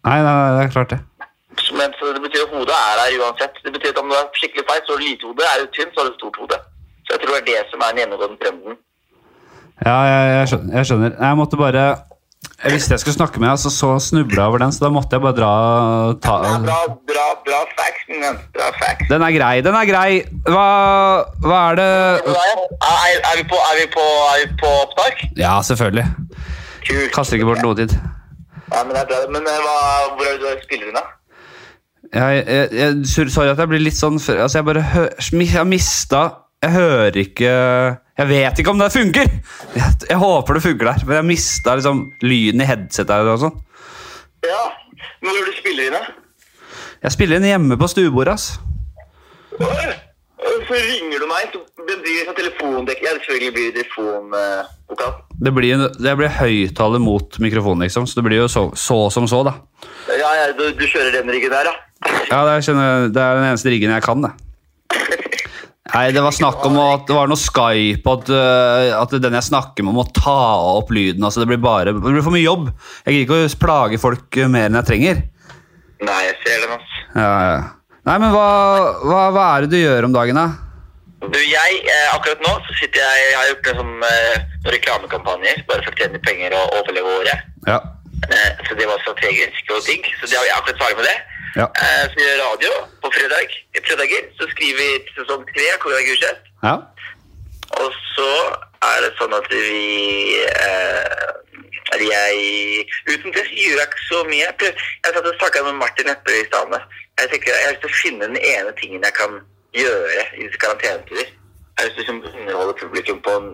Nei, 0.08 0.20
nei, 0.26 0.36
nei, 0.40 0.52
det 0.56 0.62
er 0.64 0.76
klart 0.76 0.94
det. 0.94 1.02
Men 1.80 1.94
så 1.98 2.14
det 2.16 2.22
betyr 2.26 2.46
at 2.46 2.54
hodet 2.56 2.78
er 2.90 2.96
der 3.00 3.18
uansett. 3.24 3.56
Det 3.66 3.72
betyr 3.76 3.92
at 3.94 4.02
Om 4.02 4.10
du 4.12 4.16
er 4.18 4.26
skikkelig 4.40 4.66
feit, 4.70 4.84
så 4.86 4.94
har 4.94 5.00
du 5.02 5.06
lite 5.10 5.28
hode. 5.30 5.44
Er 5.52 5.58
du 5.62 5.68
tynn, 5.76 5.92
så 5.94 5.98
har 6.02 6.08
du 6.10 6.16
stort 6.20 6.38
hode. 6.42 6.58
Så 7.06 7.10
jeg 7.14 7.20
tror 7.22 7.34
det 7.36 7.42
er 7.42 7.48
det 7.52 7.60
som 7.72 7.84
er 7.84 7.90
den 7.92 8.02
gjennomgående 8.02 8.40
trenden. 8.44 8.74
Ja, 9.88 9.98
jeg, 10.12 10.22
jeg, 10.38 10.48
skjønner, 10.50 10.72
jeg 10.78 10.86
skjønner. 10.90 11.12
Jeg 11.26 11.40
måtte 11.42 11.60
bare 11.66 11.84
Jeg 12.64 12.78
visste 12.78 12.94
jeg 12.96 13.02
skulle 13.04 13.18
snakke 13.18 13.42
med 13.44 13.50
deg, 13.50 13.60
så, 13.60 13.70
så 13.74 13.88
snubla 14.00 14.38
jeg 14.38 14.52
over 14.54 14.62
den, 14.64 14.72
så 14.72 14.86
da 14.86 14.90
måtte 14.96 15.18
jeg 15.18 15.24
bare 15.26 15.36
dra 15.36 15.52
ta, 16.24 16.36
bra, 16.64 16.78
bra, 17.10 17.26
bra 17.44 17.58
facts, 17.76 18.06
men. 18.08 18.38
Bra 18.56 18.70
facts. 18.78 19.10
Den 19.10 19.26
er 19.28 19.34
grei, 19.36 19.58
den 19.66 19.76
er 19.76 19.90
grei. 19.90 20.22
Hva, 20.48 20.68
hva 21.44 21.60
er 21.74 21.80
det 21.82 21.88
Er, 22.24 23.18
er, 23.20 23.34
vi 23.42 23.44
på, 23.52 23.60
er, 23.60 23.82
vi 23.82 23.90
på, 23.92 24.06
er 24.30 24.38
vi 24.46 24.48
på 24.62 24.72
opptak? 24.86 25.26
Ja, 25.40 25.58
selvfølgelig. 25.68 26.06
Kult. 26.88 27.12
Kaster 27.16 27.40
ikke 27.40 27.50
bort 27.52 27.64
noe 27.66 27.76
tid. 27.82 27.98
Ja, 28.72 28.86
men 28.86 28.96
det 28.96 29.04
er 29.04 29.12
bra. 29.12 29.20
Men 29.36 29.52
eh, 29.52 29.60
hva, 29.66 29.76
hvor 30.16 30.32
er 30.32 30.40
det 30.40 30.56
du 30.56 30.64
spiller 30.64 30.88
inn, 30.94 31.02
da? 31.02 31.04
Jeg, 32.14 32.44
jeg, 32.48 32.72
jeg, 32.78 33.04
sorry 33.10 33.50
at 33.50 33.60
jeg 33.60 33.72
blir 33.72 33.82
litt 33.82 33.98
sånn 33.98 34.20
Altså, 34.22 34.60
jeg 34.60 34.66
bare 34.68 34.84
hø, 34.86 35.06
Jeg 35.34 35.66
mista 35.66 36.20
Jeg 36.62 36.76
hører 36.76 37.16
ikke 37.24 37.54
Jeg 38.20 38.30
vet 38.30 38.60
ikke 38.62 38.70
om 38.74 38.78
det 38.82 38.92
funker! 38.94 39.30
Jeg, 39.74 39.94
jeg 40.10 40.20
håper 40.22 40.54
det 40.60 40.64
funker 40.68 40.90
der, 40.92 41.06
men 41.08 41.16
jeg 41.18 41.26
mista 41.32 41.74
liksom 41.80 42.04
lyden 42.22 42.62
i 42.62 42.68
headsetet 42.70 43.30
og 43.32 43.40
sånn. 43.42 43.56
Ja, 44.46 44.64
men 45.24 45.32
når 45.34 45.48
du 45.50 45.56
spiller 45.58 45.88
inn, 45.90 45.96
da? 45.98 46.04
Jeg 47.04 47.16
spiller 47.16 47.40
inn 47.42 47.48
hjemme 47.50 47.78
på 47.82 47.90
stuebordet, 47.90 48.36
ass. 48.38 48.52
Så 50.64 50.78
ringer 50.78 51.20
du 51.24 51.28
meg, 51.28 51.50
så 51.54 51.60
det 51.88 51.98
blir 52.04 52.22
sånn 52.28 52.38
telefondekk. 52.38 53.02
Ja, 53.04 53.12
selvfølgelig 53.18 53.52
blir 53.56 53.68
det 53.76 53.84
telefonvokal. 53.84 55.12
Det 55.44 55.52
blir, 55.56 55.84
det 56.06 56.14
blir 56.20 56.32
høyttaler 56.38 57.02
mot 57.04 57.38
mikrofonen, 57.44 57.84
liksom, 57.88 58.06
så 58.08 58.20
det 58.22 58.26
blir 58.30 58.44
jo 58.44 58.48
så, 58.52 58.68
så 58.78 59.00
som 59.14 59.26
så, 59.30 59.42
da. 59.48 59.58
Ja, 60.14 60.30
ja, 60.40 60.46
du, 60.56 60.66
du 60.78 60.86
kjører 60.88 61.18
den 61.18 61.32
riggen 61.34 61.52
der, 61.54 61.72
ja. 61.72 61.76
Ja, 62.30 62.42
det, 62.48 62.60
er- 62.70 63.10
det 63.16 63.22
er 63.24 63.40
den 63.42 63.50
eneste 63.50 63.72
riggen 63.74 63.92
jeg 63.96 64.06
kan, 64.06 64.24
det. 64.28 64.32
Nei, 65.94 66.08
det 66.10 66.24
var 66.26 66.34
snakk 66.34 66.64
om 66.66 66.80
at 66.82 67.06
det 67.06 67.14
var 67.14 67.30
noe 67.30 67.38
Skype, 67.38 68.16
at, 68.16 68.32
øh, 68.34 68.88
at 68.98 69.12
den 69.22 69.38
jeg 69.38 69.46
snakker 69.46 69.86
med, 69.86 69.94
må 69.94 70.08
ta 70.10 70.40
opp 70.74 70.90
lyden. 70.96 71.22
altså 71.22 71.44
Det 71.44 71.52
blir 71.52 71.62
bare, 71.62 71.94
det 71.94 72.02
blir 72.02 72.26
for 72.26 72.34
mye 72.34 72.48
jobb. 72.48 72.72
Jeg 73.06 73.20
gidder 73.20 73.28
ikke 73.28 73.54
å 73.54 73.62
plage 73.62 74.02
folk 74.02 74.42
mer 74.50 74.72
enn 74.72 74.80
jeg 74.82 74.90
trenger. 74.90 75.22
Nei, 76.04 76.20
jeg 76.26 76.36
ser 76.42 76.66
den, 76.66 76.76
altså. 76.80 77.06
Ja, 77.14 77.32
ja. 77.46 77.64
Nei, 78.10 78.18
men 78.20 78.34
hva, 78.34 78.48
hva, 79.06 79.20
hva 79.32 79.44
er 79.54 79.64
det 79.64 79.76
du 79.76 79.80
gjør 79.80 80.10
om 80.10 80.16
dagen, 80.16 80.40
da? 80.42 80.48
Du, 81.24 81.40
jeg, 81.40 81.76
eh, 81.88 82.08
akkurat 82.12 82.42
nå 82.44 82.58
så 82.66 82.74
sitter 82.76 83.00
jeg, 83.00 83.28
jeg 83.30 83.38
har 83.38 83.52
gjort 83.52 83.70
en 83.72 83.78
sånn, 83.80 83.94
eh, 84.10 84.42
reklamekampanjer, 84.74 85.62
bare 85.70 85.86
for 85.86 85.94
å 85.94 86.02
tjene 86.02 86.20
penger 86.26 86.58
og 86.58 86.80
overleve 86.82 87.14
året. 87.22 87.46
Ja. 87.70 87.78
Eh, 88.32 88.52
så 88.66 88.72
det 88.80 88.86
var 88.92 88.98
strategisk 89.04 89.64
og 89.76 89.82
digg, 89.90 90.04
så 90.20 90.24
det, 90.30 90.38
har 90.40 90.48
jeg 90.50 90.58
akkurat 90.60 90.82
ferdig 90.82 90.98
med 91.00 91.08
det. 91.12 91.20
Ja. 91.60 91.68
Eh, 91.84 92.04
så 92.10 92.14
vi 92.18 92.26
gjør 92.26 92.46
radio 92.48 92.72
på 93.04 93.08
fredag, 93.18 93.50
fredager, 93.88 94.24
så 94.38 94.44
skriver 94.54 94.78
vi 94.82 94.90
sesong 95.18 95.44
tre 95.52 95.66
av 95.74 95.80
Gulset. 96.08 96.40
ja. 96.70 96.76
Og 97.82 97.90
så 98.16 98.34
er 98.90 98.98
det 99.04 99.14
sånn 99.18 99.34
at 99.34 99.48
vi 99.50 100.36
eh, 100.46 101.30
Eller 101.94 102.06
jeg 102.06 102.84
Uten 103.10 103.34
det 103.34 103.46
gjør 103.50 103.80
jeg 103.80 103.88
ikke 103.88 104.04
så 104.10 104.20
mye. 104.28 104.44
Jeg, 104.44 104.56
prøv, 104.60 104.84
jeg 105.06 105.16
satt 105.16 105.30
og 105.30 105.40
snakka 105.40 105.64
med 105.68 105.80
Martin 105.82 106.10
Lepperød 106.10 106.42
i 106.42 106.46
stad. 106.50 106.76
Jeg 107.22 107.32
tenker 107.32 107.50
jeg 107.52 107.66
har 107.66 107.74
lyst 107.74 107.84
til 107.86 107.94
å 107.94 108.02
finne 108.02 108.30
den 108.30 108.40
ene 108.52 108.76
tingen 108.80 109.08
jeg 109.08 109.16
kan 109.18 109.40
gjøre 109.78 110.28
i 110.38 110.46
disse 110.46 110.62
karantenetider. 110.64 111.34
Jeg 111.34 111.80
har 111.80 111.90
lyst 111.90 111.98
til 111.98 112.04
å 112.04 112.18
liksom 112.20 112.42
underholde 112.44 112.78
publikum 112.82 113.22
på 113.26 113.36
en 113.40 113.50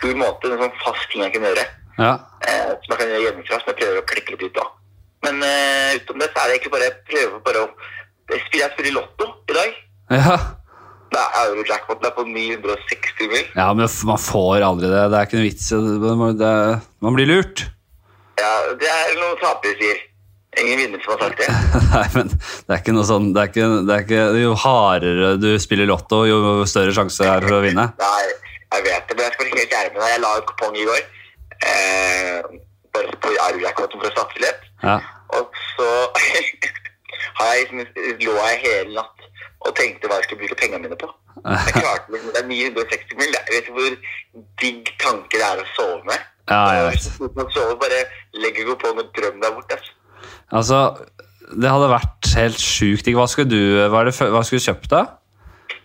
kul 0.00 0.16
måte. 0.20 0.50
En 0.50 0.64
sånn 0.64 0.80
fast 0.84 1.08
ting 1.12 1.24
jeg 1.24 1.36
kan 1.36 1.48
gjøre. 1.50 1.66
Ja. 1.98 2.12
Eh, 2.46 2.70
så 2.82 2.92
jeg 2.92 3.00
kan 3.00 3.10
gjøre 3.12 3.26
hjemmefra, 3.26 3.60
som 3.60 3.72
jeg 3.72 3.80
prøver 3.82 4.00
å 4.00 4.06
klikke 4.12 4.34
litt 4.36 4.46
ut 4.48 4.62
av. 4.62 4.70
Men 5.26 5.42
eh, 5.46 5.98
utenom 5.98 6.22
det 6.22 6.30
så 6.32 6.42
er 6.42 6.48
det 6.48 6.56
egentlig 6.56 6.74
bare 6.74 6.88
jeg 6.88 6.98
prøver 7.10 7.44
bare 7.46 7.66
å 7.66 7.70
jeg 8.32 8.44
spiller, 8.46 8.94
lotto 8.96 9.26
i 9.50 9.56
dag. 9.56 9.74
Ja. 10.14 10.36
Det 11.12 11.20
er 11.20 11.50
Eurojackpot 11.50 12.04
er 12.06 12.14
på 12.16 12.24
960 12.24 13.28
mil. 13.28 13.44
ja, 13.52 13.66
men 13.76 13.88
man 14.08 14.20
får 14.20 14.64
aldri 14.64 14.88
det. 14.88 15.02
Det 15.12 15.18
er 15.18 15.26
ikke 15.28 15.40
noe 15.40 15.48
vits. 15.50 15.66
i 15.72 17.04
man 17.04 17.18
blir 17.18 17.28
lurt. 17.28 17.66
Ja, 18.40 18.52
det 18.80 18.88
er 18.88 19.12
noe 19.20 19.36
tapere 19.42 19.76
sier. 19.80 20.00
Ingen 20.60 20.80
vinner 20.82 21.00
som 21.00 21.14
har 21.14 21.28
sagt 21.28 21.40
det. 21.40 21.48
Nei, 21.94 22.06
men 22.16 22.32
det 22.32 22.74
er 22.74 22.80
ikke 22.80 22.92
noe 22.96 23.08
sånn 23.08 23.30
det 23.32 23.40
er 23.40 23.50
ikke, 23.52 23.68
det 23.88 23.94
er 23.94 24.02
ikke, 24.04 24.24
Jo 24.42 24.56
hardere 24.60 25.30
du 25.40 25.48
spiller 25.60 25.88
lotto, 25.88 26.24
jo 26.28 26.66
større 26.68 26.92
sjanse 26.96 27.24
er 27.24 27.44
for 27.44 27.56
å 27.56 27.62
vinne. 27.64 27.86
Nei, 28.00 28.22
jeg 28.76 28.84
vet 28.88 29.08
det, 29.08 29.16
men 29.16 29.24
jeg 29.24 29.36
skal 29.36 29.46
være 29.46 29.62
helt 29.62 29.76
ærlig 29.78 29.94
med 29.94 30.02
deg. 30.02 30.10
Jeg 30.12 30.24
la 30.24 30.32
ut 30.38 30.48
kupong 30.50 30.76
i 30.76 30.88
går. 30.88 31.02
Eh, 31.62 32.42
bare 32.94 33.16
på 33.22 33.32
euro-jackpoten 33.32 34.00
for 34.02 34.08
å 34.10 34.14
snakke 34.16 34.42
litt. 34.44 34.64
Ja. 34.82 34.98
Og 35.38 35.54
så 35.76 35.88
har 37.38 37.54
jeg, 37.54 37.68
liksom- 37.72 38.26
lå 38.26 38.34
jeg 38.50 38.58
hele 38.66 38.94
natt 38.98 39.28
og 39.62 39.76
tenkte 39.78 40.08
hva 40.10 40.18
jeg 40.18 40.26
skulle 40.26 40.42
bruke 40.42 40.58
pengene 40.58 40.82
mine 40.82 40.98
på. 40.98 41.08
Jeg 41.46 41.74
klarte 41.78 42.12
liksom, 42.12 42.32
Det 42.34 42.42
er 42.42 42.48
960 42.50 43.16
mil. 43.18 43.32
Jeg 43.32 43.54
vet 43.54 43.62
ikke 43.62 43.76
hvor 43.78 43.96
digg 44.60 44.90
tanke 45.00 45.38
det 45.38 45.46
er 45.46 45.62
å 45.62 45.66
sove 45.76 46.02
med. 46.08 46.28
Ja, 46.50 46.62
jeg 46.74 46.84
vet. 46.90 47.36
Man 47.36 47.46
du 47.70 47.76
bare 47.80 48.00
legger 48.34 48.66
bare 48.66 48.76
på 48.82 48.90
og 48.98 49.12
drøm 49.16 49.40
der 49.40 49.54
borte. 49.54 49.78
Altså. 49.78 49.92
Altså, 50.52 50.78
det 51.62 51.70
hadde 51.70 51.88
vært 51.92 52.30
helt 52.36 52.60
sjukt. 52.60 53.08
Hva 53.14 53.26
skulle 53.30 53.50
du 53.50 53.88
hva, 53.92 54.02
det, 54.04 54.14
hva 54.18 54.42
skulle 54.44 54.60
du 54.60 54.66
kjøpt, 54.66 54.90
da? 54.90 55.04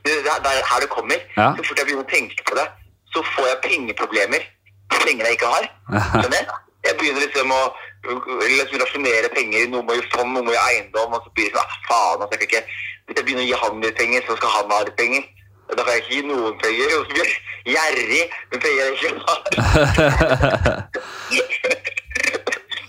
Det 0.08 0.18
det 0.26 0.32
er 0.34 0.42
det 0.44 0.52
er 0.58 0.68
her 0.72 0.84
det 0.84 0.90
kommer. 0.90 1.22
Ja. 1.38 1.54
Så 1.58 1.64
fort 1.70 1.80
jeg 1.82 1.88
begynner 1.90 2.06
å 2.08 2.12
tenke 2.12 2.44
på 2.50 2.58
det, 2.58 2.68
så 3.14 3.24
får 3.36 3.48
jeg 3.52 3.62
pengeproblemer. 3.68 4.46
Penger 4.94 5.26
jeg 5.26 5.38
ikke 5.38 5.52
har. 5.52 5.66
Skjønner? 6.22 6.44
Jeg 6.88 6.94
begynner 7.00 7.24
liksom 7.26 7.52
å 7.52 7.62
liksom 8.08 8.82
rasjonere 8.82 9.30
penger. 9.36 9.68
Noe 9.72 9.84
må 9.88 9.98
i 9.98 10.04
fond, 10.14 10.32
noe 10.36 10.54
i 10.54 10.62
eiendom. 10.68 11.16
Og 11.16 11.20
så 11.26 11.30
blir 11.36 11.50
det 11.50 11.56
sånn, 11.56 11.66
ah, 11.66 11.80
faen, 11.90 12.22
altså, 12.22 12.36
jeg 12.38 12.48
ikke, 12.48 12.64
Hvis 13.08 13.18
jeg 13.18 13.26
begynner 13.26 13.44
å 13.44 13.50
gi 13.50 13.60
han 13.64 13.84
litt 13.84 13.98
penger, 14.00 14.22
så 14.28 14.32
skal 14.40 14.56
han 14.56 14.72
ha 14.76 14.80
litt 14.84 14.98
penger. 15.00 15.24
Da 15.68 15.82
kan 15.84 15.94
jeg 15.94 16.02
ikke 16.04 16.16
gi 16.16 16.22
noen 16.28 16.56
penger. 16.64 16.88
Og 16.96 17.02
så 17.04 17.10
blir 17.12 17.24
jeg 17.24 17.32
gjerrig 17.76 18.24
med 18.52 18.60
penger 18.64 18.82
jeg 18.84 18.92
ikke 18.96 19.12
har. 19.28 19.40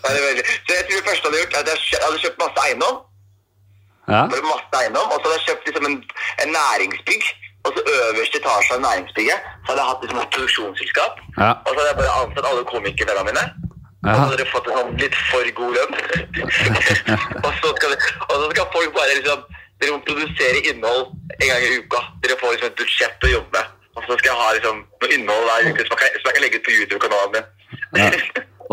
Er 0.08 0.14
så 0.14 0.72
jeg 0.72 0.84
tror 0.88 0.96
det 0.96 1.08
første 1.08 1.28
jeg 1.28 1.32
hadde 1.32 1.40
gjort, 1.42 1.54
er 1.54 1.60
at 1.60 1.68
jeg 1.68 2.00
hadde 2.04 2.20
kjøpt 2.22 2.38
masse 2.40 2.62
eiendom. 2.64 2.96
Ja? 4.08 4.22
masse 4.24 4.78
eiendom, 4.80 5.10
og 5.12 5.18
så 5.18 5.24
hadde 5.26 5.36
jeg 5.36 5.46
kjøpt 5.48 5.66
liksom 5.68 5.86
en, 5.88 5.96
en 6.42 6.50
næringsbygg. 6.56 7.26
Og 7.68 7.76
så 7.76 7.82
øverste 7.94 8.40
etasje 8.40 8.74
av 8.76 8.82
næringsbygget 8.86 9.38
så 9.44 9.68
hadde 9.70 9.80
jeg 9.82 9.90
hatt 9.90 10.04
liksom 10.04 10.20
et 10.22 10.34
produksjonsselskap. 10.34 11.22
Ja. 11.36 11.50
Og 11.66 11.70
så 11.70 11.78
hadde 11.78 11.90
jeg 11.90 11.98
bare 12.00 12.18
ansatt 12.22 12.50
alle 12.50 12.64
komikerne 12.72 13.24
mine. 13.28 13.44
Og 13.98 14.10
så 14.14 14.18
hadde 14.22 14.36
dere 14.40 14.52
fått 14.54 14.68
en 14.70 14.78
sånn 14.78 14.92
litt 15.02 15.16
for 15.28 15.50
god 15.60 15.72
lønn. 15.76 15.96
og, 17.46 17.50
så 17.60 17.72
skal, 17.78 17.96
og 18.28 18.34
så 18.34 18.46
skal 18.54 18.70
folk 18.74 18.92
bare 18.96 19.16
liksom 19.20 19.46
Dere 19.78 19.94
må 19.94 20.00
produsere 20.02 20.58
innhold 20.66 21.04
en 21.36 21.50
gang 21.52 21.62
i 21.62 21.76
uka. 21.78 22.00
Dere 22.24 22.34
får 22.40 22.56
liksom 22.56 22.72
et 22.72 22.80
budsjett 22.80 23.26
å 23.28 23.28
jobbe 23.30 23.52
med. 23.54 23.76
Og 23.94 24.08
så 24.08 24.16
skal 24.18 24.32
jeg 24.32 24.38
ha 24.40 24.48
liksom 24.56 24.80
noe 24.82 25.10
innhold 25.14 25.44
hver 25.46 25.68
uke 25.70 25.86
som 25.86 26.00
jeg 26.02 26.34
kan 26.34 26.42
legge 26.42 26.58
ut 26.58 26.64
på 26.66 26.74
YouTube-kanalen 26.74 27.36
min. 27.36 28.00
Ja. 28.00 28.08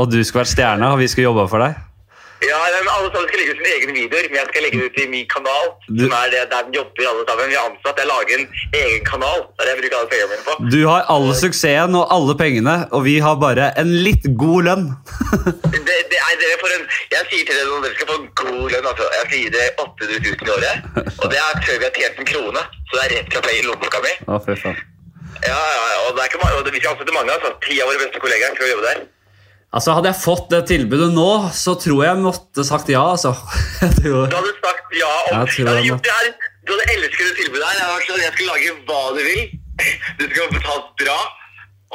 Og 0.02 0.10
du 0.10 0.18
skal 0.26 0.42
være 0.42 0.50
stjerna, 0.50 0.90
og 0.96 1.04
vi 1.04 1.12
skal 1.12 1.28
jobbe 1.28 1.46
for 1.52 1.62
deg? 1.62 1.78
Ja, 2.44 2.58
men 2.84 2.90
Alle 2.92 3.10
sammen 3.14 3.28
skal 3.30 3.40
legge 3.40 3.54
ut 3.56 3.60
sine 3.62 3.72
egne 3.80 3.94
videoer, 3.96 4.26
men 4.30 4.38
jeg 4.42 4.48
skal 4.52 4.64
legge 4.66 4.80
det 4.82 4.88
ut 4.92 4.98
i 5.00 5.06
min 5.14 5.28
kanal. 5.32 5.70
Som 5.88 6.12
er 6.20 6.32
det 6.34 6.42
der 6.52 6.66
den 6.68 6.74
jobber 6.76 7.08
alle 7.12 7.24
sammen. 7.30 7.48
Vi 7.52 7.56
er 7.56 7.64
ansatt. 7.70 8.02
Jeg 8.02 8.10
lager 8.12 8.36
en 8.42 8.48
egen 8.82 9.06
kanal. 9.08 9.40
Det 9.56 9.64
er 9.64 9.66
det 9.66 9.72
jeg 9.74 9.80
bruker 9.82 9.98
alle 10.00 10.10
pengene 10.12 10.30
mine 10.34 10.44
på. 10.48 10.56
Du 10.76 10.80
har 10.92 11.08
all 11.16 11.28
suksessen 11.40 11.96
og 12.00 12.06
alle 12.16 12.36
pengene, 12.42 12.76
og 12.92 13.06
vi 13.08 13.16
har 13.24 13.36
bare 13.46 13.70
en 13.82 13.94
litt 14.08 14.28
god 14.44 14.68
lønn. 14.70 14.86
Det, 15.86 15.96
det 16.12 16.18
er 16.18 16.38
dere 16.42 16.56
for 16.60 16.72
en, 16.74 16.86
jeg 17.14 17.26
sier 17.30 17.44
til 17.46 17.58
dere 17.60 17.76
at 17.78 17.84
dere 17.86 17.96
skal 17.96 18.08
få 18.10 18.16
en 18.20 18.30
god 18.42 18.72
lønn. 18.74 18.88
Altså. 18.90 19.06
Jeg 19.16 19.26
skal 19.28 19.38
gi 19.40 19.50
dere 19.54 19.70
800 19.86 20.20
000 20.26 20.50
i 20.50 20.54
året. 20.56 20.76
Og 21.22 21.26
det 21.32 21.40
er 21.42 21.60
før 21.68 21.78
vi 21.82 21.86
har 21.88 21.96
tjent 21.98 22.22
en 22.24 22.30
krone. 22.32 22.64
Så 22.90 22.98
det 22.98 23.04
er 23.06 23.14
rett 23.20 23.38
fra 23.38 23.54
i 23.56 23.62
lommeboka 23.66 24.02
mi. 24.06 24.14
Å, 24.26 24.40
fy 24.46 24.56
faen. 24.64 24.80
Ja, 25.46 25.56
ja, 25.56 25.84
ja, 25.94 25.98
og 26.08 26.16
det 26.16 26.24
er 26.24 26.30
ikke 26.32 26.42
mange, 26.44 26.58
og 26.60 26.66
det- 26.66 26.74
Vi 26.76 26.80
skal 26.82 26.94
ansette 26.96 27.14
mange. 27.16 27.32
altså. 27.36 27.52
Ti 27.66 27.78
av 27.84 27.90
våre 27.92 28.02
beste 28.04 28.22
kollegaer 28.24 28.56
skal 28.58 28.72
jobbe 28.74 28.86
der. 28.90 29.04
Altså, 29.76 29.92
Hadde 29.98 30.08
jeg 30.14 30.20
fått 30.22 30.50
det 30.54 30.62
tilbudet 30.72 31.10
nå, 31.12 31.28
så 31.52 31.76
tror 31.76 32.04
jeg 32.06 32.14
jeg 32.14 32.24
måtte 32.24 32.64
sagt 32.68 32.90
ja. 32.94 33.04
altså. 33.12 33.34
Tror- 34.00 34.30
Du 34.32 34.38
hadde 34.38 34.54
sagt 34.64 34.96
ja 34.96 35.12
om 35.12 35.42
Jeg 35.44 35.68
jeg 35.68 35.68
hadde 35.68 36.14
her. 36.16 36.30
Du 36.66 36.72
hadde 36.74 36.86
elsket 36.96 37.26
det 37.28 37.36
tilbudet 37.42 37.68
her. 37.68 37.82
Jeg, 37.82 38.06
sånn, 38.08 38.22
jeg 38.24 38.34
skal 38.38 38.52
lage 38.54 38.76
hva 38.88 39.02
du 39.18 39.24
vil. 39.28 39.42
Du 40.20 40.24
skal 40.30 40.46
få 40.48 40.54
betalt 40.56 40.94
bra. 41.04 41.18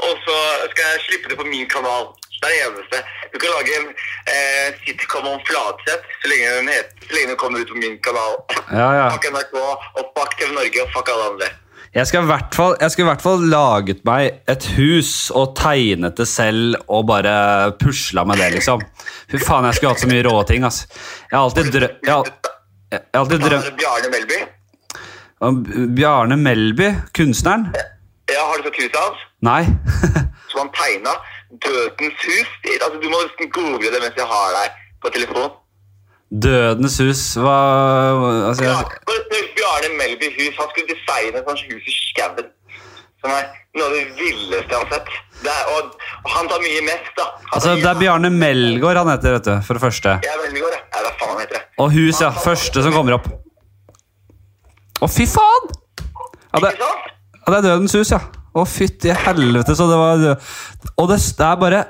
Og 0.00 0.12
så 0.26 0.36
skal 0.72 0.84
jeg 0.92 1.00
slippe 1.06 1.32
det 1.32 1.38
på 1.40 1.46
min 1.48 1.64
kanal. 1.72 2.10
Det 2.40 2.48
er 2.48 2.52
det 2.52 2.60
eneste. 2.68 3.00
Du 3.32 3.36
kan 3.40 3.50
lage 3.52 3.72
en 3.78 3.88
eh, 4.32 4.68
sitcom 4.84 5.26
om 5.28 5.40
Flatseth 5.48 6.14
så 6.22 6.30
lenge 6.30 6.52
den, 6.56 6.70
heter, 6.72 7.02
så 7.04 7.16
lenge 7.16 7.32
den 7.32 7.40
kommer 7.42 7.60
ut 7.64 7.72
på 7.72 7.80
min 7.80 7.98
kanal. 8.04 8.38
Ja, 8.72 8.86
ja. 8.96 9.08
Fuck 9.12 9.26
NRK 9.34 9.56
og 9.60 10.00
fuck 10.16 10.36
TV 10.40 10.54
Norge 10.56 10.84
og 10.86 10.94
fuck 10.94 11.10
alle 11.12 11.26
andre. 11.34 11.50
Jeg 11.90 12.06
skulle 12.06 12.22
i 12.22 12.30
hvert 12.30 12.54
fall, 12.54 12.76
jeg 12.78 12.92
skulle 12.92 13.06
i 13.08 13.10
hvert 13.10 13.22
fall 13.24 13.40
laget 13.50 14.04
meg 14.06 14.36
et 14.52 14.66
hus 14.76 15.08
og 15.34 15.56
tegnet 15.58 16.14
det 16.20 16.26
selv 16.30 16.76
og 16.86 17.08
bare 17.10 17.32
pusla 17.80 18.22
med 18.28 18.38
det, 18.38 18.52
liksom. 18.54 18.84
Fy 19.32 19.40
faen, 19.42 19.66
jeg 19.66 19.74
skulle 19.80 19.90
hatt 19.96 20.04
så 20.04 20.10
mye 20.12 20.22
rå 20.28 20.34
ting, 20.46 20.62
ass. 20.68 20.84
Jeg 21.26 21.34
har 21.34 21.48
alltid 21.48 21.72
drømt 21.74 22.06
jeg, 22.06 22.14
har- 22.14 22.30
jeg 22.94 23.02
har 23.14 23.20
alltid 23.24 23.42
drømt 23.42 23.76
Bjarne 23.80 24.12
Melby. 24.14 24.38
Bjarne 25.98 26.36
Melby, 26.36 26.88
kunstneren. 27.16 27.66
Ja, 28.30 28.44
har 28.46 28.58
du 28.62 28.68
sett 28.68 28.78
huset 28.84 28.98
hans? 29.00 29.26
Nei. 29.42 29.62
Som 30.52 30.60
han 30.62 30.70
tegna. 30.76 31.16
Dødens 31.50 32.22
hus. 32.28 32.50
Altså, 32.76 32.98
du 33.02 33.08
må 33.10 33.18
nesten 33.24 33.50
google 33.54 33.90
det 33.90 33.98
mens 34.04 34.14
jeg 34.18 34.28
har 34.30 34.54
deg 34.60 34.78
på 35.02 35.10
telefon. 35.16 35.50
Dødens 36.30 37.00
hus 37.02 37.22
Hva 37.42 37.54
altså, 38.52 38.62
jeg, 38.62 39.19
Bjarne 39.80 39.96
Melby 39.96 40.28
hus. 40.38 40.54
Han 40.58 40.68
skulle 40.70 40.88
designe 40.92 41.38
et 41.40 41.62
hus 41.72 41.84
i 41.88 41.94
skauen. 41.96 42.48
Som 43.20 43.32
er 43.36 43.48
noe 43.76 43.86
av 43.86 43.92
det 43.92 44.04
villeste 44.16 44.72
jeg 44.72 44.80
har 44.80 44.88
sett. 44.94 45.10
Det 45.40 45.52
er, 45.52 45.66
og, 45.74 45.92
og 46.24 46.30
han 46.32 46.48
tar 46.48 46.62
mye 46.64 46.80
mest, 46.86 47.10
da. 47.16 47.26
Han 47.36 47.54
altså, 47.56 47.74
Det 47.76 47.90
er 47.90 48.00
Bjarne 48.00 48.30
Melgaard 48.32 49.00
han 49.02 49.10
heter, 49.12 49.36
vet 49.36 49.48
du, 49.48 49.52
for 49.66 49.76
det 49.76 49.84
første. 49.84 50.16
Ja, 50.24 50.36
er 50.36 50.46
ja. 50.48 50.62
god, 50.64 50.76
jeg. 50.76 50.82
Ja, 50.94 51.12
hva 51.20 51.28
han 51.28 51.40
heter 51.42 51.58
det? 51.58 51.62
Og 51.84 51.92
hus, 51.96 52.20
ja. 52.20 52.30
Første 52.44 52.84
som 52.86 52.96
kommer 52.96 53.18
opp. 53.18 53.28
Å, 55.00 55.08
fy 55.08 55.28
faen! 55.28 55.70
Ja, 56.50 56.60
det, 56.64 56.74
ja, 56.80 56.90
det 57.46 57.58
er 57.58 57.66
Dødens 57.68 57.96
hus, 57.96 58.12
ja. 58.12 58.20
Å, 58.50 58.64
fytti 58.68 59.12
helvete, 59.14 59.76
så 59.78 59.86
det 59.86 59.96
var 60.00 60.24
Og 60.98 61.06
det, 61.06 61.20
det 61.38 61.44
er 61.46 61.58
bare 61.60 61.82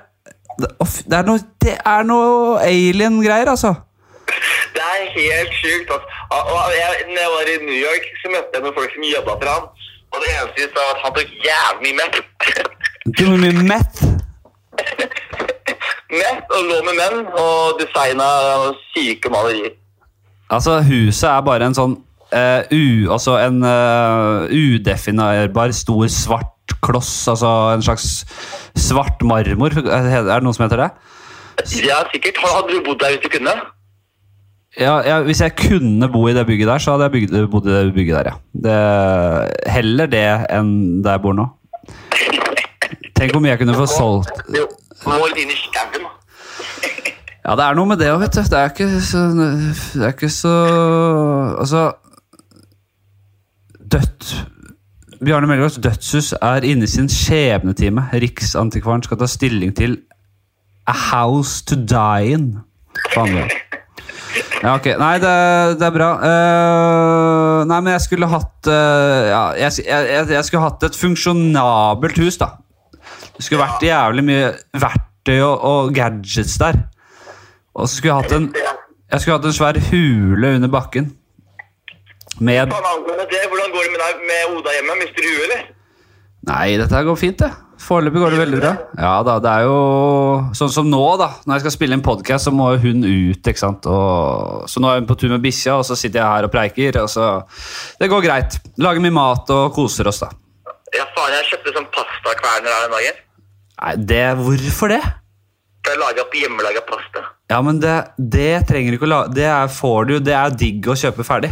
det, 0.60 0.68
å, 0.76 0.84
det 0.84 1.16
er 1.16 1.24
noe, 1.24 1.40
det 1.62 1.76
er 1.78 2.04
noe 2.04 2.58
alien-greier, 2.66 3.54
altså. 3.54 3.72
Det 4.74 4.82
er 4.82 4.89
helt 5.16 5.52
sjukt. 5.60 5.88
Altså. 5.94 6.06
Jeg, 6.80 6.90
når 7.12 7.20
jeg 7.24 7.32
var 7.36 7.52
i 7.52 7.56
New 7.68 7.78
York, 7.86 8.04
så 8.20 8.32
møtte 8.34 8.56
jeg 8.56 8.64
noen 8.64 8.76
folk 8.78 8.96
som 8.96 9.06
jobba 9.14 9.36
for 9.40 9.52
han. 9.54 9.64
Og 10.10 10.22
det 10.22 10.30
eneste 10.34 10.58
de 10.60 10.68
sa, 10.70 10.84
var 10.86 10.94
at 10.96 11.02
han 11.04 11.16
tok 11.16 11.30
jævlig 11.48 11.82
mye 11.86 11.96
meth. 12.00 12.20
Du 13.18 13.22
må 13.30 13.36
mye 13.44 13.66
meth. 13.72 13.98
meth 16.20 16.54
og 16.56 16.62
lå 16.68 16.78
med 16.88 16.96
menn 16.98 17.18
og 17.38 17.80
designa 17.80 18.28
syke 18.90 19.32
malerier. 19.32 19.74
Altså, 20.50 20.80
huset 20.82 21.28
er 21.30 21.44
bare 21.46 21.68
en 21.70 21.76
sånn 21.78 21.94
uh, 22.34 22.62
u, 22.74 23.10
altså 23.14 23.36
en 23.38 23.62
uh, 23.62 24.50
udefinerbar 24.50 25.74
stor 25.76 26.08
svart 26.10 26.74
kloss, 26.82 27.12
altså 27.30 27.50
en 27.74 27.84
slags 27.86 28.08
svart 28.78 29.22
marmor. 29.26 29.74
Er 29.78 30.26
det 30.26 30.42
noe 30.42 30.56
som 30.56 30.66
heter 30.66 30.86
det? 30.86 30.90
Ja, 31.84 32.00
sikkert. 32.10 32.40
Hadde 32.42 32.72
du 32.72 32.82
bodd 32.86 33.02
der 33.02 33.14
hvis 33.14 33.24
du 33.24 33.30
kunne? 33.36 33.54
Ja, 34.78 35.00
ja, 35.02 35.22
hvis 35.26 35.40
jeg 35.42 35.56
kunne 35.58 36.06
bo 36.12 36.28
i 36.28 36.34
det 36.34 36.44
bygget 36.46 36.68
der, 36.68 36.78
så 36.78 36.92
hadde 36.94 37.08
jeg 37.08 37.12
bygd, 37.16 37.32
bodd 37.50 37.66
i 37.66 37.72
det 37.72 37.94
bygget 37.94 38.16
der, 38.16 38.28
ja. 38.30 38.36
Det, 38.66 39.72
heller 39.72 40.06
det 40.06 40.26
enn 40.54 41.02
der 41.02 41.16
jeg 41.16 41.22
bor 41.24 41.34
nå. 41.34 41.48
Tenk 43.18 43.34
hvor 43.34 43.42
mye 43.42 43.50
jeg 43.56 43.60
kunne 43.64 43.74
få 43.74 43.88
solgt. 43.90 44.30
Jo, 44.54 44.68
må 45.08 45.18
litt 45.26 45.42
inn 45.42 45.50
i 45.50 45.58
skauen. 45.58 46.06
Ja, 47.40 47.56
det 47.56 47.64
er 47.64 47.74
noe 47.74 47.88
med 47.88 47.98
det 47.98 48.12
òg, 48.12 48.20
vet 48.22 48.36
du. 48.36 48.42
Det 48.46 48.58
er 48.60 48.70
ikke 48.70 48.88
så 49.02 49.20
Det 49.34 50.04
er 50.04 50.12
ikke 50.12 50.28
så 50.28 50.50
Altså 51.58 51.86
Dødt 53.90 54.28
Bjarne 55.24 55.48
Melgaards 55.48 55.80
dødshus 55.82 56.34
er 56.36 56.64
inne 56.68 56.86
i 56.86 56.88
sin 56.88 57.08
skjebnetime. 57.12 58.06
Riksantikvaren 58.12 59.02
skal 59.04 59.18
ta 59.20 59.26
stilling 59.28 59.74
til 59.76 59.98
A 60.88 60.94
House 61.10 61.64
to 61.64 61.76
Die 61.76 62.32
In. 62.36 62.46
Faen. 63.12 63.50
Ja, 64.60 64.74
ok. 64.76 64.86
Nei, 65.00 65.14
det, 65.22 65.34
det 65.80 65.86
er 65.86 65.94
bra. 65.94 66.08
Uh, 66.20 67.60
nei, 67.68 67.78
men 67.80 67.94
jeg 67.94 68.04
skulle 68.04 68.28
hatt 68.30 68.68
uh, 68.68 69.22
Ja, 69.30 69.42
jeg, 69.58 69.86
jeg, 69.86 70.26
jeg 70.34 70.48
skulle 70.48 70.64
hatt 70.66 70.84
et 70.86 70.98
funksjonabelt 70.98 72.20
hus, 72.20 72.38
da. 72.40 72.52
Det 73.36 73.46
skulle 73.46 73.62
vært 73.62 73.86
jævlig 73.86 74.26
mye 74.28 74.50
verktøy 74.76 75.38
og, 75.38 75.54
og 75.64 75.94
gadgets 75.96 76.58
der. 76.60 76.82
Og 77.74 77.88
så 77.88 77.96
skulle 77.96 78.12
jeg 78.12 78.26
hatt 78.26 78.36
en 78.36 78.50
Jeg 78.52 79.22
skulle 79.22 79.38
hatt 79.38 79.48
en 79.48 79.56
svær 79.56 79.80
hule 79.90 80.54
under 80.58 80.70
bakken. 80.70 81.10
Med 82.40 82.70
Hvordan 82.70 83.00
går 83.04 83.82
det 83.84 83.92
med 83.92 84.00
deg 84.00 84.22
med 84.28 84.54
Oda 84.58 84.76
hjemme? 84.76 84.98
Mister 85.00 85.24
du 85.24 85.28
huet, 85.28 85.42
eller? 85.48 85.64
Nei, 86.50 86.66
dette 86.80 87.02
går 87.04 87.18
fint, 87.20 87.42
det. 87.42 87.50
Foreløpig 87.80 88.20
går 88.20 88.34
det 88.34 88.40
veldig 88.42 88.58
bra. 88.60 88.70
Ja 89.00 89.12
da, 89.24 89.38
det 89.40 89.52
er 89.52 89.64
jo 89.64 89.76
sånn 90.56 90.72
som 90.72 90.90
nå, 90.90 91.00
da. 91.20 91.30
Når 91.46 91.56
jeg 91.56 91.64
skal 91.64 91.74
spille 91.74 91.96
en 91.96 92.04
podkast, 92.04 92.48
så 92.48 92.52
må 92.54 92.68
jo 92.74 92.82
hun 92.84 93.06
ut. 93.06 93.40
ikke 93.40 93.62
sant? 93.62 93.88
Og, 93.88 94.66
så 94.68 94.82
nå 94.82 94.90
er 94.90 95.00
hun 95.00 95.08
på 95.08 95.16
tur 95.20 95.32
med 95.32 95.42
bikkja, 95.44 95.78
og 95.80 95.86
så 95.88 95.96
sitter 95.96 96.20
jeg 96.20 96.28
her 96.28 96.48
og 96.48 96.52
preiker. 96.52 97.00
og 97.00 97.08
så... 97.12 97.30
Det 98.00 98.10
går 98.12 98.26
greit. 98.26 98.60
Lager 98.80 99.02
mye 99.04 99.16
mat 99.16 99.50
og 99.56 99.72
koser 99.76 100.12
oss, 100.12 100.20
da. 100.22 100.30
Ja, 100.94 101.06
faen, 101.16 101.32
jeg 101.38 101.48
kjøpte 101.54 101.74
sånn 101.78 101.88
pastakverner 101.94 102.76
her 102.76 102.86
en 102.88 102.94
dag. 102.98 103.24
Nei, 103.80 103.96
det, 104.12 104.22
Hvorfor 104.44 104.92
det? 104.92 105.00
For 105.86 105.96
jeg 105.96 106.22
opp 106.22 106.34
hjemmelaga 106.36 106.82
pasta. 106.84 107.22
Ja, 107.50 107.58
men 107.64 107.80
det, 107.82 107.96
det 108.20 108.66
trenger 108.68 108.92
du 108.92 108.98
ikke 108.98 109.08
å 109.08 109.12
lage. 109.14 109.34
Det 109.38 109.46
er, 109.48 109.70
får 109.72 110.10
du, 110.10 110.16
det 110.22 110.34
er 110.36 110.52
digg 110.54 110.86
å 110.90 110.96
kjøpe 110.98 111.24
ferdig. 111.26 111.50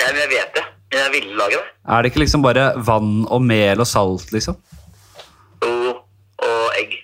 Ja, 0.00 0.12
men 0.12 0.20
jeg 0.22 0.30
vet 0.36 0.54
det. 0.56 0.62
Men 0.90 1.02
jeg 1.02 1.12
ville 1.16 1.38
lage 1.38 1.58
det. 1.58 1.66
Er 1.90 2.02
det 2.02 2.12
ikke 2.12 2.22
liksom 2.22 2.44
bare 2.44 2.70
vann 2.86 3.24
og 3.26 3.42
mel 3.44 3.82
og 3.82 3.88
salt, 3.90 4.30
liksom? 4.34 4.56
Og, 5.66 6.00
og 6.46 6.78
egg. 6.78 6.96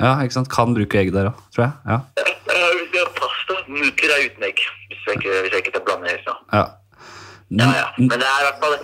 Ja, 0.00 0.14
ikke 0.24 0.36
sant? 0.38 0.50
Kan 0.52 0.74
bruke 0.76 0.98
egg 1.00 1.12
der 1.14 1.30
òg, 1.32 1.38
tror 1.54 1.64
jeg. 1.66 1.72
Ja. 1.86 1.98
Ja, 2.18 2.66
hvis 2.78 2.92
jeg 2.94 3.02
har 3.04 3.14
pasta. 3.18 3.56
Nudler 3.68 4.14
er 4.16 4.26
uten 4.28 4.44
egg. 4.48 4.60
Hvis 4.90 5.06
jeg 5.08 5.18
ikke, 5.20 5.40
hvis 5.44 5.52
jeg 5.56 5.64
ikke 5.64 5.74
tar 5.78 5.84
blande 5.88 6.12
helt, 6.12 6.28
ja. 6.28 6.36
Ja, 7.48 7.68
ja. 7.80 7.86
Men 7.96 8.12
det 8.20 8.26
er 8.28 8.42
i 8.42 8.46
hvert 8.48 8.60
fall 8.60 8.76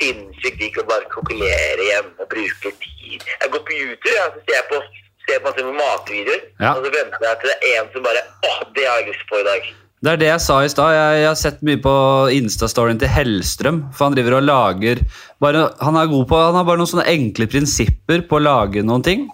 sinnssykt 0.00 0.58
digg 0.62 0.78
å 0.80 0.86
bare 0.88 1.04
kokkelere 1.12 1.86
hjemme 1.90 2.24
og 2.24 2.28
bruke 2.32 2.72
tid. 2.80 3.20
Jeg 3.42 3.52
går 3.52 3.62
på 3.68 3.76
YouTube 3.76 4.16
ja, 4.16 4.26
så 4.32 4.40
ser 4.46 4.56
jeg 4.58 4.66
på, 4.70 4.80
ser 5.28 5.44
på 5.44 5.52
matvideoer, 5.76 6.42
Ja. 6.62 6.72
og 6.72 6.86
så 6.86 6.92
venter 6.94 7.26
jeg 7.28 7.40
til 7.42 7.52
det 7.52 7.58
er 7.68 7.78
en 7.82 7.92
som 7.92 8.06
bare 8.06 8.22
Åh, 8.48 8.58
det 8.74 8.86
har 8.88 9.00
jeg 9.02 9.08
lyst 9.12 9.26
på 9.28 9.40
i 9.42 9.46
dag. 9.50 9.70
Det 10.02 10.10
er 10.10 10.18
det 10.18 10.30
jeg 10.32 10.42
sa 10.42 10.54
i 10.64 10.70
stad. 10.72 10.92
Jeg, 10.96 11.18
jeg 11.20 11.26
har 11.28 11.36
sett 11.38 11.60
mye 11.62 11.78
på 11.78 11.92
Insta-storyen 12.34 12.98
til 12.98 13.12
Hellstrøm. 13.12 13.76
For 13.94 14.08
han 14.08 14.16
driver 14.16 14.40
og 14.40 14.46
lager 14.48 15.02
bare, 15.38 15.68
Han 15.78 15.94
er 16.00 16.10
god 16.10 16.24
på 16.26 16.40
Han 16.42 16.58
har 16.58 16.64
bare 16.66 16.80
noen 16.80 16.90
sånne 16.90 17.06
enkle 17.12 17.46
prinsipper 17.46 18.24
på 18.26 18.40
å 18.40 18.42
lage 18.42 18.82
noen 18.82 19.04
ting. 19.06 19.28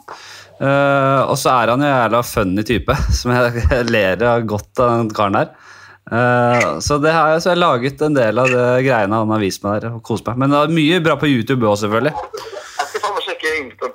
Eh, 0.59 1.21
og 1.31 1.37
så 1.39 1.53
er 1.55 1.73
han 1.73 1.83
en 1.83 1.91
jævla 1.91 2.23
funny 2.27 2.65
type, 2.67 2.95
som 3.19 3.35
jeg, 3.35 3.65
jeg 3.71 3.91
ler 3.93 4.25
av 4.27 4.47
godt 4.49 4.83
av 4.83 4.95
den 4.97 5.11
karen 5.15 5.39
der. 5.39 5.57
Uh, 6.09 6.79
så 6.81 6.97
det 7.05 7.11
har 7.13 7.35
jeg, 7.35 7.43
så 7.45 7.51
jeg 7.51 7.59
har 7.59 7.61
laget 7.61 8.01
en 8.01 8.15
del 8.17 8.39
av 8.41 8.47
det 8.49 8.69
greiene 8.87 9.19
han 9.21 9.33
har 9.35 9.43
vist 9.43 9.61
meg 9.61 9.83
der. 9.83 9.99
og 9.99 10.05
kost 10.07 10.25
meg. 10.25 10.39
Men 10.41 10.55
det 10.55 10.63
er 10.63 10.73
mye 10.79 11.01
bra 11.05 11.19
på 11.21 11.29
YouTube 11.29 11.69
òg, 11.69 11.77
selvfølgelig. 11.83 12.15
Jeg 12.17 12.87
skal 12.89 13.03
faen 13.05 13.19
meg 13.19 13.27
sjekke 13.27 13.51
Instaen 13.59 13.93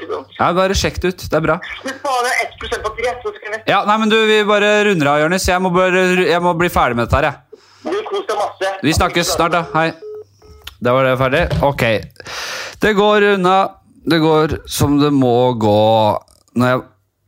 til 0.00 0.10
dumt. 0.10 0.34
Ja, 0.34 0.50
bare 0.56 0.74
sjekk 0.78 0.98
det 1.04 1.12
ut. 1.14 1.22
Det 1.30 1.38
er 1.38 1.44
bra. 1.46 1.58
Fy 1.84 1.94
faen, 2.02 2.26
det 2.26 2.34
1. 2.48 2.58
Så 3.22 3.30
skal 3.36 3.54
jeg 3.54 3.62
Ja, 3.70 3.84
nei, 3.86 3.96
men 4.02 4.10
du, 4.10 4.16
Vi 4.26 4.40
bare 4.48 4.72
runder 4.88 5.12
av, 5.12 5.22
Jonis. 5.22 5.46
Jeg, 5.46 5.62
jeg 6.26 6.42
må 6.42 6.54
bli 6.58 6.72
ferdig 6.72 6.98
med 6.98 7.06
dette 7.06 7.20
her. 7.22 7.30
jeg. 7.30 7.62
Du 7.86 7.98
kos 8.10 8.26
deg 8.26 8.42
masse. 8.42 8.74
Vi 8.82 8.98
snakkes 8.98 9.34
snart, 9.36 9.54
da. 9.54 9.62
Hei. 9.76 9.92
Da 10.82 10.94
var 10.94 11.06
det 11.06 11.16
ferdig. 11.22 11.44
Ok. 11.66 11.84
Det 12.82 12.94
går 12.98 13.34
unna. 13.36 13.58
Det 14.06 14.18
går 14.22 14.60
som 14.70 14.98
det 15.00 15.10
må 15.14 15.52
gå 15.60 15.82
når 16.58 16.70
jeg 16.70 16.82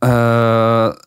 øh, 0.07 0.99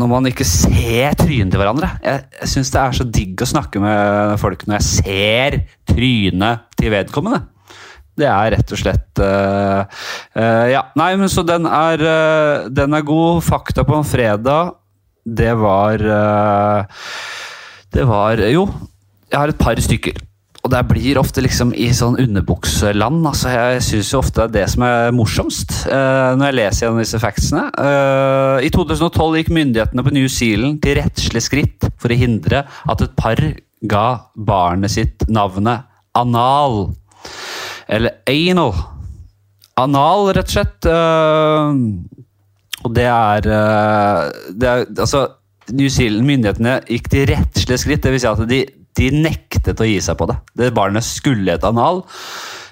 Når 0.00 0.10
man 0.10 0.28
ikke 0.30 0.46
ser 0.46 1.16
trynet 1.18 1.50
til 1.50 1.58
hverandre. 1.58 1.88
Jeg, 2.04 2.26
jeg 2.40 2.50
syns 2.52 2.70
det 2.70 2.80
er 2.80 2.92
så 2.94 3.06
digg 3.10 3.42
å 3.42 3.48
snakke 3.50 3.82
med 3.82 4.36
folk 4.38 4.62
når 4.66 4.78
jeg 4.78 4.86
ser 4.86 5.56
trynet 5.90 6.68
til 6.78 6.94
vedkommende. 6.94 7.42
Det 8.20 8.28
er 8.28 8.52
rett 8.54 8.74
og 8.74 8.80
slett 8.80 9.22
øh, 9.24 9.82
øh, 10.36 10.66
Ja, 10.70 10.84
nei, 10.98 11.10
men 11.18 11.30
så 11.32 11.42
den 11.46 11.66
er, 11.66 12.04
øh, 12.06 12.70
den 12.70 12.94
er 12.94 13.06
god. 13.06 13.42
Fakta 13.46 13.82
på 13.86 13.98
en 13.98 14.06
fredag, 14.06 14.76
det 15.26 15.52
var 15.58 16.06
Det 17.90 18.06
var 18.06 18.46
Jo, 18.46 18.68
jeg 19.30 19.38
har 19.38 19.48
et 19.50 19.58
par 19.58 19.78
stykker. 19.80 20.29
Og 20.70 20.74
det 20.76 20.84
blir 20.86 21.18
ofte 21.18 21.42
liksom 21.42 21.72
i 21.74 21.88
sånn 21.90 22.14
underbukseland. 22.22 23.24
altså 23.26 23.50
Jeg 23.50 23.80
syns 23.82 24.10
ofte 24.14 24.44
det 24.44 24.44
er 24.44 24.52
det 24.54 24.68
som 24.70 24.84
er 24.86 25.10
morsomst 25.10 25.72
uh, 25.90 26.36
når 26.38 26.44
jeg 26.46 26.56
leser 26.60 26.84
gjennom 26.84 27.00
disse 27.02 27.18
factsene. 27.18 27.64
Uh, 27.74 28.62
I 28.62 28.70
2012 28.70 29.40
gikk 29.40 29.50
myndighetene 29.56 30.04
på 30.06 30.14
New 30.14 30.28
Zealand 30.30 30.78
til 30.84 30.94
rettslig 31.00 31.42
skritt 31.42 31.88
for 31.98 32.14
å 32.14 32.20
hindre 32.20 32.62
at 32.70 33.02
et 33.02 33.18
par 33.18 33.42
ga 33.90 34.06
barnet 34.38 34.94
sitt 34.94 35.26
navnet 35.26 35.90
Anal. 36.14 36.92
Eller 37.90 38.22
anal. 38.30 38.70
Anal, 39.74 40.30
rett 40.38 40.54
og 40.54 40.54
slett. 40.54 40.86
Uh, 40.86 41.74
og 42.86 42.94
det 42.94 43.10
er, 43.10 43.50
eh, 43.58 44.26
det 44.54 44.68
er 44.70 44.86
Altså, 44.94 45.26
New 45.74 45.90
Zealand, 45.90 46.30
myndighetene 46.30 46.78
gikk 46.86 47.10
til 47.10 47.26
rettslige 47.34 47.82
skritt. 47.82 48.06
Det 48.06 48.14
vil 48.14 48.22
si 48.22 48.30
at 48.30 48.46
de, 48.48 48.60
de 48.98 49.10
nektet 49.14 49.80
å 49.80 49.88
gi 49.88 49.98
seg 50.02 50.18
på 50.18 50.28
det. 50.30 50.38
Det 50.58 50.72
barnet 50.76 51.06
skulle 51.06 51.54
hete 51.54 51.70
Anal. 51.70 52.02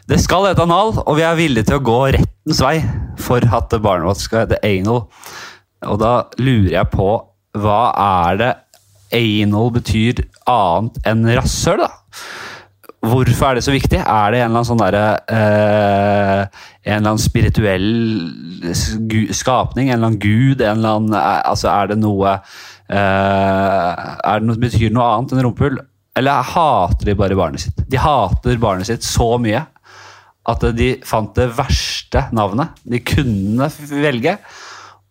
Det 0.09 0.19
skal 0.23 0.49
hete 0.49 0.65
Anal, 0.65 0.95
og 1.05 1.19
vi 1.19 1.27
er 1.27 1.39
villige 1.39 1.69
til 1.69 1.79
å 1.79 1.85
gå 1.85 1.99
rettens 2.17 2.63
vei 2.65 2.79
for 3.21 3.45
at 3.45 3.77
barnet 3.85 4.09
vårt 4.09 4.23
skal 4.25 4.47
hete 4.47 4.61
Anal. 4.67 5.05
Og 5.87 6.01
da 6.03 6.15
lurer 6.41 6.73
jeg 6.81 6.91
på 6.95 7.11
hva 7.59 7.83
er 7.99 8.41
det 8.43 8.53
anal 9.15 9.71
betyr 9.73 10.21
annet 10.49 10.99
enn 11.09 11.25
rasshøl, 11.39 11.81
da? 11.81 11.91
Hvorfor 13.09 13.47
er 13.53 13.59
det 13.59 13.65
så 13.65 13.73
viktig? 13.73 14.01
Er 14.03 14.33
det 14.35 14.41
en 14.41 14.49
eller 14.49 14.59
annen 14.59 14.67
sånn 14.67 14.81
derre 14.81 15.03
eh, 15.31 16.41
En 16.83 16.97
eller 16.97 17.13
annen 17.13 17.23
spirituell 17.23 17.87
skapning? 18.75 19.87
En 19.87 20.01
eller 20.01 20.09
annen 20.09 20.19
gud? 20.19 20.65
En 20.65 20.81
eller 20.81 20.97
annen, 20.97 21.15
eh, 21.15 21.39
altså 21.47 21.71
er 21.71 21.93
det 21.93 21.99
noe 22.03 22.33
eh, 22.35 22.99
er 22.99 24.43
det 24.43 24.49
noe, 24.49 24.59
Betyr 24.65 24.91
noe 24.91 25.07
annet 25.13 25.37
enn 25.37 25.45
rumpehull? 25.47 25.79
Eller 26.19 26.43
hater 26.43 27.07
de 27.07 27.17
bare 27.19 27.37
barnet 27.39 27.63
sitt? 27.63 27.83
De 27.87 28.01
hater 28.01 28.59
barnet 28.61 28.89
sitt 28.89 29.07
så 29.07 29.37
mye 29.41 29.63
at 30.49 30.65
de 30.75 30.95
fant 31.07 31.31
det 31.37 31.51
verste 31.57 32.25
navnet 32.35 32.79
de 32.89 33.01
kunne 33.05 33.69
velge. 33.93 34.39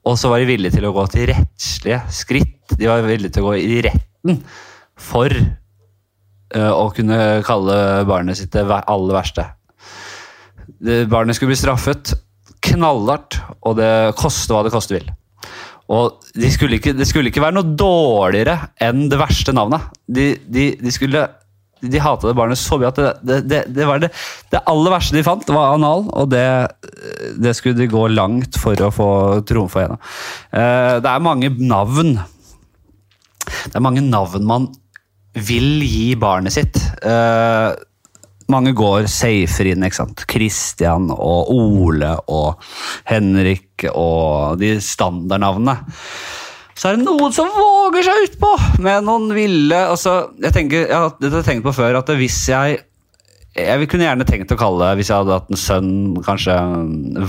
Og 0.08 0.18
så 0.20 0.32
var 0.32 0.41
de 0.41 0.49
villige 0.49 0.78
til 0.78 0.88
å 0.88 0.93
gå 0.95 1.05
til 1.14 1.30
rettslige 1.32 2.01
skritt. 2.16 2.76
De 2.80 2.89
var 2.89 3.05
villige 3.05 3.36
til 3.36 3.45
å 3.45 3.51
gå 3.51 3.58
i 3.60 3.82
retten 3.86 4.41
for 4.97 5.32
eh, 5.32 6.72
å 6.74 6.88
kunne 6.95 7.20
kalle 7.47 7.78
barnet 8.10 8.39
sitt 8.39 8.55
det 8.55 8.66
aller 8.66 9.18
verste. 9.20 9.45
Barnet 11.12 11.38
skulle 11.38 11.53
bli 11.53 11.60
straffet 11.60 12.16
knallhardt, 12.68 13.38
og 13.64 13.78
det 13.80 13.91
koste 14.20 14.53
hva 14.53 14.66
det 14.66 14.74
koste 14.74 14.97
vil. 14.97 15.08
Og 15.94 16.24
det 16.36 16.52
skulle 16.52 16.80
ikke, 16.82 16.94
det 16.98 17.08
skulle 17.08 17.32
ikke 17.32 17.44
være 17.44 17.56
noe 17.56 17.76
dårligere 17.80 18.58
enn 18.84 19.08
det 19.12 19.20
verste 19.22 19.54
navnet. 19.56 19.86
De, 20.04 20.34
de, 20.52 20.72
de 20.82 20.94
skulle 20.94 21.24
de 21.82 22.02
hata 22.02 22.30
det 22.30 22.38
barnet 22.38 22.58
så 22.60 22.80
mye 22.80 22.90
at 22.90 23.00
det, 23.22 23.38
det, 23.46 23.60
det, 23.76 23.86
var 23.88 24.02
det, 24.02 24.10
det 24.52 24.64
aller 24.70 24.94
verste 24.96 25.18
de 25.18 25.24
fant, 25.26 25.52
var 25.54 25.76
anal, 25.76 26.08
og 26.10 26.32
det, 26.32 26.44
det 27.38 27.54
skulle 27.58 27.78
de 27.78 27.90
gå 27.92 28.08
langt 28.12 28.58
for 28.60 28.80
å 28.82 28.90
få 28.94 29.10
trumfa 29.48 29.84
gjennom. 29.86 30.02
Eh, 30.52 30.98
Det 31.06 31.12
er 31.12 31.24
mange 31.24 31.52
navn 31.62 32.18
Det 33.46 33.76
er 33.78 33.84
mange 33.86 34.04
navn 34.04 34.48
man 34.48 34.68
vil 35.38 35.84
gi 35.86 36.16
barnet 36.18 36.56
sitt. 36.56 36.80
Mange 38.52 38.72
går 38.78 39.10
safer 39.12 39.68
inn, 39.74 39.84
ikke 39.84 40.00
sant. 40.00 40.24
Christian 40.32 41.10
og 41.12 41.52
Ole 41.52 42.14
og 42.32 42.64
Henrik 43.10 43.88
og 43.91 44.60
de 44.62 44.78
standardnavnene. 44.84 45.76
Så 46.78 46.91
er 46.91 47.00
det 47.00 47.08
noen 47.08 47.34
som 47.34 47.50
våger 47.52 48.06
seg 48.06 48.28
utpå 48.28 48.52
med 48.86 49.08
noen 49.08 49.32
ville 49.34 49.78
altså, 49.89 50.30
jeg, 50.38 50.54
tenker, 50.54 50.84
jeg 50.86 50.93
har 50.93 51.16
dette 51.16 51.34
har 51.34 51.41
jeg 51.41 51.50
tenkt 51.50 51.66
på 51.66 51.74
før, 51.74 51.98
at 52.00 52.12
hvis 52.20 52.38
jeg 52.52 52.84
Jeg 53.58 53.89
kunne 53.89 54.06
gjerne 54.06 54.28
tenkt 54.30 54.54
å 54.54 54.60
kalle 54.60 54.91
Hvis 55.00 55.10
jeg 55.10 55.18
hadde 55.18 55.34
hatt 55.34 55.50
en 55.50 55.58
sønn, 55.58 55.93
kanskje 56.22 56.54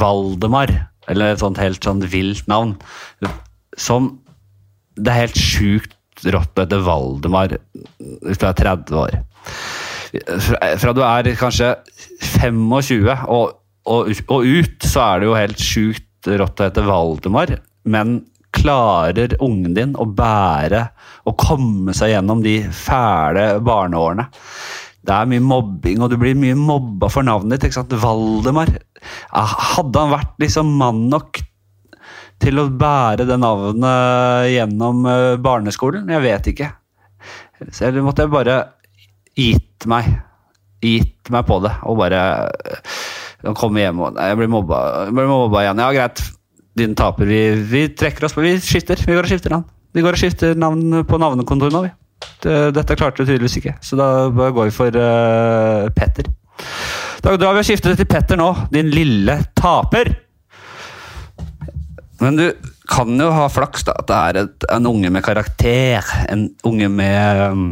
Valdemar, 0.02 0.74
eller 1.08 1.32
et 1.32 1.40
sånt 1.40 1.60
helt 1.62 1.80
sånn 1.80 2.04
vilt 2.04 2.44
navn, 2.50 2.76
som 3.80 4.18
Det 4.98 5.14
er 5.14 5.22
helt 5.24 5.40
sjukt 5.40 5.96
rått 6.28 6.58
å 6.58 6.66
hete 6.66 6.82
Valdemar 6.84 7.56
hvis 8.26 8.40
du 8.40 8.44
er 8.48 8.56
30 8.58 8.96
år. 8.98 9.16
Fra, 10.08 10.94
du 10.96 11.02
er 11.04 11.30
kanskje 11.38 11.74
25 12.40 13.08
og, 13.28 13.54
og, 13.88 14.10
og 14.32 14.44
ut, 14.46 14.84
så 14.84 15.04
er 15.04 15.20
det 15.20 15.28
jo 15.28 15.36
helt 15.36 15.62
sjukt 15.62 16.30
rått 16.40 16.60
å 16.60 16.68
hete 16.68 16.84
Valdemar, 16.86 17.54
men 17.88 18.20
klarer 18.56 19.36
ungen 19.44 19.76
din 19.76 19.94
å 20.00 20.06
bære 20.08 20.86
og 21.28 21.36
komme 21.40 21.94
seg 21.96 22.14
gjennom 22.14 22.42
de 22.44 22.60
fæle 22.74 23.58
barneårene? 23.64 24.28
Det 25.08 25.14
er 25.14 25.28
mye 25.30 25.44
mobbing, 25.44 26.02
og 26.04 26.10
du 26.12 26.18
blir 26.20 26.36
mye 26.36 26.56
mobba 26.58 27.08
for 27.12 27.24
navnet 27.24 27.56
ditt. 27.56 27.68
ikke 27.68 27.78
sant? 27.78 27.94
Valdemar. 28.02 28.74
Hadde 29.32 30.02
han 30.02 30.12
vært 30.12 30.34
liksom 30.42 30.74
mann 30.80 31.06
nok 31.12 31.40
til 32.42 32.60
å 32.60 32.68
bære 32.80 33.24
det 33.28 33.38
navnet 33.40 34.50
gjennom 34.52 35.06
eh, 35.08 35.38
barneskolen? 35.42 36.10
Jeg 36.12 36.24
vet 36.26 36.50
ikke. 36.52 36.68
Så 37.74 37.90
måtte 38.04 38.26
jeg 38.26 38.34
bare 38.34 38.58
gitt 39.38 39.86
meg 39.90 40.10
Gitt 40.82 41.30
meg 41.34 41.46
på 41.48 41.56
det 41.64 41.72
og 41.90 41.96
bare 41.98 42.20
eh, 42.46 43.54
komme 43.58 43.82
hjem 43.82 44.02
og 44.04 44.18
jeg 44.18 44.38
blir 44.38 44.50
mobba, 44.52 44.82
jeg 45.08 45.14
blir 45.16 45.26
mobba 45.26 45.64
igjen. 45.64 45.80
Ja, 45.82 45.88
greit. 45.94 46.22
Din 46.78 46.94
taper. 46.98 47.26
Vi, 47.26 47.40
vi 47.66 47.80
trekker 47.98 48.28
oss 48.28 48.36
på 48.36 48.44
Vi 48.44 48.52
skifter. 48.62 49.00
Vi 49.02 49.16
går 49.16 49.26
og 49.26 49.32
skifter 49.32 49.54
navn. 49.56 49.66
Vi 49.96 50.04
går 50.04 50.14
og 50.14 50.20
skifter 50.20 50.54
navn 50.54 51.00
på 51.08 51.18
navnekontoret 51.18 51.74
nå, 51.74 51.82
vi. 51.88 51.90
Dette 52.74 52.94
klarte 52.98 53.22
du 53.22 53.26
tydeligvis 53.26 53.58
ikke, 53.58 53.74
så 53.82 53.98
da 53.98 54.06
går 54.30 54.68
vi 54.68 54.74
for 54.74 54.94
uh, 54.94 55.88
Petter. 55.94 56.28
Da 57.24 57.34
drar 57.34 57.56
vi 57.56 57.62
og 57.64 57.66
skifter 57.66 57.96
til 57.98 58.06
Petter 58.10 58.38
nå, 58.38 58.52
din 58.74 58.90
lille 58.94 59.40
taper. 59.58 60.12
Men 62.22 62.38
du 62.38 62.46
kan 62.90 63.10
jo 63.20 63.30
ha 63.34 63.46
flaks, 63.52 63.86
da. 63.86 63.96
At 64.00 64.08
det 64.10 64.18
er 64.18 64.40
et, 64.42 64.68
en 64.74 64.88
unge 64.90 65.10
med 65.14 65.24
karakter. 65.26 66.06
En 66.30 66.48
unge 66.66 66.88
med 66.90 67.42
um, 67.52 67.68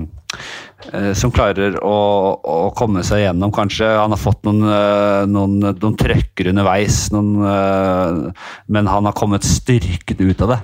Som 1.16 1.32
klarer 1.34 1.78
å, 1.80 1.96
å 2.36 2.56
komme 2.76 3.00
seg 3.06 3.24
gjennom, 3.24 3.50
kanskje. 3.54 3.88
Han 3.96 4.12
har 4.12 4.20
fått 4.20 4.44
noen, 4.46 4.60
eh, 4.70 5.22
noen, 5.26 5.56
noen 5.64 5.96
trøkker 5.98 6.50
underveis, 6.52 6.98
noen, 7.14 7.30
eh, 7.48 8.50
men 8.70 8.90
han 8.92 9.08
har 9.08 9.16
kommet 9.16 9.46
styrket 9.48 10.20
ut 10.20 10.44
av 10.44 10.52
det. 10.52 10.58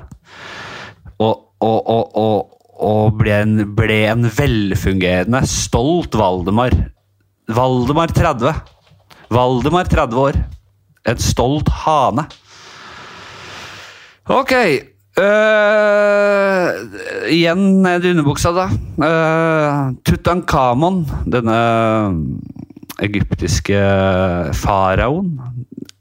Og, 1.17 1.33
og, 1.65 1.89
og, 1.89 2.61
og 2.83 3.17
ble, 3.19 3.35
en, 3.41 3.57
ble 3.79 3.99
en 4.13 4.29
velfungerende, 4.37 5.43
stolt 5.49 6.15
Valdemar. 6.21 6.77
Valdemar 7.51 8.13
30. 8.15 8.63
Valdemar 9.33 9.91
30 9.91 10.23
år. 10.29 10.39
En 11.09 11.19
stolt 11.19 11.73
hane. 11.83 12.29
Ok. 14.31 14.53
Øh, 15.21 16.69
igjen 17.33 17.83
ned 17.85 18.05
i 18.05 18.13
underbuksa, 18.15 18.53
da. 18.57 18.69
Uh, 19.03 19.93
Tutankhamon, 20.07 21.03
denne 21.29 21.59
egyptiske 23.03 23.83
faraoen. 24.57 25.35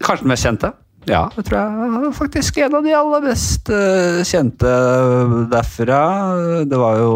Kanskje 0.01 0.24
den 0.24 0.34
mest 0.34 0.47
kjente? 0.47 0.72
Ja, 1.09 1.26
det 1.34 1.47
tror 1.47 1.57
jeg 1.57 2.14
faktisk 2.14 2.59
en 2.62 2.76
av 2.78 2.86
de 2.86 2.93
aller 2.93 3.24
best 3.26 3.72
øh, 3.74 4.22
kjente 4.28 4.74
derfra. 5.49 6.01
Det 6.70 6.78
var 6.78 6.99
jo 7.01 7.14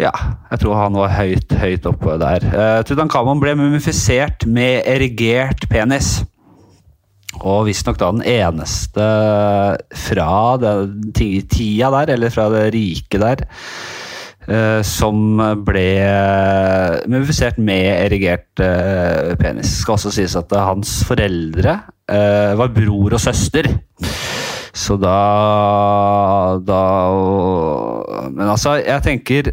ja, 0.00 0.12
jeg 0.52 0.62
tror 0.62 0.78
han 0.78 0.96
var 0.96 1.10
høyt, 1.12 1.50
høyt 1.60 1.86
oppe 1.90 2.14
der. 2.22 2.44
Uh, 2.54 2.78
Tutankhamon 2.88 3.40
ble 3.42 3.52
mumifisert 3.58 4.46
med 4.48 4.86
erigert 4.88 5.66
penis. 5.68 6.20
Og 7.40 7.64
visstnok 7.70 7.98
da 8.00 8.10
den 8.12 8.24
eneste 8.28 9.06
fra 10.06 10.32
den 10.60 11.12
tida 11.16 11.88
der, 11.94 12.14
eller 12.16 12.32
fra 12.34 12.48
det 12.52 12.66
riket 12.74 13.22
der, 13.22 13.44
eh, 14.44 14.80
som 14.84 15.40
ble 15.64 15.86
mumifisert 17.08 17.60
med 17.62 17.86
erigert 17.94 18.64
eh, 18.64 19.32
penis. 19.40 19.72
Det 19.72 19.84
skal 19.84 19.96
også 19.96 20.12
sies 20.18 20.36
at 20.36 20.52
hans 20.58 21.00
foreldre 21.08 21.78
eh, 22.10 22.52
var 22.60 22.74
bror 22.76 23.16
og 23.16 23.22
søster. 23.22 23.70
Så 24.70 24.94
da, 25.02 25.16
da 26.62 26.82
Men 28.30 28.46
altså, 28.46 28.76
jeg 28.78 29.02
tenker 29.02 29.50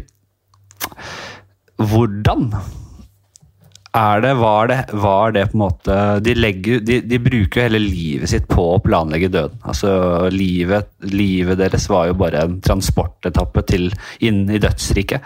Hvordan 1.78 2.52
er 3.96 4.20
det, 4.20 4.34
var, 4.36 4.68
det, 4.68 4.78
var 5.00 5.32
det 5.32 5.46
på 5.48 5.56
en 5.56 5.62
måte 5.62 5.96
De, 6.24 6.34
legger, 6.36 6.82
de, 6.84 7.00
de 7.08 7.18
bruker 7.22 7.60
jo 7.60 7.64
hele 7.64 7.80
livet 7.80 8.30
sitt 8.30 8.48
på 8.50 8.64
å 8.74 8.80
planlegge 8.84 9.30
døden. 9.32 9.58
Altså, 9.64 9.90
livet, 10.32 10.90
livet 11.08 11.58
deres 11.60 11.88
var 11.90 12.10
jo 12.10 12.18
bare 12.20 12.44
en 12.44 12.58
transportetappe 12.64 13.64
til 13.70 13.88
inn 14.24 14.44
i 14.52 14.60
dødsriket. 14.62 15.24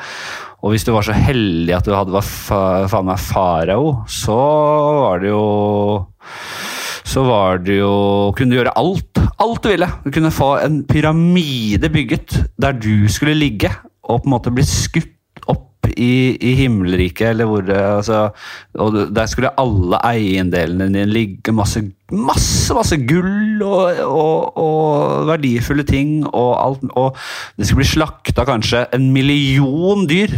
Og 0.62 0.74
hvis 0.74 0.86
du 0.86 0.92
var 0.94 1.06
så 1.06 1.16
heldig 1.16 1.74
at 1.74 1.88
du 1.88 1.94
hadde 1.96 2.14
var 2.14 2.26
faen 2.26 3.08
meg 3.08 3.22
farao, 3.22 3.96
så 4.06 4.38
var 5.02 5.24
det 5.24 5.32
jo 5.32 5.46
så 7.12 7.24
var 7.26 7.58
det 7.60 7.80
jo 7.80 7.94
Kunne 8.38 8.54
du 8.54 8.60
gjøre 8.60 8.76
alt. 8.78 9.18
Alt 9.42 9.64
du 9.64 9.72
ville. 9.72 9.88
Du 10.04 10.12
kunne 10.14 10.30
få 10.32 10.54
en 10.62 10.84
pyramide 10.88 11.90
bygget 11.92 12.38
der 12.62 12.78
du 12.78 13.08
skulle 13.10 13.34
ligge 13.36 13.72
og 14.02 14.22
på 14.22 14.28
en 14.28 14.34
måte 14.34 14.52
bli 14.54 14.64
skutt 14.66 15.10
i, 15.90 16.36
i 16.38 16.52
himmelriket, 16.58 17.32
eller 17.32 17.48
hvor 17.50 17.68
altså, 17.74 18.30
og 18.78 18.96
Der 19.14 19.26
skulle 19.26 19.52
alle 19.60 19.98
eiendelene 20.06 20.88
dine 20.88 21.10
ligge. 21.10 21.52
Masse, 21.52 21.82
masse, 22.10 22.74
masse 22.74 22.98
gull 23.08 23.62
og, 23.62 24.00
og, 24.06 24.58
og 24.58 25.26
verdifulle 25.32 25.86
ting. 25.88 26.22
Og, 26.26 26.50
alt, 26.66 26.84
og 26.92 27.16
det 27.56 27.66
skulle 27.68 27.82
bli 27.82 27.92
slakta 27.94 28.46
kanskje 28.48 28.86
en 28.94 29.10
million 29.14 30.06
dyr. 30.08 30.34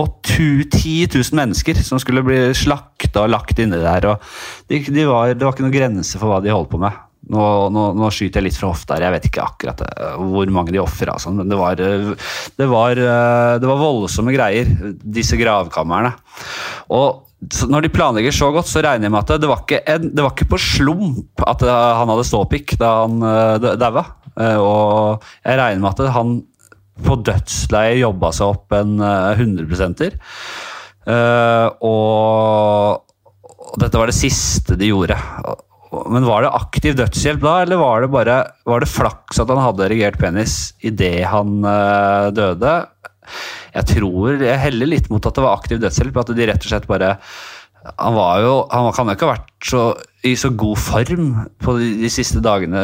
Og 0.00 0.20
10 0.24 1.10
000 1.12 1.36
mennesker 1.36 1.76
som 1.84 2.00
skulle 2.00 2.22
bli 2.24 2.38
slakta 2.56 3.26
og 3.26 3.32
lagt 3.34 3.58
inni 3.58 3.80
der. 3.82 4.06
og 4.14 4.22
de, 4.70 4.80
de 4.86 5.06
var, 5.06 5.34
Det 5.34 5.44
var 5.44 5.54
ikke 5.54 5.66
noen 5.66 5.76
grense 5.76 6.18
for 6.18 6.30
hva 6.30 6.42
de 6.44 6.54
holdt 6.54 6.70
på 6.72 6.80
med. 6.80 7.09
Nå, 7.28 7.46
nå, 7.68 7.82
nå, 7.94 8.08
skyter 8.08 8.40
jeg 8.40 8.48
litt 8.48 8.58
fra 8.58 8.70
hofta 8.72 8.96
her, 8.96 9.04
jeg 9.04 9.14
vet 9.14 9.26
ikke 9.28 9.44
akkurat 9.44 9.82
uh, 9.84 10.14
hvor 10.32 10.50
mange 10.54 10.72
de 10.72 10.80
ofra, 10.80 11.18
Altså. 11.18 11.32
men 11.36 11.50
det 11.52 11.58
var, 11.60 11.76
uh, 11.76 12.30
det, 12.56 12.68
var, 12.70 12.96
uh, 12.96 13.56
det 13.60 13.68
var, 13.68 13.82
voldsomme 13.82 14.32
greier, 14.34 14.70
disse 15.04 15.36
gravkamrene. 15.38 16.14
Og 16.96 17.68
når 17.68 17.86
de 17.86 17.92
planlegger 17.92 18.34
så 18.34 18.50
godt, 18.52 18.68
så 18.68 18.82
regner 18.84 19.06
jeg 19.06 19.14
med 19.14 19.20
at 19.22 19.40
det 19.40 19.48
var 19.52 19.62
ikke, 19.62 19.82
en, 19.92 20.10
det 20.16 20.24
var 20.24 20.34
ikke 20.34 20.48
på 20.50 20.60
slump 20.60 21.44
at 21.48 21.62
han 21.68 22.10
hadde 22.12 22.26
ståpikk 22.28 22.74
da 22.80 22.90
han 23.04 23.22
daua. 23.80 24.02
og 24.60 25.24
jeg 25.40 25.56
regner 25.60 25.80
med 25.80 25.88
at 25.94 26.12
han 26.16 26.34
på 27.00 27.16
dødsleiet 27.24 28.02
jobba 28.02 28.32
seg 28.36 28.52
opp 28.52 28.76
en 28.76 29.00
100 29.00 30.10
uh, 31.08 31.66
og, 31.80 33.00
og 33.56 33.80
dette 33.80 34.00
var 34.02 34.12
det 34.12 34.18
siste 34.18 34.76
de 34.76 34.92
gjorde. 34.92 35.16
Men 35.90 36.26
var 36.26 36.44
det 36.44 36.52
aktiv 36.54 36.94
dødshjelp 36.98 37.42
da, 37.42 37.54
eller 37.64 37.80
var 37.80 38.04
det 38.04 38.10
bare 38.14 38.34
var 38.68 38.82
det 38.82 38.90
flaks 38.90 39.40
at 39.42 39.50
han 39.50 39.58
hadde 39.58 39.88
erigert 39.88 40.20
penis 40.20 40.72
idet 40.86 41.24
han 41.26 41.64
uh, 41.66 42.30
døde? 42.34 42.74
Jeg 43.74 43.88
tror 43.90 44.42
jeg 44.42 44.62
heller 44.62 44.90
litt 44.90 45.10
mot 45.10 45.26
at 45.26 45.34
det 45.34 45.42
var 45.44 45.58
aktiv 45.58 45.80
dødshjelp. 45.82 46.20
At 46.22 46.30
de 46.34 46.46
rett 46.46 46.62
og 46.64 46.72
slett 46.72 46.86
bare 46.90 47.10
Han 48.00 48.16
var 48.16 48.40
jo 48.42 48.54
Han 48.72 48.90
kan 48.94 49.10
jo 49.10 49.14
ikke 49.14 49.28
ha 49.28 49.34
vært 49.36 49.68
så, 49.70 49.82
i 50.26 50.34
så 50.38 50.50
god 50.54 50.78
form 50.82 51.28
på 51.62 51.76
de, 51.78 51.90
de 52.02 52.10
siste 52.12 52.42
dagene, 52.44 52.80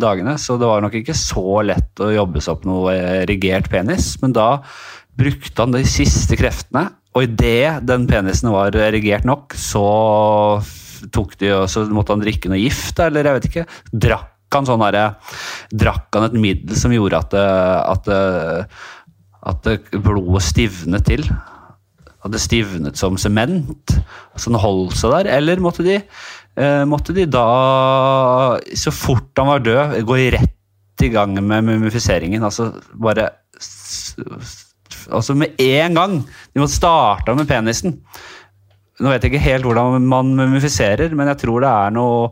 dagene, 0.00 0.36
så 0.40 0.58
det 0.60 0.68
var 0.70 0.82
nok 0.84 0.98
ikke 1.00 1.16
så 1.16 1.62
lett 1.66 2.02
å 2.04 2.10
jobbe 2.14 2.42
seg 2.42 2.54
opp 2.56 2.66
noe 2.68 2.94
erigert 3.22 3.70
penis. 3.72 4.14
Men 4.22 4.34
da 4.36 4.50
brukte 5.18 5.62
han 5.62 5.74
de 5.74 5.82
siste 5.88 6.38
kreftene, 6.38 6.88
og 7.16 7.24
idet 7.26 7.80
den 7.88 8.06
penisen 8.10 8.52
var 8.54 8.76
erigert 8.78 9.26
nok, 9.28 9.56
så 9.58 9.86
tok 11.14 11.36
de, 11.40 11.52
og 11.56 11.68
så 11.70 11.84
måtte 11.92 12.14
han 12.14 12.24
drikke 12.24 12.50
noe 12.50 12.60
gift, 12.60 12.98
eller 13.02 13.26
jeg 13.28 13.38
vet 13.38 13.48
ikke. 13.50 13.66
Drakk 13.92 14.56
han 14.56 14.68
sånn 14.68 14.84
der, 14.86 14.98
Drakk 15.76 16.16
han 16.16 16.28
et 16.30 16.38
middel 16.40 16.78
som 16.78 16.94
gjorde 16.94 17.20
at, 17.20 17.36
at, 17.36 18.10
at 19.52 19.70
blodet 19.92 20.44
stivnet 20.46 21.06
til? 21.08 21.24
At 22.24 22.34
det 22.34 22.42
stivnet 22.42 22.98
som 22.98 23.18
sement? 23.20 23.94
Så 24.36 24.50
den 24.50 24.60
holdt 24.60 24.96
seg 24.98 25.14
der? 25.14 25.30
Eller 25.38 25.62
måtte 25.62 25.84
de, 25.86 26.00
eh, 26.58 26.84
måtte 26.88 27.14
de 27.16 27.26
da, 27.30 27.48
så 28.74 28.94
fort 28.94 29.30
han 29.38 29.52
var 29.52 29.66
død, 29.66 29.98
gå 30.08 30.22
rett 30.34 31.04
i 31.04 31.12
gang 31.14 31.36
med 31.38 31.68
mumifiseringen? 31.68 32.42
Altså 32.42 32.72
bare 32.94 33.30
Altså 35.08 35.34
med 35.38 35.54
en 35.62 35.94
gang! 35.94 36.14
De 36.52 36.60
måtte 36.60 36.74
starte 36.74 37.34
med 37.36 37.48
penisen. 37.48 38.00
Nå 38.98 39.12
vet 39.12 39.24
jeg 39.24 39.32
ikke 39.32 39.46
helt 39.46 39.66
hvordan 39.68 40.06
man 40.10 40.30
mumifiserer, 40.38 41.12
men 41.14 41.30
jeg 41.30 41.42
tror 41.44 41.62
det 41.62 41.70
er 41.70 41.94
noe 41.94 42.30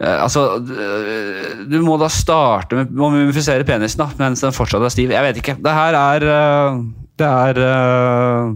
eh, 0.00 0.16
Altså, 0.16 0.46
du 0.64 1.76
må 1.84 1.98
da 2.00 2.08
starte 2.12 2.78
med 2.78 2.94
å 2.96 3.10
mumifisere 3.12 3.66
penisen 3.68 4.00
da, 4.00 4.08
mens 4.20 4.44
den 4.44 4.56
fortsatt 4.56 4.84
er 4.86 4.94
stiv. 4.94 5.12
Jeg 5.12 5.26
vet 5.28 5.40
ikke. 5.42 5.58
Det 5.64 5.74
her 5.76 5.98
er 6.00 6.28
eh, 6.36 6.78
Det 7.20 7.28
er 7.30 7.60
eh, 7.68 8.54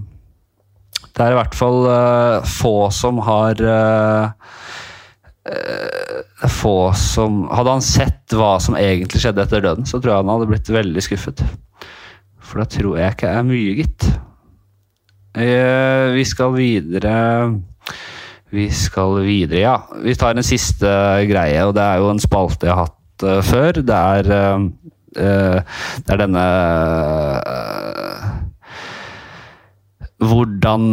Det 1.04 1.26
er 1.26 1.34
i 1.34 1.40
hvert 1.42 1.58
fall 1.58 1.82
få 2.48 2.76
som 2.94 3.20
har 3.24 3.60
få 6.52 6.72
som 6.92 7.38
Hadde 7.48 7.72
han 7.72 7.84
sett 7.84 8.34
hva 8.36 8.50
som 8.60 8.76
egentlig 8.76 9.22
skjedde 9.22 9.46
etter 9.46 9.62
døden, 9.64 9.86
så 9.88 9.96
tror 9.96 10.12
jeg 10.12 10.20
han 10.20 10.32
hadde 10.34 10.48
blitt 10.50 10.68
veldig 10.68 11.04
skuffet. 11.06 11.40
For 12.44 12.60
da 12.60 12.68
tror 12.68 12.98
jeg 13.00 13.16
ikke 13.16 13.32
er 13.32 13.46
mye, 13.48 13.76
gitt. 13.80 14.08
Eh, 15.36 16.12
vi 16.14 16.24
skal 16.24 16.54
videre 16.56 17.14
Vi 18.50 18.70
skal 18.72 19.18
videre, 19.26 19.60
ja. 19.60 19.74
Vi 20.00 20.14
tar 20.16 20.36
en 20.36 20.46
siste 20.46 20.88
greie, 21.28 21.60
og 21.68 21.74
det 21.76 21.84
er 21.84 22.00
jo 22.00 22.08
en 22.14 22.22
spalte 22.22 22.68
jeg 22.68 22.72
har 22.72 22.88
hatt 22.88 23.24
uh, 23.28 23.42
før. 23.44 23.82
Det 23.84 23.98
er, 23.98 24.30
uh, 24.32 25.82
det 26.00 26.14
er 26.14 26.22
denne 26.22 26.44
Hvordan 30.18 30.88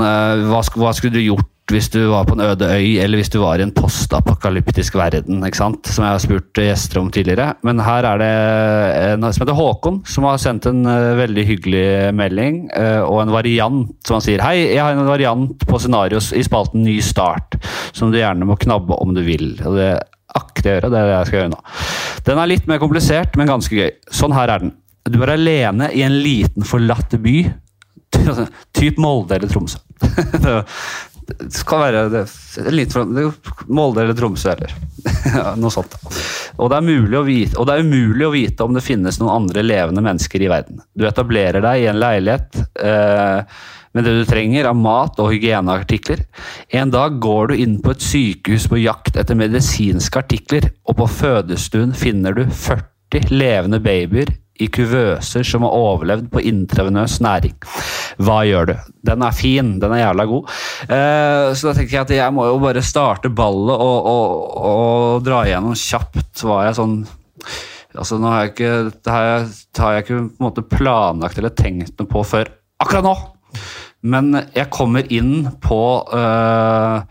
hva, 0.51 0.61
skulle 0.67 1.15
du 1.15 1.23
gjort 1.23 1.54
hvis 1.73 1.87
du 1.89 1.97
var 2.11 2.27
på 2.29 2.35
en 2.35 2.43
øde 2.45 2.67
øy, 2.69 2.99
eller 3.01 3.17
hvis 3.17 3.31
du 3.33 3.39
var 3.41 3.57
i 3.57 3.63
en 3.65 3.73
postapokalyptisk 3.73 4.95
verden. 4.99 5.41
ikke 5.47 5.57
sant? 5.57 5.87
Som 5.89 6.05
jeg 6.05 6.13
har 6.13 6.21
spurt 6.21 6.59
gjester 6.61 6.99
om 7.01 7.09
tidligere. 7.09 7.55
Men 7.65 7.81
her 7.81 8.05
er 8.05 8.21
det 8.21 8.29
en 9.15 9.25
som 9.25 9.41
heter 9.41 9.57
Håkon, 9.57 10.03
som 10.05 10.27
har 10.29 10.37
sendt 10.41 10.67
en 10.69 10.85
uh, 10.85 11.17
veldig 11.17 11.45
hyggelig 11.47 11.87
melding. 12.13 12.59
Og 13.09 13.23
en 13.23 13.33
variant 13.33 13.89
som 14.05 14.19
han 14.19 14.25
sier 14.25 14.45
Hei, 14.45 14.59
jeg 14.75 14.83
har 14.83 14.93
en 14.93 15.09
variant 15.09 15.65
på 15.65 15.81
scenarios 15.81 16.29
i 16.37 16.45
spalten 16.45 16.85
Ny 16.85 16.99
start, 17.01 17.57
som 17.97 18.13
du 18.13 18.19
gjerne 18.19 18.45
må 18.45 18.59
knabbe 18.61 19.01
om 19.01 19.17
du 19.17 19.23
vil. 19.25 19.55
Og 19.65 19.79
det 19.79 19.89
akter 20.37 20.69
jeg 20.69 20.75
å 20.75 20.77
gjøre. 20.77 20.93
Det 20.93 21.01
er 21.01 21.09
det 21.09 21.17
jeg 21.17 21.31
skal 21.31 21.39
gjøre 21.41 21.53
nå. 21.55 21.61
Den 22.29 22.41
er 22.41 22.53
litt 22.53 22.69
mer 22.69 22.81
komplisert, 22.83 23.37
men 23.39 23.49
ganske 23.49 23.81
gøy. 23.81 23.93
Sånn 24.13 24.37
her 24.37 24.53
er 24.53 24.67
den. 24.67 24.75
Du 25.09 25.17
er 25.21 25.33
alene 25.33 25.89
i 25.93 26.05
en 26.05 26.21
liten, 26.21 26.65
forlatt 26.65 27.17
by. 27.25 27.39
Typ 28.77 29.01
Molde 29.01 29.39
eller 29.39 29.49
Tromsø. 29.49 29.81
Det 31.25 31.51
skal 31.53 31.81
være 31.81 32.01
det, 32.13 32.23
litt 32.73 32.93
fra 32.93 33.05
Molde 33.67 34.03
eller 34.03 34.17
Tromsø 34.17 34.51
eller 34.53 34.73
noe 35.61 35.73
sånt. 35.73 35.95
Og 36.61 36.69
det, 36.71 36.81
vite, 37.27 37.57
og 37.59 37.67
det 37.67 37.75
er 37.75 37.85
umulig 37.85 38.27
å 38.27 38.33
vite 38.33 38.67
om 38.67 38.75
det 38.77 38.85
finnes 38.85 39.19
noen 39.19 39.33
andre 39.41 39.65
levende 39.65 40.03
mennesker 40.05 40.45
i 40.45 40.51
verden. 40.51 40.83
Du 40.93 41.07
etablerer 41.07 41.65
deg 41.65 41.83
i 41.83 41.89
en 41.91 41.99
leilighet 42.01 42.61
eh, 42.81 43.57
med 43.95 44.07
det 44.07 44.15
du 44.17 44.25
trenger 44.27 44.69
av 44.69 44.79
mat 44.79 45.19
og 45.23 45.31
hygieneartikler. 45.33 46.25
En 46.75 46.91
dag 46.93 47.19
går 47.23 47.51
du 47.51 47.61
inn 47.63 47.77
på 47.83 47.95
et 47.95 48.03
sykehus 48.03 48.67
på 48.71 48.81
jakt 48.83 49.17
etter 49.19 49.39
medisinske 49.39 50.19
artikler, 50.19 50.69
og 50.85 50.99
på 50.99 51.07
fødestuen 51.21 51.95
finner 51.95 52.35
du 52.35 52.45
40 52.45 52.94
levende 53.31 53.79
babyer 53.83 54.31
i 54.55 54.67
kuvøser 54.71 55.43
som 55.43 55.65
har 55.67 55.75
overlevd 55.75 56.29
på 56.31 56.41
intravenøs 56.47 57.17
næring. 57.23 57.55
Hva 58.23 58.39
gjør 58.47 58.69
du? 58.69 58.73
Den 59.07 59.23
er 59.27 59.35
fin, 59.35 59.73
den 59.81 59.95
er 59.95 60.05
jævla 60.05 60.25
god. 60.29 60.53
Eh, 60.87 61.47
så 61.51 61.69
da 61.69 61.75
tenker 61.75 61.97
jeg 61.97 62.05
at 62.05 62.13
jeg 62.15 62.35
må 62.35 62.47
jo 62.47 62.57
bare 62.63 62.83
starte 62.85 63.31
ballet 63.35 63.75
og, 63.75 64.09
og, 64.11 64.45
og 64.71 65.25
dra 65.27 65.43
igjennom 65.45 65.75
kjapt 65.79 66.45
hva 66.47 66.65
jeg 66.69 66.79
sånn 66.81 66.99
Altså, 67.95 68.17
nå 68.19 68.27
har 68.27 68.41
jeg 68.41 68.49
ikke, 68.51 68.71
har 69.07 69.25
jeg, 69.25 69.43
har 69.79 69.93
jeg 69.95 70.03
ikke 70.03 70.17
måte 70.43 70.63
planlagt 70.67 71.37
eller 71.39 71.53
tenkt 71.55 71.93
noe 71.95 72.09
på 72.11 72.25
før 72.27 72.49
akkurat 72.83 73.05
nå. 73.07 73.13
Men 74.05 74.35
jeg 74.53 74.69
kommer 74.73 75.07
inn 75.13 75.47
på, 75.63 75.81
uh, 76.13 77.01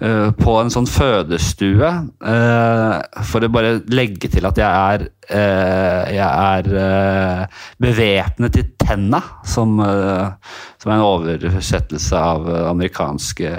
uh, 0.00 0.28
på 0.38 0.54
en 0.60 0.72
sånn 0.72 0.88
fødestue 0.88 1.90
uh, 2.24 2.94
for 3.28 3.44
å 3.44 3.50
bare 3.52 3.74
legge 3.92 4.30
til 4.32 4.48
at 4.48 4.60
jeg 4.60 4.68
er 4.68 5.08
Jeg 5.28 6.24
er 6.24 7.48
bevæpnet 7.76 8.54
i 8.56 8.62
tenna, 8.80 9.18
som, 9.44 9.74
som, 9.76 10.88
er 10.88 10.94
en 10.94 11.04
oversettelse 11.04 12.16
av 12.16 12.48
amerikanske 12.70 13.50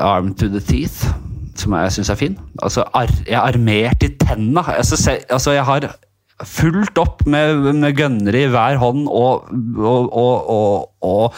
arm 0.00 0.32
to 0.40 0.48
the 0.48 0.62
teeth. 0.64 1.04
Som 1.60 1.76
jeg 1.76 1.92
syns 1.98 2.14
er 2.14 2.16
fin. 2.22 2.38
Altså, 2.64 2.86
jeg 3.28 3.36
er 3.36 3.44
armert 3.44 4.08
i 4.08 4.14
tenna. 4.24 4.64
Altså, 4.72 4.96
altså 5.28 5.52
jeg 5.52 5.68
har 5.68 5.90
fullt 6.42 6.98
opp 6.98 7.22
med, 7.30 7.60
med 7.78 7.94
gønnere 7.94 8.40
i 8.42 8.48
hver 8.50 8.78
hånd 8.80 9.04
og, 9.06 9.46
og, 9.78 10.08
og, 10.10 11.36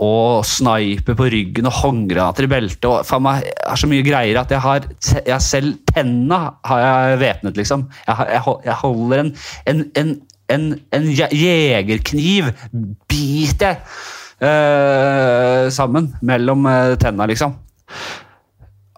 og, 0.00 0.46
sniper 0.48 1.18
på 1.18 1.28
ryggen 1.34 1.68
og 1.68 1.76
håndgranater 1.82 2.46
i 2.46 2.50
beltet. 2.50 2.88
og 2.88 3.04
faen 3.06 3.26
meg, 3.26 3.44
Jeg 3.44 3.68
har 3.68 3.82
så 3.82 3.90
mye 3.90 4.06
greier 4.06 4.40
at 4.40 4.54
jeg 4.54 4.64
har 4.64 4.88
jeg 5.26 5.40
selv 5.44 5.76
tenna 5.92 6.40
har 6.64 6.84
jeg 6.84 7.20
væpnet, 7.20 7.60
liksom. 7.60 7.88
Jeg, 8.06 8.28
jeg, 8.32 8.56
jeg 8.64 8.80
holder 8.80 9.24
en, 9.24 9.32
en, 9.66 9.84
en, 10.00 10.14
en, 10.56 10.66
en 10.96 11.10
jegerkniv 11.12 12.52
biter 13.08 13.76
jeg 13.76 15.66
uh, 15.66 15.68
sammen 15.74 16.12
mellom 16.22 16.66
uh, 16.66 16.96
tenna, 17.00 17.26
liksom. 17.26 17.56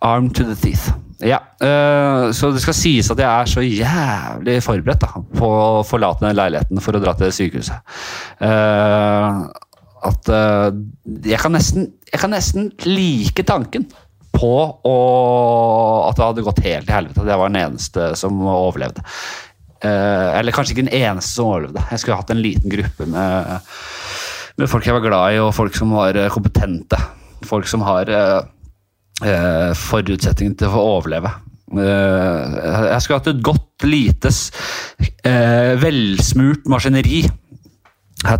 Arm 0.02 0.30
to 0.30 0.44
the 0.44 0.54
teeth. 0.54 0.92
Ja, 1.20 1.38
øh, 1.62 2.32
Så 2.34 2.50
det 2.54 2.62
skal 2.64 2.76
sies 2.76 3.10
at 3.12 3.20
jeg 3.20 3.28
er 3.28 3.48
så 3.48 3.64
jævlig 3.64 4.60
forberedt 4.64 5.02
da, 5.04 5.22
på 5.36 5.48
å 5.52 5.82
forlate 5.86 6.24
den 6.24 6.38
leiligheten 6.38 6.80
for 6.80 6.96
å 6.96 7.02
dra 7.02 7.12
til 7.18 7.32
sykehuset. 7.34 7.96
Uh, 8.40 9.44
at 10.08 10.30
uh, 10.32 10.70
jeg, 11.26 11.36
kan 11.42 11.52
nesten, 11.52 11.90
jeg 12.08 12.22
kan 12.22 12.32
nesten 12.32 12.70
like 12.88 13.44
tanken 13.44 13.84
på 14.32 14.54
å, 14.88 14.96
at 16.08 16.16
det 16.16 16.24
hadde 16.24 16.44
gått 16.46 16.62
helt 16.64 16.88
til 16.88 16.96
helvete. 16.96 17.20
At 17.20 17.32
jeg 17.34 17.42
var 17.42 17.52
den 17.52 17.60
eneste 17.66 18.06
som 18.16 18.40
overlevde. 18.48 19.04
Uh, 19.84 20.38
eller 20.38 20.56
kanskje 20.56 20.76
ikke 20.76 20.86
den 20.86 21.02
eneste 21.02 21.34
som 21.34 21.50
overlevde. 21.50 21.84
Jeg 21.92 22.00
skulle 22.00 22.20
hatt 22.22 22.32
en 22.32 22.40
liten 22.40 22.72
gruppe 22.72 23.08
med, 23.12 23.68
med 24.56 24.72
folk 24.72 24.88
jeg 24.88 24.96
var 24.96 25.04
glad 25.04 25.36
i, 25.36 25.44
og 25.44 25.52
folk 25.56 25.76
som 25.76 25.92
var 25.98 26.16
kompetente. 26.32 26.96
Folk 27.48 27.68
som 27.68 27.84
har 27.84 28.08
eh, 29.24 29.70
forutsetningen 29.76 30.56
til 30.60 30.72
å 30.72 30.86
overleve. 30.96 31.32
Eh, 31.70 32.56
jeg 32.90 33.04
skulle 33.04 33.20
hatt 33.20 33.30
et 33.32 33.44
godt, 33.46 33.68
lite, 33.86 34.32
eh, 35.24 35.76
velsmurt 35.80 36.66
maskineri 36.68 37.24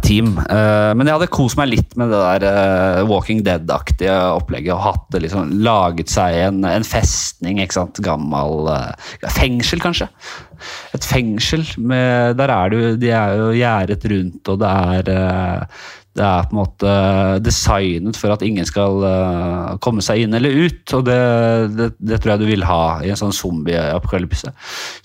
team. 0.04 0.34
Uh, 0.50 0.92
men 0.96 1.08
jeg 1.08 1.16
hadde 1.16 1.30
kost 1.32 1.56
meg 1.58 1.70
litt 1.72 1.94
med 1.98 2.10
det 2.12 2.18
der 2.20 2.44
uh, 2.44 3.08
Walking 3.08 3.40
Dead-aktige 3.46 4.12
opplegget. 4.36 4.74
og 4.74 4.84
hatt 4.84 5.06
det 5.14 5.22
liksom, 5.24 5.54
Laget 5.64 6.12
seg 6.12 6.36
en, 6.44 6.64
en 6.68 6.84
festning. 6.84 7.60
ikke 7.62 7.78
sant, 7.78 8.02
Gammel 8.04 8.68
uh, 8.68 9.14
Fengsel, 9.38 9.80
kanskje. 9.80 10.10
Et 10.92 11.06
fengsel 11.08 11.64
med 11.80 12.36
Der 12.36 12.52
er 12.52 12.68
det 12.68 12.80
jo 12.80 12.88
De 13.00 13.12
er 13.16 13.38
jo 13.38 13.46
gjerdet 13.56 14.04
rundt, 14.12 14.50
og 14.52 14.60
det 14.60 14.74
er 15.08 15.70
det 16.20 16.26
er 16.26 16.48
på 16.48 16.54
en 16.54 16.60
måte 16.60 16.94
designet 17.44 18.18
for 18.18 18.34
at 18.34 18.44
ingen 18.44 18.66
skal 18.68 19.00
uh, 19.00 19.76
komme 19.82 20.04
seg 20.04 20.24
inn 20.24 20.36
eller 20.36 20.66
ut. 20.66 20.82
Og 20.96 21.06
det, 21.08 21.18
det, 21.78 21.88
det, 21.96 22.20
tror 22.20 22.34
jeg 22.34 22.42
du 22.42 22.46
vil 22.50 22.66
ha 22.68 22.82
i 23.04 23.12
en 23.12 23.20
sånn 23.20 23.34
zombie-apokalypse. 23.34 24.52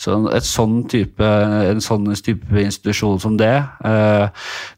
Så 0.01 0.17
sånn 0.45 0.81
type, 0.91 1.31
en 1.71 1.83
sånn 1.83 2.11
type 2.25 2.65
institusjon 2.65 3.21
som 3.23 3.39
det, 3.39 3.55
uh, 3.85 4.27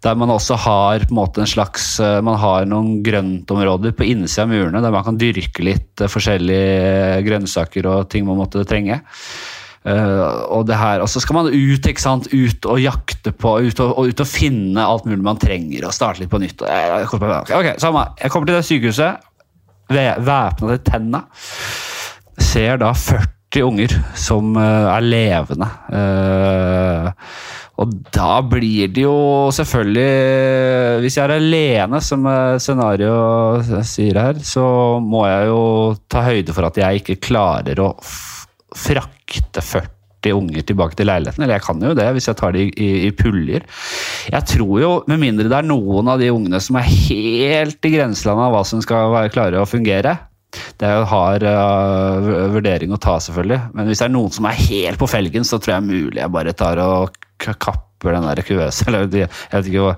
der 0.06 0.20
man 0.20 0.34
også 0.34 0.60
har 0.68 1.08
på 1.08 1.14
en 1.16 1.22
måte 1.22 1.44
en 1.44 1.50
slags 1.50 1.96
uh, 2.04 2.20
Man 2.26 2.38
har 2.42 2.66
noen 2.70 3.02
grøntområder 3.06 3.96
på 3.98 4.06
innsida 4.08 4.46
av 4.46 4.52
murene 4.52 4.82
der 4.84 4.94
man 4.94 5.06
kan 5.06 5.20
dyrke 5.20 5.66
litt 5.66 6.06
forskjellige 6.12 7.22
grønnsaker 7.26 7.88
og 7.90 8.10
ting 8.12 8.28
man 8.28 8.40
måtte 8.40 8.66
trenge. 8.68 9.02
Uh, 9.88 10.44
og 10.52 10.66
det 10.68 10.76
her, 10.76 11.00
og 11.00 11.08
så 11.08 11.22
skal 11.24 11.38
man 11.38 11.48
ut 11.48 11.86
ikke 11.88 12.04
sant, 12.04 12.28
ut 12.34 12.66
og 12.68 12.82
jakte 12.84 13.32
på, 13.32 13.54
ut 13.64 13.80
og, 13.80 13.94
og 13.94 14.10
ut 14.12 14.24
og 14.24 14.28
finne 14.28 14.84
alt 14.84 15.08
mulig 15.08 15.24
man 15.24 15.40
trenger, 15.40 15.86
og 15.88 15.96
starte 15.96 16.20
litt 16.20 16.32
på 16.34 16.42
nytt. 16.44 16.66
Jeg, 16.68 16.90
jeg, 16.92 17.08
jeg, 17.08 17.46
ok, 17.56 17.70
samme. 17.80 18.04
Jeg 18.20 18.34
kommer 18.34 18.50
til 18.50 18.58
det 18.58 18.68
sykehuset, 18.68 19.30
væpna 19.88 20.74
til 20.74 20.84
tenna. 20.90 21.24
Ser 22.44 22.82
da 22.84 22.92
40 22.92 23.64
unger 23.64 23.96
som 24.20 24.60
uh, 24.60 24.92
er 24.92 25.08
levende. 25.08 25.72
Uh, 25.88 27.08
og 27.78 27.94
da 28.12 28.42
blir 28.42 28.90
det 28.90 29.04
jo 29.04 29.52
selvfølgelig 29.54 31.02
Hvis 31.04 31.18
jeg 31.20 31.28
er 31.28 31.34
alene, 31.36 32.00
som 32.02 32.26
scenarioet 32.58 33.70
sier 33.86 34.18
her, 34.18 34.40
så 34.42 34.66
må 35.00 35.28
jeg 35.30 35.52
jo 35.52 35.62
ta 36.10 36.26
høyde 36.26 36.58
for 36.58 36.68
at 36.68 36.82
jeg 36.82 37.04
ikke 37.06 37.22
klarer 37.30 37.86
å 37.86 37.94
frakte 39.28 39.62
40 39.62 40.34
unger 40.34 40.64
tilbake 40.66 40.96
til 40.98 41.08
leiligheten. 41.08 41.44
Eller 41.44 41.58
jeg 41.58 41.66
kan 41.68 41.82
jo 41.82 41.94
det, 41.96 42.08
hvis 42.16 42.28
jeg 42.28 42.38
tar 42.40 42.52
det 42.56 42.64
i, 42.66 42.72
i, 42.76 43.08
i, 43.08 43.12
puljer. 43.12 43.66
Jeg 44.32 44.48
tror 44.50 44.80
jo, 44.82 44.92
med 45.08 45.22
mindre 45.22 45.48
det 45.48 45.58
er 45.60 45.68
noen 45.68 46.08
av 46.08 46.20
de 46.20 46.32
ungene 46.34 46.60
som 46.64 46.80
er 46.80 46.88
helt 46.88 47.86
i 47.86 47.94
grenselandet 47.94 48.48
av 48.48 48.56
hva 48.56 48.64
som 48.66 48.82
skal 48.84 49.14
være 49.14 49.32
klare 49.34 49.62
å 49.62 49.70
fungere, 49.70 50.18
det 50.80 50.88
er 50.88 50.96
jo 50.98 51.08
hard 51.12 51.44
uh, 51.44 52.50
vurdering 52.56 52.94
å 52.96 53.00
ta, 53.04 53.18
selvfølgelig. 53.22 53.60
Men 53.76 53.88
hvis 53.88 54.02
det 54.02 54.08
er 54.08 54.16
noen 54.16 54.34
som 54.34 54.48
er 54.48 54.58
helt 54.64 55.00
på 55.00 55.10
felgen, 55.12 55.46
så 55.46 55.60
tror 55.60 55.76
jeg 55.76 55.88
mulig 55.90 56.22
jeg 56.22 56.34
bare 56.34 56.56
tar 56.58 56.82
og 56.82 57.14
kapper 57.38 58.16
den 58.16 58.28
der 58.30 58.44
kuvøse, 58.48 58.86
eller 58.88 59.08
jeg 59.12 59.30
vet 59.30 59.72
ikke 59.72 59.90
hva 59.90 59.96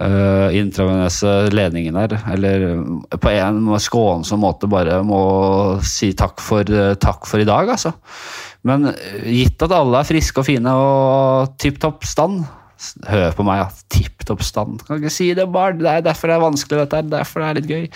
uh, 0.00 0.48
intravenøse 0.54 1.34
ledningen 1.54 1.98
her. 1.98 2.16
Eller 2.32 2.66
på 3.14 3.32
en 3.32 3.68
skånsom 3.82 4.42
måte 4.44 4.70
bare 4.70 5.00
må 5.06 5.20
si 5.84 6.12
takk 6.16 6.42
for, 6.42 6.66
uh, 6.68 6.94
takk 7.00 7.28
for 7.30 7.42
i 7.42 7.48
dag, 7.48 7.70
altså. 7.76 7.94
Men 8.64 8.88
gitt 9.28 9.60
at 9.64 9.74
alle 9.76 10.00
er 10.00 10.08
friske 10.08 10.40
og 10.40 10.48
fine 10.48 10.72
og 10.72 11.56
tipp 11.60 11.82
topp 11.82 12.06
stand 12.08 12.44
Hør 13.08 13.32
på 13.36 13.44
meg, 13.46 13.62
ja. 13.62 13.84
Tipp 13.92 14.24
topp 14.28 14.42
stand. 14.44 14.82
Kan 14.84 15.00
ikke 15.00 15.12
si 15.12 15.30
det, 15.36 15.46
bare. 15.52 15.76
Det 15.78 15.88
er 15.90 16.04
derfor 16.04 16.30
det 16.30 16.36
er 16.36 16.42
vanskelig, 16.42 16.80
dette 16.82 17.00
her. 17.00 17.08
Derfor 17.12 17.40
det 17.40 17.48
er 17.48 17.58
litt 17.60 17.70
gøy. 17.70 17.86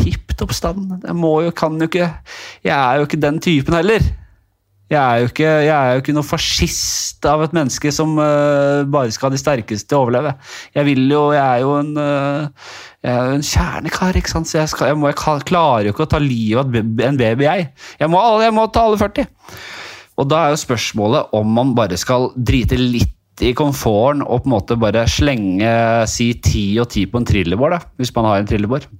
Tipp 0.00 0.34
topp 0.38 0.54
stand. 0.56 0.94
Jeg 1.04 1.16
må 1.18 1.34
jo, 1.44 1.52
kan 1.56 1.76
jo 1.80 1.90
ikke 1.90 2.06
Jeg 2.64 2.74
er 2.76 3.00
jo 3.00 3.08
ikke 3.08 3.20
den 3.20 3.40
typen 3.42 3.76
heller. 3.76 4.06
Jeg 4.90 4.98
er, 4.98 5.20
jo 5.22 5.28
ikke, 5.30 5.50
jeg 5.62 6.14
noe 6.16 6.26
fascist 6.26 7.26
av 7.30 7.44
et 7.44 7.52
menneske 7.54 7.92
som 7.94 8.16
uh, 8.18 8.82
bare 8.90 9.12
skal 9.14 9.28
ha 9.28 9.36
de 9.36 9.38
sterkeste 9.38 9.94
overleve. 9.94 10.32
Jeg 10.74 10.88
vil 10.88 11.04
jo, 11.12 11.20
jeg 11.30 11.44
er 11.44 11.60
jo 11.62 11.76
en, 11.78 11.92
uh, 11.94 12.72
jeg 13.06 13.12
er 13.14 13.36
en 13.36 13.46
kjernekar, 13.46 14.18
ikke 14.18 14.32
sant? 14.32 14.50
så 14.50 14.58
jeg, 14.58 14.72
skal, 14.72 14.90
jeg, 14.90 14.98
må, 14.98 15.12
jeg, 15.12 15.20
klarer 15.46 15.86
jo 15.86 15.94
ikke 15.94 16.08
å 16.08 16.10
ta 16.10 16.18
livet 16.18 16.64
av 16.64 17.06
en 17.06 17.20
baby, 17.20 17.46
jeg. 17.46 17.68
Jeg 18.02 18.10
må, 18.10 18.24
jeg 18.42 18.56
må 18.56 18.66
ta 18.74 18.88
alle 18.88 18.98
40. 18.98 19.30
Og 20.18 20.28
da 20.28 20.42
er 20.42 20.56
jo 20.56 20.60
spørsmålet 20.64 21.38
om 21.38 21.54
man 21.60 21.70
bare 21.78 21.98
skal 22.00 22.32
drite 22.34 22.80
litt 22.80 23.14
i 23.46 23.54
komforten 23.56 24.24
og 24.26 24.42
på 24.42 24.50
en 24.50 24.56
måte 24.56 24.76
bare 24.76 25.06
slenge 25.08 25.70
si 26.10 26.32
ti 26.42 26.64
og 26.82 26.90
ti 26.92 27.06
på 27.06 27.22
en 27.22 27.30
trillebår, 27.30 27.76
da, 27.76 27.80
hvis 28.00 28.12
man 28.18 28.26
har 28.26 28.42
en 28.42 28.50
trillebår. 28.50 28.90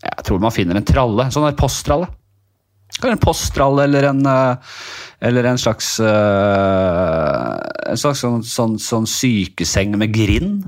Jeg 0.00 0.24
tror 0.30 0.40
man 0.40 0.54
finner 0.54 0.78
en 0.78 0.86
tralle, 0.86 1.26
en 1.26 1.34
sånn 1.34 1.50
posttralle. 1.58 2.08
En 3.06 3.20
postral 3.22 3.78
eller 3.80 4.10
en 4.10 4.26
uh, 4.26 4.56
eller 5.20 5.44
en 5.44 5.58
slags, 5.58 6.00
uh, 6.00 7.56
en 7.90 8.00
slags 8.00 8.22
sånn, 8.24 8.42
sånn, 8.44 8.78
sånn, 8.80 9.08
sykeseng 9.08 9.96
med 10.00 10.14
grind. 10.16 10.64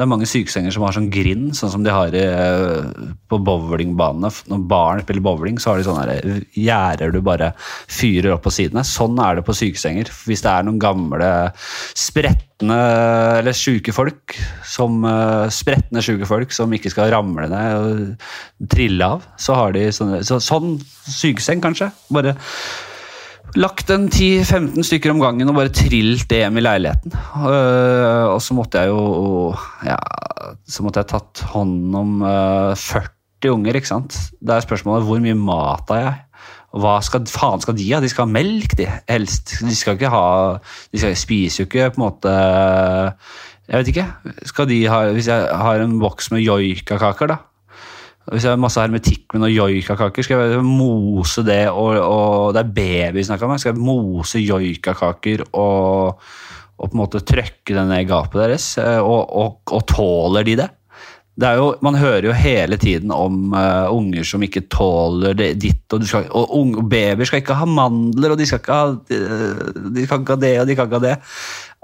Det 0.00 0.06
er 0.06 0.08
mange 0.08 0.24
sykesenger 0.24 0.72
som 0.72 0.86
har 0.86 0.94
sånn 0.96 1.10
grind, 1.12 1.50
sånn 1.52 1.74
som 1.74 1.82
de 1.84 1.92
har 1.92 2.14
i, 2.16 2.22
eh, 2.24 3.10
på 3.28 3.36
bowlingbanene. 3.44 4.30
Når 4.48 4.62
barn 4.70 5.02
spiller 5.04 5.20
bowling, 5.20 5.58
så 5.60 5.74
har 5.74 5.76
de 5.76 5.84
sånne 5.84 6.06
her 6.08 6.46
gjerder 6.56 7.12
du 7.12 7.20
bare 7.20 7.50
fyrer 7.84 8.32
opp 8.32 8.46
på 8.46 8.54
sidene. 8.56 8.80
Sånn 8.80 9.20
er 9.20 9.36
det 9.36 9.44
på 9.44 9.52
sykesenger. 9.52 10.08
Hvis 10.24 10.40
det 10.40 10.48
er 10.54 10.64
noen 10.64 10.80
gamle 10.80 11.52
spretne 11.92 12.80
eller 13.42 13.52
sjuke 13.52 13.92
folk, 13.92 14.40
som 14.64 15.04
eh, 15.04 15.52
spretne 15.52 16.00
sjuke 16.00 16.24
folk 16.24 16.50
som 16.56 16.72
ikke 16.72 16.96
skal 16.96 17.12
ramle 17.12 17.50
ned 17.52 17.76
og 17.76 18.68
trille 18.72 19.04
av, 19.04 19.28
så 19.36 19.60
har 19.60 19.76
de 19.76 19.90
sånne, 19.92 20.24
så, 20.24 20.40
sånn 20.40 20.78
sykeseng, 21.12 21.60
kanskje. 21.60 21.92
Bare 22.08 22.38
lagt 23.58 23.90
en 23.90 24.08
10-15 24.08 24.84
stykker 24.86 25.12
om 25.14 25.20
gangen 25.22 25.50
og 25.50 25.56
bare 25.56 25.72
trilt 25.74 26.28
det 26.30 26.42
hjem 26.44 26.60
i 26.60 26.64
leiligheten. 26.64 27.14
Uh, 27.34 28.30
og 28.34 28.40
så 28.44 28.56
måtte 28.56 28.82
jeg 28.82 28.92
jo 28.92 29.52
ja, 29.86 29.98
så 30.68 30.86
måtte 30.86 31.02
jeg 31.02 31.10
tatt 31.12 31.44
hånd 31.52 31.96
om 31.96 32.24
uh, 32.24 32.76
40 32.78 33.54
unger, 33.54 33.78
ikke 33.78 33.90
sant. 33.90 34.16
Det 34.38 34.54
er 34.54 34.66
spørsmålet 34.66 35.08
hvor 35.08 35.22
mye 35.24 35.38
mat 35.38 35.90
har 35.94 36.02
jeg? 36.04 36.18
Hva 36.80 36.96
skal, 37.02 37.26
faen 37.26 37.62
skal 37.62 37.74
de 37.74 37.88
ha? 37.90 37.98
De 38.02 38.08
skal 38.12 38.28
ha 38.28 38.30
melk, 38.30 38.76
de. 38.78 38.86
Helst. 39.10 39.56
De 39.66 39.74
skal 39.74 39.96
ikke 39.98 40.12
ha 40.12 40.26
De 40.92 41.00
skal, 41.02 41.16
spiser 41.18 41.64
jo 41.64 41.66
ikke 41.66 41.88
på 41.90 41.98
en 41.98 42.04
måte 42.04 42.34
Jeg 43.66 43.80
vet 43.80 43.90
ikke. 43.90 44.06
Skal 44.46 44.68
de 44.70 44.84
ha, 44.86 45.00
Hvis 45.16 45.26
jeg 45.32 45.48
har 45.64 45.82
en 45.82 45.98
boks 45.98 46.30
med 46.30 46.46
joikakaker, 46.46 47.34
da 47.34 47.40
hvis 48.30 48.46
jeg 48.46 48.54
har 48.54 48.60
masse 48.62 48.80
hermetikk 48.82 49.34
med 49.34 49.42
noen 49.42 49.54
joikakaker, 49.54 50.26
skal 50.26 50.44
jeg 50.52 50.64
mose 50.66 51.42
det 51.46 51.64
og, 51.70 51.96
og 51.98 52.54
Det 52.54 52.62
er 52.62 52.74
baby 52.76 53.20
vi 53.20 53.26
snakker 53.26 53.48
om. 53.48 53.56
Skal 53.58 53.74
jeg 53.74 53.82
mose 53.82 54.42
joikakaker 54.42 55.44
og, 55.50 56.20
og 56.78 56.84
på 56.84 56.94
en 56.94 57.02
måte 57.02 57.24
trøkke 57.26 57.74
det 57.74 57.86
ned 57.88 58.04
i 58.04 58.10
gapet 58.10 58.44
deres? 58.44 58.68
Og, 58.80 59.24
og, 59.42 59.58
og 59.74 59.88
tåler 59.90 60.46
de 60.46 60.60
det? 60.62 60.68
det 61.40 61.50
jo, 61.56 61.70
man 61.84 61.96
hører 61.96 62.26
jo 62.28 62.36
hele 62.36 62.76
tiden 62.80 63.12
om 63.14 63.54
uh, 63.54 63.88
unger 63.94 64.26
som 64.28 64.42
ikke 64.44 64.66
tåler 64.72 65.36
det, 65.38 65.54
ditt 65.62 65.94
og, 65.94 66.04
skal, 66.08 66.26
og 66.36 66.52
unge, 66.58 66.84
babyer 66.90 67.28
skal 67.28 67.40
ikke 67.40 67.56
ha 67.56 67.68
mandler, 67.68 68.34
og 68.34 68.40
de 68.40 68.48
skal 68.48 68.60
ikke 68.60 68.76
ha, 68.76 68.90
de 69.00 70.06
kan 70.08 70.24
ikke 70.24 70.36
ha 70.36 70.42
det 70.42 70.54
og 70.60 70.68
de 70.68 70.76
kan 70.76 70.90
ikke 70.90 71.00
ha 71.00 71.06
det. 71.06 71.16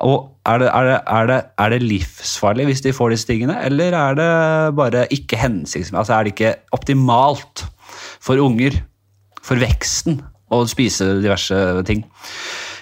Og 0.05 0.29
er 0.45 0.61
det, 0.61 0.69
er, 0.69 0.87
det, 0.91 0.97
er, 1.09 1.29
det, 1.31 1.39
er 1.57 1.73
det, 1.73 1.81
livsfarlig 1.83 2.67
hvis 2.69 2.83
de 2.85 2.93
får 2.93 3.15
disse 3.15 3.29
tingene, 3.31 3.57
eller 3.65 3.97
er 3.97 4.19
det 4.19 4.29
bare 4.77 5.07
ikke 5.15 5.39
hensiktsmessig? 5.41 5.97
Altså 6.03 6.15
er 6.19 6.27
det 6.27 6.35
ikke 6.35 6.55
optimalt 6.77 7.65
for 8.21 8.41
unger, 8.45 8.77
for 9.41 9.57
veksten, 9.63 10.21
å 10.53 10.61
spise 10.69 11.17
diverse 11.23 11.57
ting? 11.89 12.05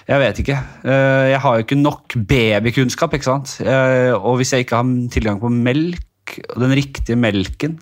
Jeg 0.05 0.21
vet 0.21 0.41
ikke. 0.43 0.57
Eh, 0.85 1.31
jeg 1.31 1.39
har 1.41 1.55
jo 1.55 1.65
ikke 1.65 1.79
nok 1.79 2.17
babykunnskap, 2.29 3.15
ikke 3.15 3.29
sant. 3.29 3.55
Eh, 3.63 4.11
og 4.13 4.37
hvis 4.37 4.51
jeg 4.53 4.65
ikke 4.65 4.81
har 4.83 4.91
tilgang 5.15 5.39
på 5.41 5.49
melk, 5.49 6.35
den 6.51 6.75
riktige 6.75 7.17
melken 7.17 7.79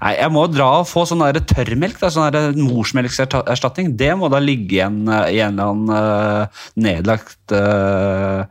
Nei, 0.00 0.14
Jeg 0.16 0.32
må 0.32 0.44
dra 0.50 0.68
og 0.80 0.88
få 0.88 1.04
sånn 1.08 1.24
der 1.26 1.40
tørrmelk, 1.44 2.00
sånn 2.00 2.60
morsmelkserstatning. 2.64 3.94
Det 4.00 4.12
må 4.18 4.30
da 4.32 4.40
ligge 4.42 4.78
igjen 4.78 5.02
i 5.08 5.40
en 5.44 5.58
eller 5.58 5.72
annen 5.72 5.90
uh, 5.92 6.62
nedlagt 6.80 7.52
uh, 7.52 8.46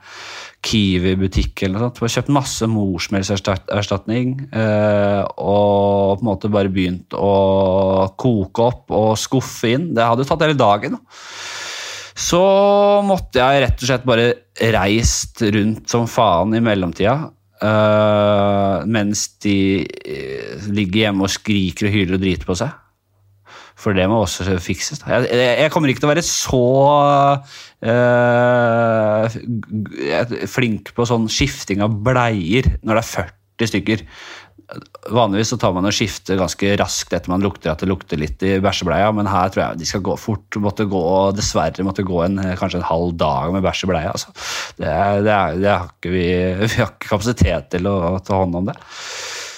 Kiwi-butikk 0.68 1.64
eller 1.64 1.78
noe 1.78 1.88
sånt. 1.88 2.02
Jeg 2.02 2.08
har 2.08 2.16
kjøpt 2.18 2.34
masse 2.38 2.70
morsmelkerstatning 2.70 4.36
uh, 4.52 5.24
og 5.42 6.18
på 6.18 6.26
en 6.26 6.30
måte 6.30 6.52
bare 6.54 6.74
begynt 6.74 7.16
å 7.18 7.34
koke 8.20 8.68
opp 8.68 8.94
og 8.98 9.16
skuffe 9.22 9.74
inn. 9.74 9.94
Det 9.98 10.06
hadde 10.06 10.28
tatt 10.28 10.46
hele 10.46 10.60
dagen. 10.60 11.00
Så 12.18 12.42
måtte 13.06 13.42
jeg 13.42 13.62
rett 13.62 13.82
og 13.82 13.90
slett 13.90 14.06
bare 14.10 14.30
reist 14.74 15.44
rundt 15.54 15.90
som 15.92 16.08
faen 16.10 16.56
i 16.58 16.64
mellomtida 16.66 17.20
Uh, 17.58 18.84
mens 18.86 19.24
de 19.42 19.82
uh, 19.82 20.68
ligger 20.70 21.08
hjemme 21.08 21.26
og 21.26 21.32
skriker 21.34 21.88
og 21.88 21.96
hyler 21.96 22.18
og 22.18 22.22
driter 22.22 22.46
på 22.46 22.58
seg. 22.60 22.70
For 23.78 23.94
det 23.98 24.08
må 24.10 24.20
også 24.24 24.58
fikses. 24.62 25.04
Jeg, 25.06 25.30
jeg 25.62 25.72
kommer 25.74 25.90
ikke 25.90 26.02
til 26.02 26.10
å 26.10 26.14
være 26.16 26.26
så 26.26 26.62
uh, 27.86 29.26
flink 30.50 30.94
på 30.98 31.06
sånn 31.10 31.28
skifting 31.30 31.82
av 31.86 31.98
bleier 32.06 32.66
når 32.82 32.94
det 32.98 33.04
er 33.04 33.12
40 33.12 33.72
stykker. 33.74 34.06
Vanligvis 35.16 35.54
så 35.54 35.58
tar 35.62 35.72
man 35.72 35.88
og 35.88 35.96
skifter 35.96 36.36
ganske 36.40 36.74
raskt 36.82 37.14
etter 37.16 37.32
man 37.32 37.44
lukter 37.44 37.72
at 37.72 37.80
det 37.80 37.88
lukter 37.88 38.20
litt 38.20 38.42
i 38.44 38.58
bæsjebleia, 38.64 39.14
men 39.16 39.30
her 39.32 39.52
tror 39.54 39.64
jeg 39.64 39.80
de 39.80 39.88
skal 39.88 40.04
gå 40.04 40.18
fort. 40.20 40.58
måtte 40.60 40.84
gå, 40.92 41.04
Dessverre 41.38 41.86
måtte 41.88 42.04
gå 42.08 42.20
en, 42.26 42.42
kanskje 42.60 42.82
en 42.82 42.90
halv 42.90 43.16
dag 43.16 43.54
med 43.56 43.64
bæsj 43.64 43.86
i 43.86 43.90
bleia. 43.94 44.12
Altså. 44.12 44.34
Det, 44.76 44.92
det, 45.24 45.38
det, 45.64 45.72
har 45.72 45.88
ikke 45.88 46.12
vi, 46.12 46.28
vi 46.66 46.74
har 46.82 46.92
ikke 46.92 47.14
kapasitet 47.14 47.72
til 47.78 47.88
å 47.88 47.96
ta 48.20 48.42
hånd 48.42 48.60
om 48.60 48.68
det. 48.68 48.76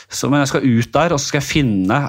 Så, 0.10 0.30
men 0.30 0.43
jeg 0.43 0.51
skal 0.53 0.70
ut 0.70 0.93
der, 0.93 1.14
og 1.14 1.22
så 1.22 1.32
skal 1.32 1.41
jeg 1.41 1.49
finne 1.49 1.99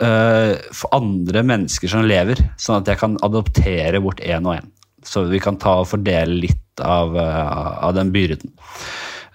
uh, 0.00 0.82
andre 0.96 1.44
mennesker 1.52 1.92
som 1.92 2.08
lever, 2.08 2.40
sånn 2.60 2.80
at 2.80 2.88
jeg 2.88 3.00
kan 3.00 3.20
adoptere 3.26 4.00
bort 4.04 4.24
én 4.24 4.48
og 4.48 4.56
én. 4.58 4.72
Så 5.04 5.24
vi 5.28 5.40
kan 5.40 5.60
ta 5.60 5.78
og 5.82 5.88
fordele 5.92 6.40
litt 6.46 6.84
av, 6.84 7.12
uh, 7.16 7.84
av 7.84 7.96
den 7.96 8.12
byrden. 8.16 8.56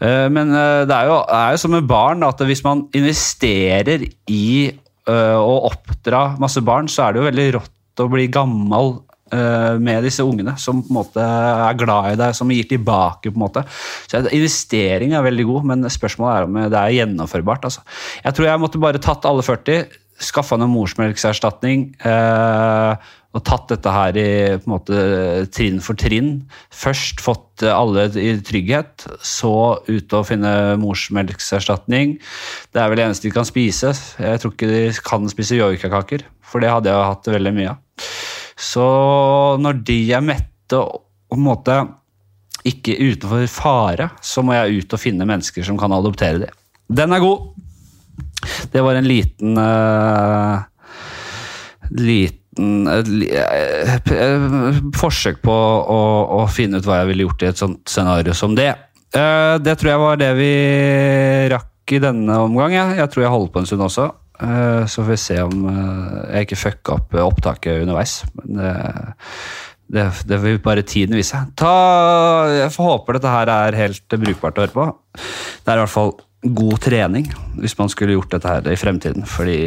Eh, 0.04 0.28
men 0.34 0.52
eh, 0.52 0.84
det 0.88 0.96
er 0.96 1.10
jo, 1.10 1.20
er 1.24 1.56
jo 1.56 1.62
som 1.64 1.76
med 1.76 1.88
barn 1.90 2.26
at 2.28 2.42
hvis 2.44 2.64
man 2.66 2.86
investerer 2.96 4.06
i 4.32 4.48
eh, 4.68 5.38
å 5.40 5.56
oppdra 5.70 6.28
masse 6.42 6.64
barn, 6.66 6.90
så 6.92 7.06
er 7.06 7.16
det 7.16 7.22
jo 7.22 7.30
veldig 7.30 7.50
rått 7.60 8.06
å 8.06 8.12
bli 8.12 8.30
gammel 8.32 8.98
med 9.36 10.04
disse 10.06 10.22
ungene 10.24 10.54
som 10.62 10.84
på 10.86 10.92
en 10.94 10.98
måte 11.00 11.20
er 11.20 11.78
glad 11.80 12.12
i 12.12 12.18
deg, 12.20 12.36
som 12.38 12.52
gir 12.54 12.68
tilbake. 12.70 13.32
på 13.34 13.34
en 13.34 13.42
måte. 13.42 13.64
Så 14.06 14.22
Investering 14.30 15.16
er 15.18 15.26
veldig 15.26 15.46
god, 15.50 15.66
men 15.72 15.90
spørsmålet 15.92 16.36
er 16.38 16.46
om 16.46 16.60
det 16.72 16.80
er 16.80 16.94
gjennomførbart. 17.00 17.66
Altså. 17.68 17.82
Jeg 18.22 18.38
tror 18.38 18.48
jeg 18.48 18.62
måtte 18.62 18.84
bare 18.86 19.02
tatt 19.02 19.26
alle 19.26 19.44
40, 19.44 19.90
skaffa 20.30 20.60
noe 20.62 20.72
morsmelkserstatning. 20.72 21.88
Eh, 22.06 23.10
og 23.36 23.44
tatt 23.44 23.68
dette 23.74 23.92
her 23.92 24.16
i 24.16 24.28
på 24.56 24.64
en 24.64 24.72
måte, 24.72 25.00
trinn 25.52 25.82
for 25.84 26.00
trinn. 26.00 26.46
Først 26.72 27.20
fått 27.24 27.66
alle 27.68 28.08
i 28.22 28.30
trygghet, 28.46 29.08
så 29.26 29.82
ute 29.90 30.22
og 30.22 30.30
finne 30.30 30.54
morsmelkserstatning. 30.80 32.16
Det 32.72 32.82
er 32.82 32.92
vel 32.92 33.02
det 33.02 33.08
eneste 33.10 33.28
de 33.28 33.36
kan 33.36 33.48
spise. 33.48 33.92
Jeg 34.24 34.42
tror 34.42 34.56
ikke 34.56 34.72
de 34.72 34.86
kan 35.04 35.28
spise 35.32 35.60
joikakaker, 35.60 36.24
for 36.46 36.64
det 36.64 36.72
hadde 36.72 36.92
jeg 36.92 37.12
hatt 37.12 37.32
veldig 37.36 37.54
mye 37.58 37.74
av. 37.76 38.08
Så 38.56 38.88
når 39.60 39.84
de 39.84 40.00
er 40.16 40.24
mette 40.24 40.80
og 40.80 41.02
på 41.28 41.36
en 41.36 41.44
måte 41.44 41.76
ikke 42.66 42.96
utenfor 42.98 43.44
fare, 43.52 44.10
så 44.24 44.42
må 44.46 44.56
jeg 44.56 44.86
ut 44.86 44.96
og 44.96 45.02
finne 45.02 45.28
mennesker 45.28 45.66
som 45.68 45.78
kan 45.78 45.94
adoptere 45.94 46.46
dem. 46.46 46.62
Den 46.88 47.14
er 47.14 47.22
god! 47.22 47.52
Det 48.72 48.82
var 48.86 48.96
en 48.96 49.08
liten 49.10 49.58
uh, 49.58 50.64
liten 51.90 52.45
liten 52.56 54.92
forsøk 54.96 55.42
på 55.44 55.52
å, 55.52 56.02
å, 56.40 56.42
finne 56.52 56.80
ut 56.80 56.88
hva 56.88 57.02
jeg 57.02 57.10
ville 57.12 57.26
gjort 57.28 57.44
i 57.44 57.50
et 57.52 57.62
sånt 57.62 57.82
scenario 57.90 58.34
som 58.38 58.56
det. 58.58 58.72
Eh, 59.16 59.56
det 59.64 59.78
tror 59.80 59.92
jeg 59.92 60.04
var 60.04 60.16
det 60.22 60.32
vi 60.40 60.52
rakk 61.52 61.96
i 61.96 62.02
denne 62.04 62.34
omgang. 62.48 62.72
Jeg 62.74 63.10
tror 63.12 63.26
jeg 63.26 63.36
holder 63.36 63.54
på 63.54 63.60
en 63.62 63.70
stund 63.70 63.84
også. 63.88 64.06
Eh, 64.36 64.84
så 64.88 65.02
får 65.02 65.12
vi 65.14 65.22
se 65.22 65.38
om 65.44 65.56
eh, 65.72 66.18
jeg 66.36 66.42
ikke 66.48 66.64
fucka 66.64 66.90
opp 67.00 67.10
opptaket 67.26 67.84
underveis. 67.84 68.14
Men 68.40 68.48
det, 68.60 68.74
det, 69.96 70.06
det 70.32 70.38
vil 70.44 70.64
bare 70.64 70.88
tiden 70.88 71.16
vise. 71.18 71.38
Ta, 71.60 71.76
jeg 72.64 72.72
får 72.76 72.92
håpe 72.92 73.18
dette 73.18 73.36
her 73.36 73.48
er 73.54 73.82
helt 73.84 74.20
brukbart 74.20 74.58
å 74.58 74.66
høre 74.66 74.76
på. 74.76 74.86
Det 75.16 75.72
er 75.72 75.80
i 75.80 75.86
hvert 75.86 75.96
fall 75.96 76.16
god 76.54 76.78
trening 76.86 77.26
hvis 77.60 77.74
man 77.80 77.90
skulle 77.90 78.16
gjort 78.16 78.36
dette 78.36 78.52
her 78.52 78.68
i 78.70 78.78
fremtiden. 78.78 79.26
Fordi 79.30 79.58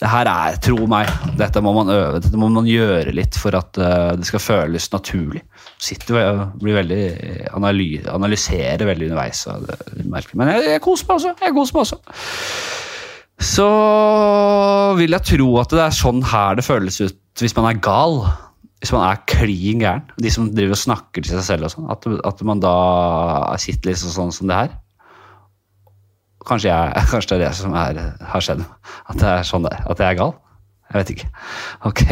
det 0.00 0.10
her 0.10 0.28
er, 0.30 0.58
tro 0.62 0.86
meg, 0.90 1.10
dette 1.38 1.62
må 1.64 1.72
man 1.76 1.90
øve, 1.94 2.20
dette 2.22 2.38
må 2.40 2.50
man 2.52 2.68
gjøre 2.68 3.14
litt 3.16 3.38
for 3.40 3.56
at 3.58 3.80
uh, 3.80 4.12
det 4.18 4.28
skal 4.28 4.42
føles 4.42 4.90
naturlig. 4.92 5.42
Sitter 5.80 6.20
og 6.20 6.62
blir 6.62 6.78
veldig 6.78 7.02
analyserer 7.54 8.86
veldig 8.88 9.10
underveis. 9.10 9.44
Men 10.34 10.52
jeg, 10.52 10.70
jeg 10.76 10.84
koser 10.84 11.08
meg 11.08 11.20
også. 11.20 11.34
Jeg 11.40 11.56
koser 11.58 11.76
meg 11.76 11.86
også. 11.86 12.00
Så 13.44 13.68
vil 14.98 15.16
jeg 15.16 15.28
tro 15.34 15.50
at 15.60 15.74
det 15.74 15.82
er 15.84 15.94
sånn 15.96 16.22
her 16.30 16.58
det 16.58 16.66
føles 16.66 17.00
ut 17.02 17.20
hvis 17.42 17.56
man 17.56 17.72
er 17.72 17.80
gal. 17.82 18.20
Hvis 18.78 18.92
man 18.94 19.06
er 19.08 19.22
klin 19.30 19.80
gæren. 19.80 20.04
De 20.20 20.30
som 20.30 20.50
driver 20.52 20.76
og 20.76 20.80
snakker 20.80 21.24
til 21.24 21.32
seg 21.32 21.46
selv 21.46 21.66
og 21.66 21.72
sånn. 21.72 21.90
At, 21.90 22.06
at, 22.28 22.42
man 22.46 22.60
da 22.62 22.74
sitter 23.60 23.90
litt 23.90 24.02
sånn 24.02 24.34
som 24.34 24.50
det 24.50 24.58
her. 24.58 24.74
Kanskje, 26.48 26.70
jeg, 26.70 27.04
kanskje, 27.12 27.34
det 27.34 27.36
er 27.38 27.44
det 27.46 27.52
som 27.58 27.76
er, 27.78 28.00
har 28.32 28.44
skjedd. 28.44 28.64
At 29.08 29.20
det 29.20 29.30
er 29.30 29.46
sånn 29.48 29.66
det 29.66 29.74
er. 29.76 29.84
At 29.90 30.02
jeg 30.02 30.12
er 30.12 30.18
gal. 30.20 30.34
Jeg 30.90 31.00
vet 31.00 31.14
ikke. 31.14 31.30
Ok. 31.90 32.02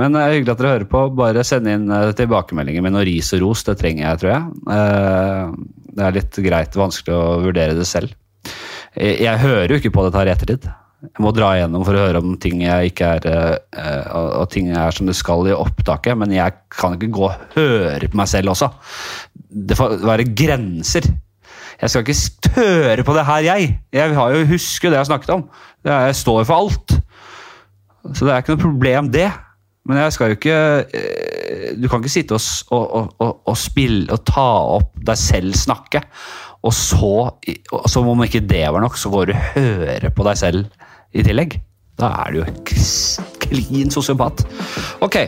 Men 0.00 0.16
uh, 0.16 0.28
hyggelig 0.30 0.54
at 0.54 0.60
dere 0.60 0.74
hører 0.76 0.90
på. 0.90 1.04
Bare 1.18 1.46
send 1.46 1.70
inn 1.70 1.88
uh, 1.92 2.12
tilbakemeldinger 2.16 2.84
med 2.84 2.94
noe 2.94 3.06
ris 3.08 3.32
og 3.36 3.42
ros. 3.44 3.64
Det 3.66 3.78
trenger 3.80 4.06
jeg, 4.06 4.20
tror 4.22 4.34
jeg. 4.34 4.52
Uh, 4.68 5.88
det 5.92 6.06
er 6.06 6.18
litt 6.18 6.38
greit 6.44 6.78
vanskelig 6.78 7.16
å 7.16 7.40
vurdere 7.44 7.76
det 7.76 7.88
selv. 7.88 8.14
Jeg, 8.96 9.18
jeg 9.24 9.42
hører 9.42 9.72
jo 9.72 9.80
ikke 9.80 9.92
på 9.94 10.06
dette 10.06 10.22
her 10.22 10.30
i 10.30 10.34
ettertid. 10.36 10.70
Jeg 11.02 11.24
må 11.24 11.32
dra 11.34 11.48
igjennom 11.56 11.82
for 11.82 11.98
å 11.98 12.02
høre 12.04 12.20
om 12.22 12.36
ting 12.38 12.60
jeg 12.62 12.92
ikke 12.92 13.08
er 13.16 13.24
og 14.14 14.44
ting 14.52 14.68
er 14.70 14.94
som 14.94 15.08
det 15.08 15.16
skal 15.18 15.48
i 15.50 15.56
opptaket, 15.56 16.14
men 16.14 16.30
jeg 16.30 16.54
kan 16.70 16.94
ikke 16.94 17.08
gå 17.16 17.24
og 17.26 17.56
høre 17.56 18.06
på 18.06 18.20
meg 18.20 18.30
selv 18.30 18.52
også. 18.52 18.68
Det 19.50 19.74
får 19.74 19.96
være 20.06 20.28
grenser 20.30 21.08
Jeg 21.82 21.90
skal 21.90 22.04
ikke 22.06 22.52
tøre 22.54 23.04
på 23.06 23.14
det 23.16 23.24
her, 23.26 23.46
jeg. 23.46 23.70
Jeg 23.92 24.14
har 24.14 24.34
jo 24.36 24.44
husker 24.46 24.90
det 24.90 25.00
jeg 25.00 25.02
har 25.02 25.10
snakket 25.10 25.32
om. 25.34 25.48
Jeg 25.84 26.14
står 26.14 26.44
for 26.46 26.54
alt. 26.54 26.94
Så 28.14 28.26
det 28.26 28.32
er 28.32 28.42
ikke 28.42 28.54
noe 28.54 28.62
problem, 28.62 29.10
det. 29.14 29.30
Men 29.88 29.98
jeg 29.98 30.14
skal 30.14 30.30
jo 30.30 30.36
ikke 30.36 30.58
eh, 30.94 31.72
Du 31.74 31.88
kan 31.90 31.98
ikke 31.98 32.12
sitte 32.12 32.36
og, 32.36 32.44
og, 32.70 33.08
og, 33.18 33.32
og, 33.50 33.56
spille 33.58 34.06
og 34.14 34.22
ta 34.28 34.46
opp 34.76 34.94
deg 35.02 35.18
selv 35.18 35.56
snakke, 35.58 36.04
og 36.62 36.74
så, 36.76 37.14
som 37.90 38.06
om 38.12 38.22
ikke 38.22 38.44
det 38.46 38.62
var 38.70 38.84
nok, 38.84 38.94
så 38.94 39.10
går 39.10 39.32
du 39.32 39.34
og 39.34 39.46
hører 39.56 40.12
på 40.14 40.26
deg 40.28 40.38
selv 40.38 40.88
i 41.10 41.24
tillegg. 41.26 41.58
Da 41.98 42.12
er 42.22 42.30
du 42.30 42.38
jo 42.40 42.46
klin 43.42 43.90
sosiopat. 43.90 44.44
Ok. 45.02 45.18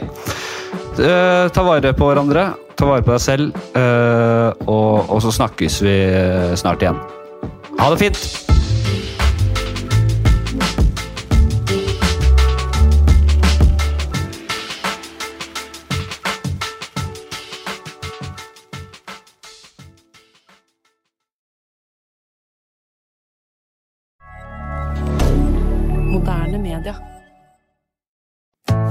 Eh, 0.99 1.49
ta 1.55 1.63
vare 1.67 1.93
på 1.97 2.07
hverandre. 2.11 2.49
Ta 2.79 2.87
vare 2.89 3.03
på 3.07 3.15
deg 3.15 3.23
selv. 3.23 3.61
eh, 3.79 4.51
og, 4.67 5.11
og 5.11 5.23
så 5.23 5.33
snakkes 5.35 5.81
vi 5.83 5.95
snart 6.59 6.83
igjen. 6.83 6.99
Ha 7.79 7.91
det 7.95 7.99
fint! 8.03 8.64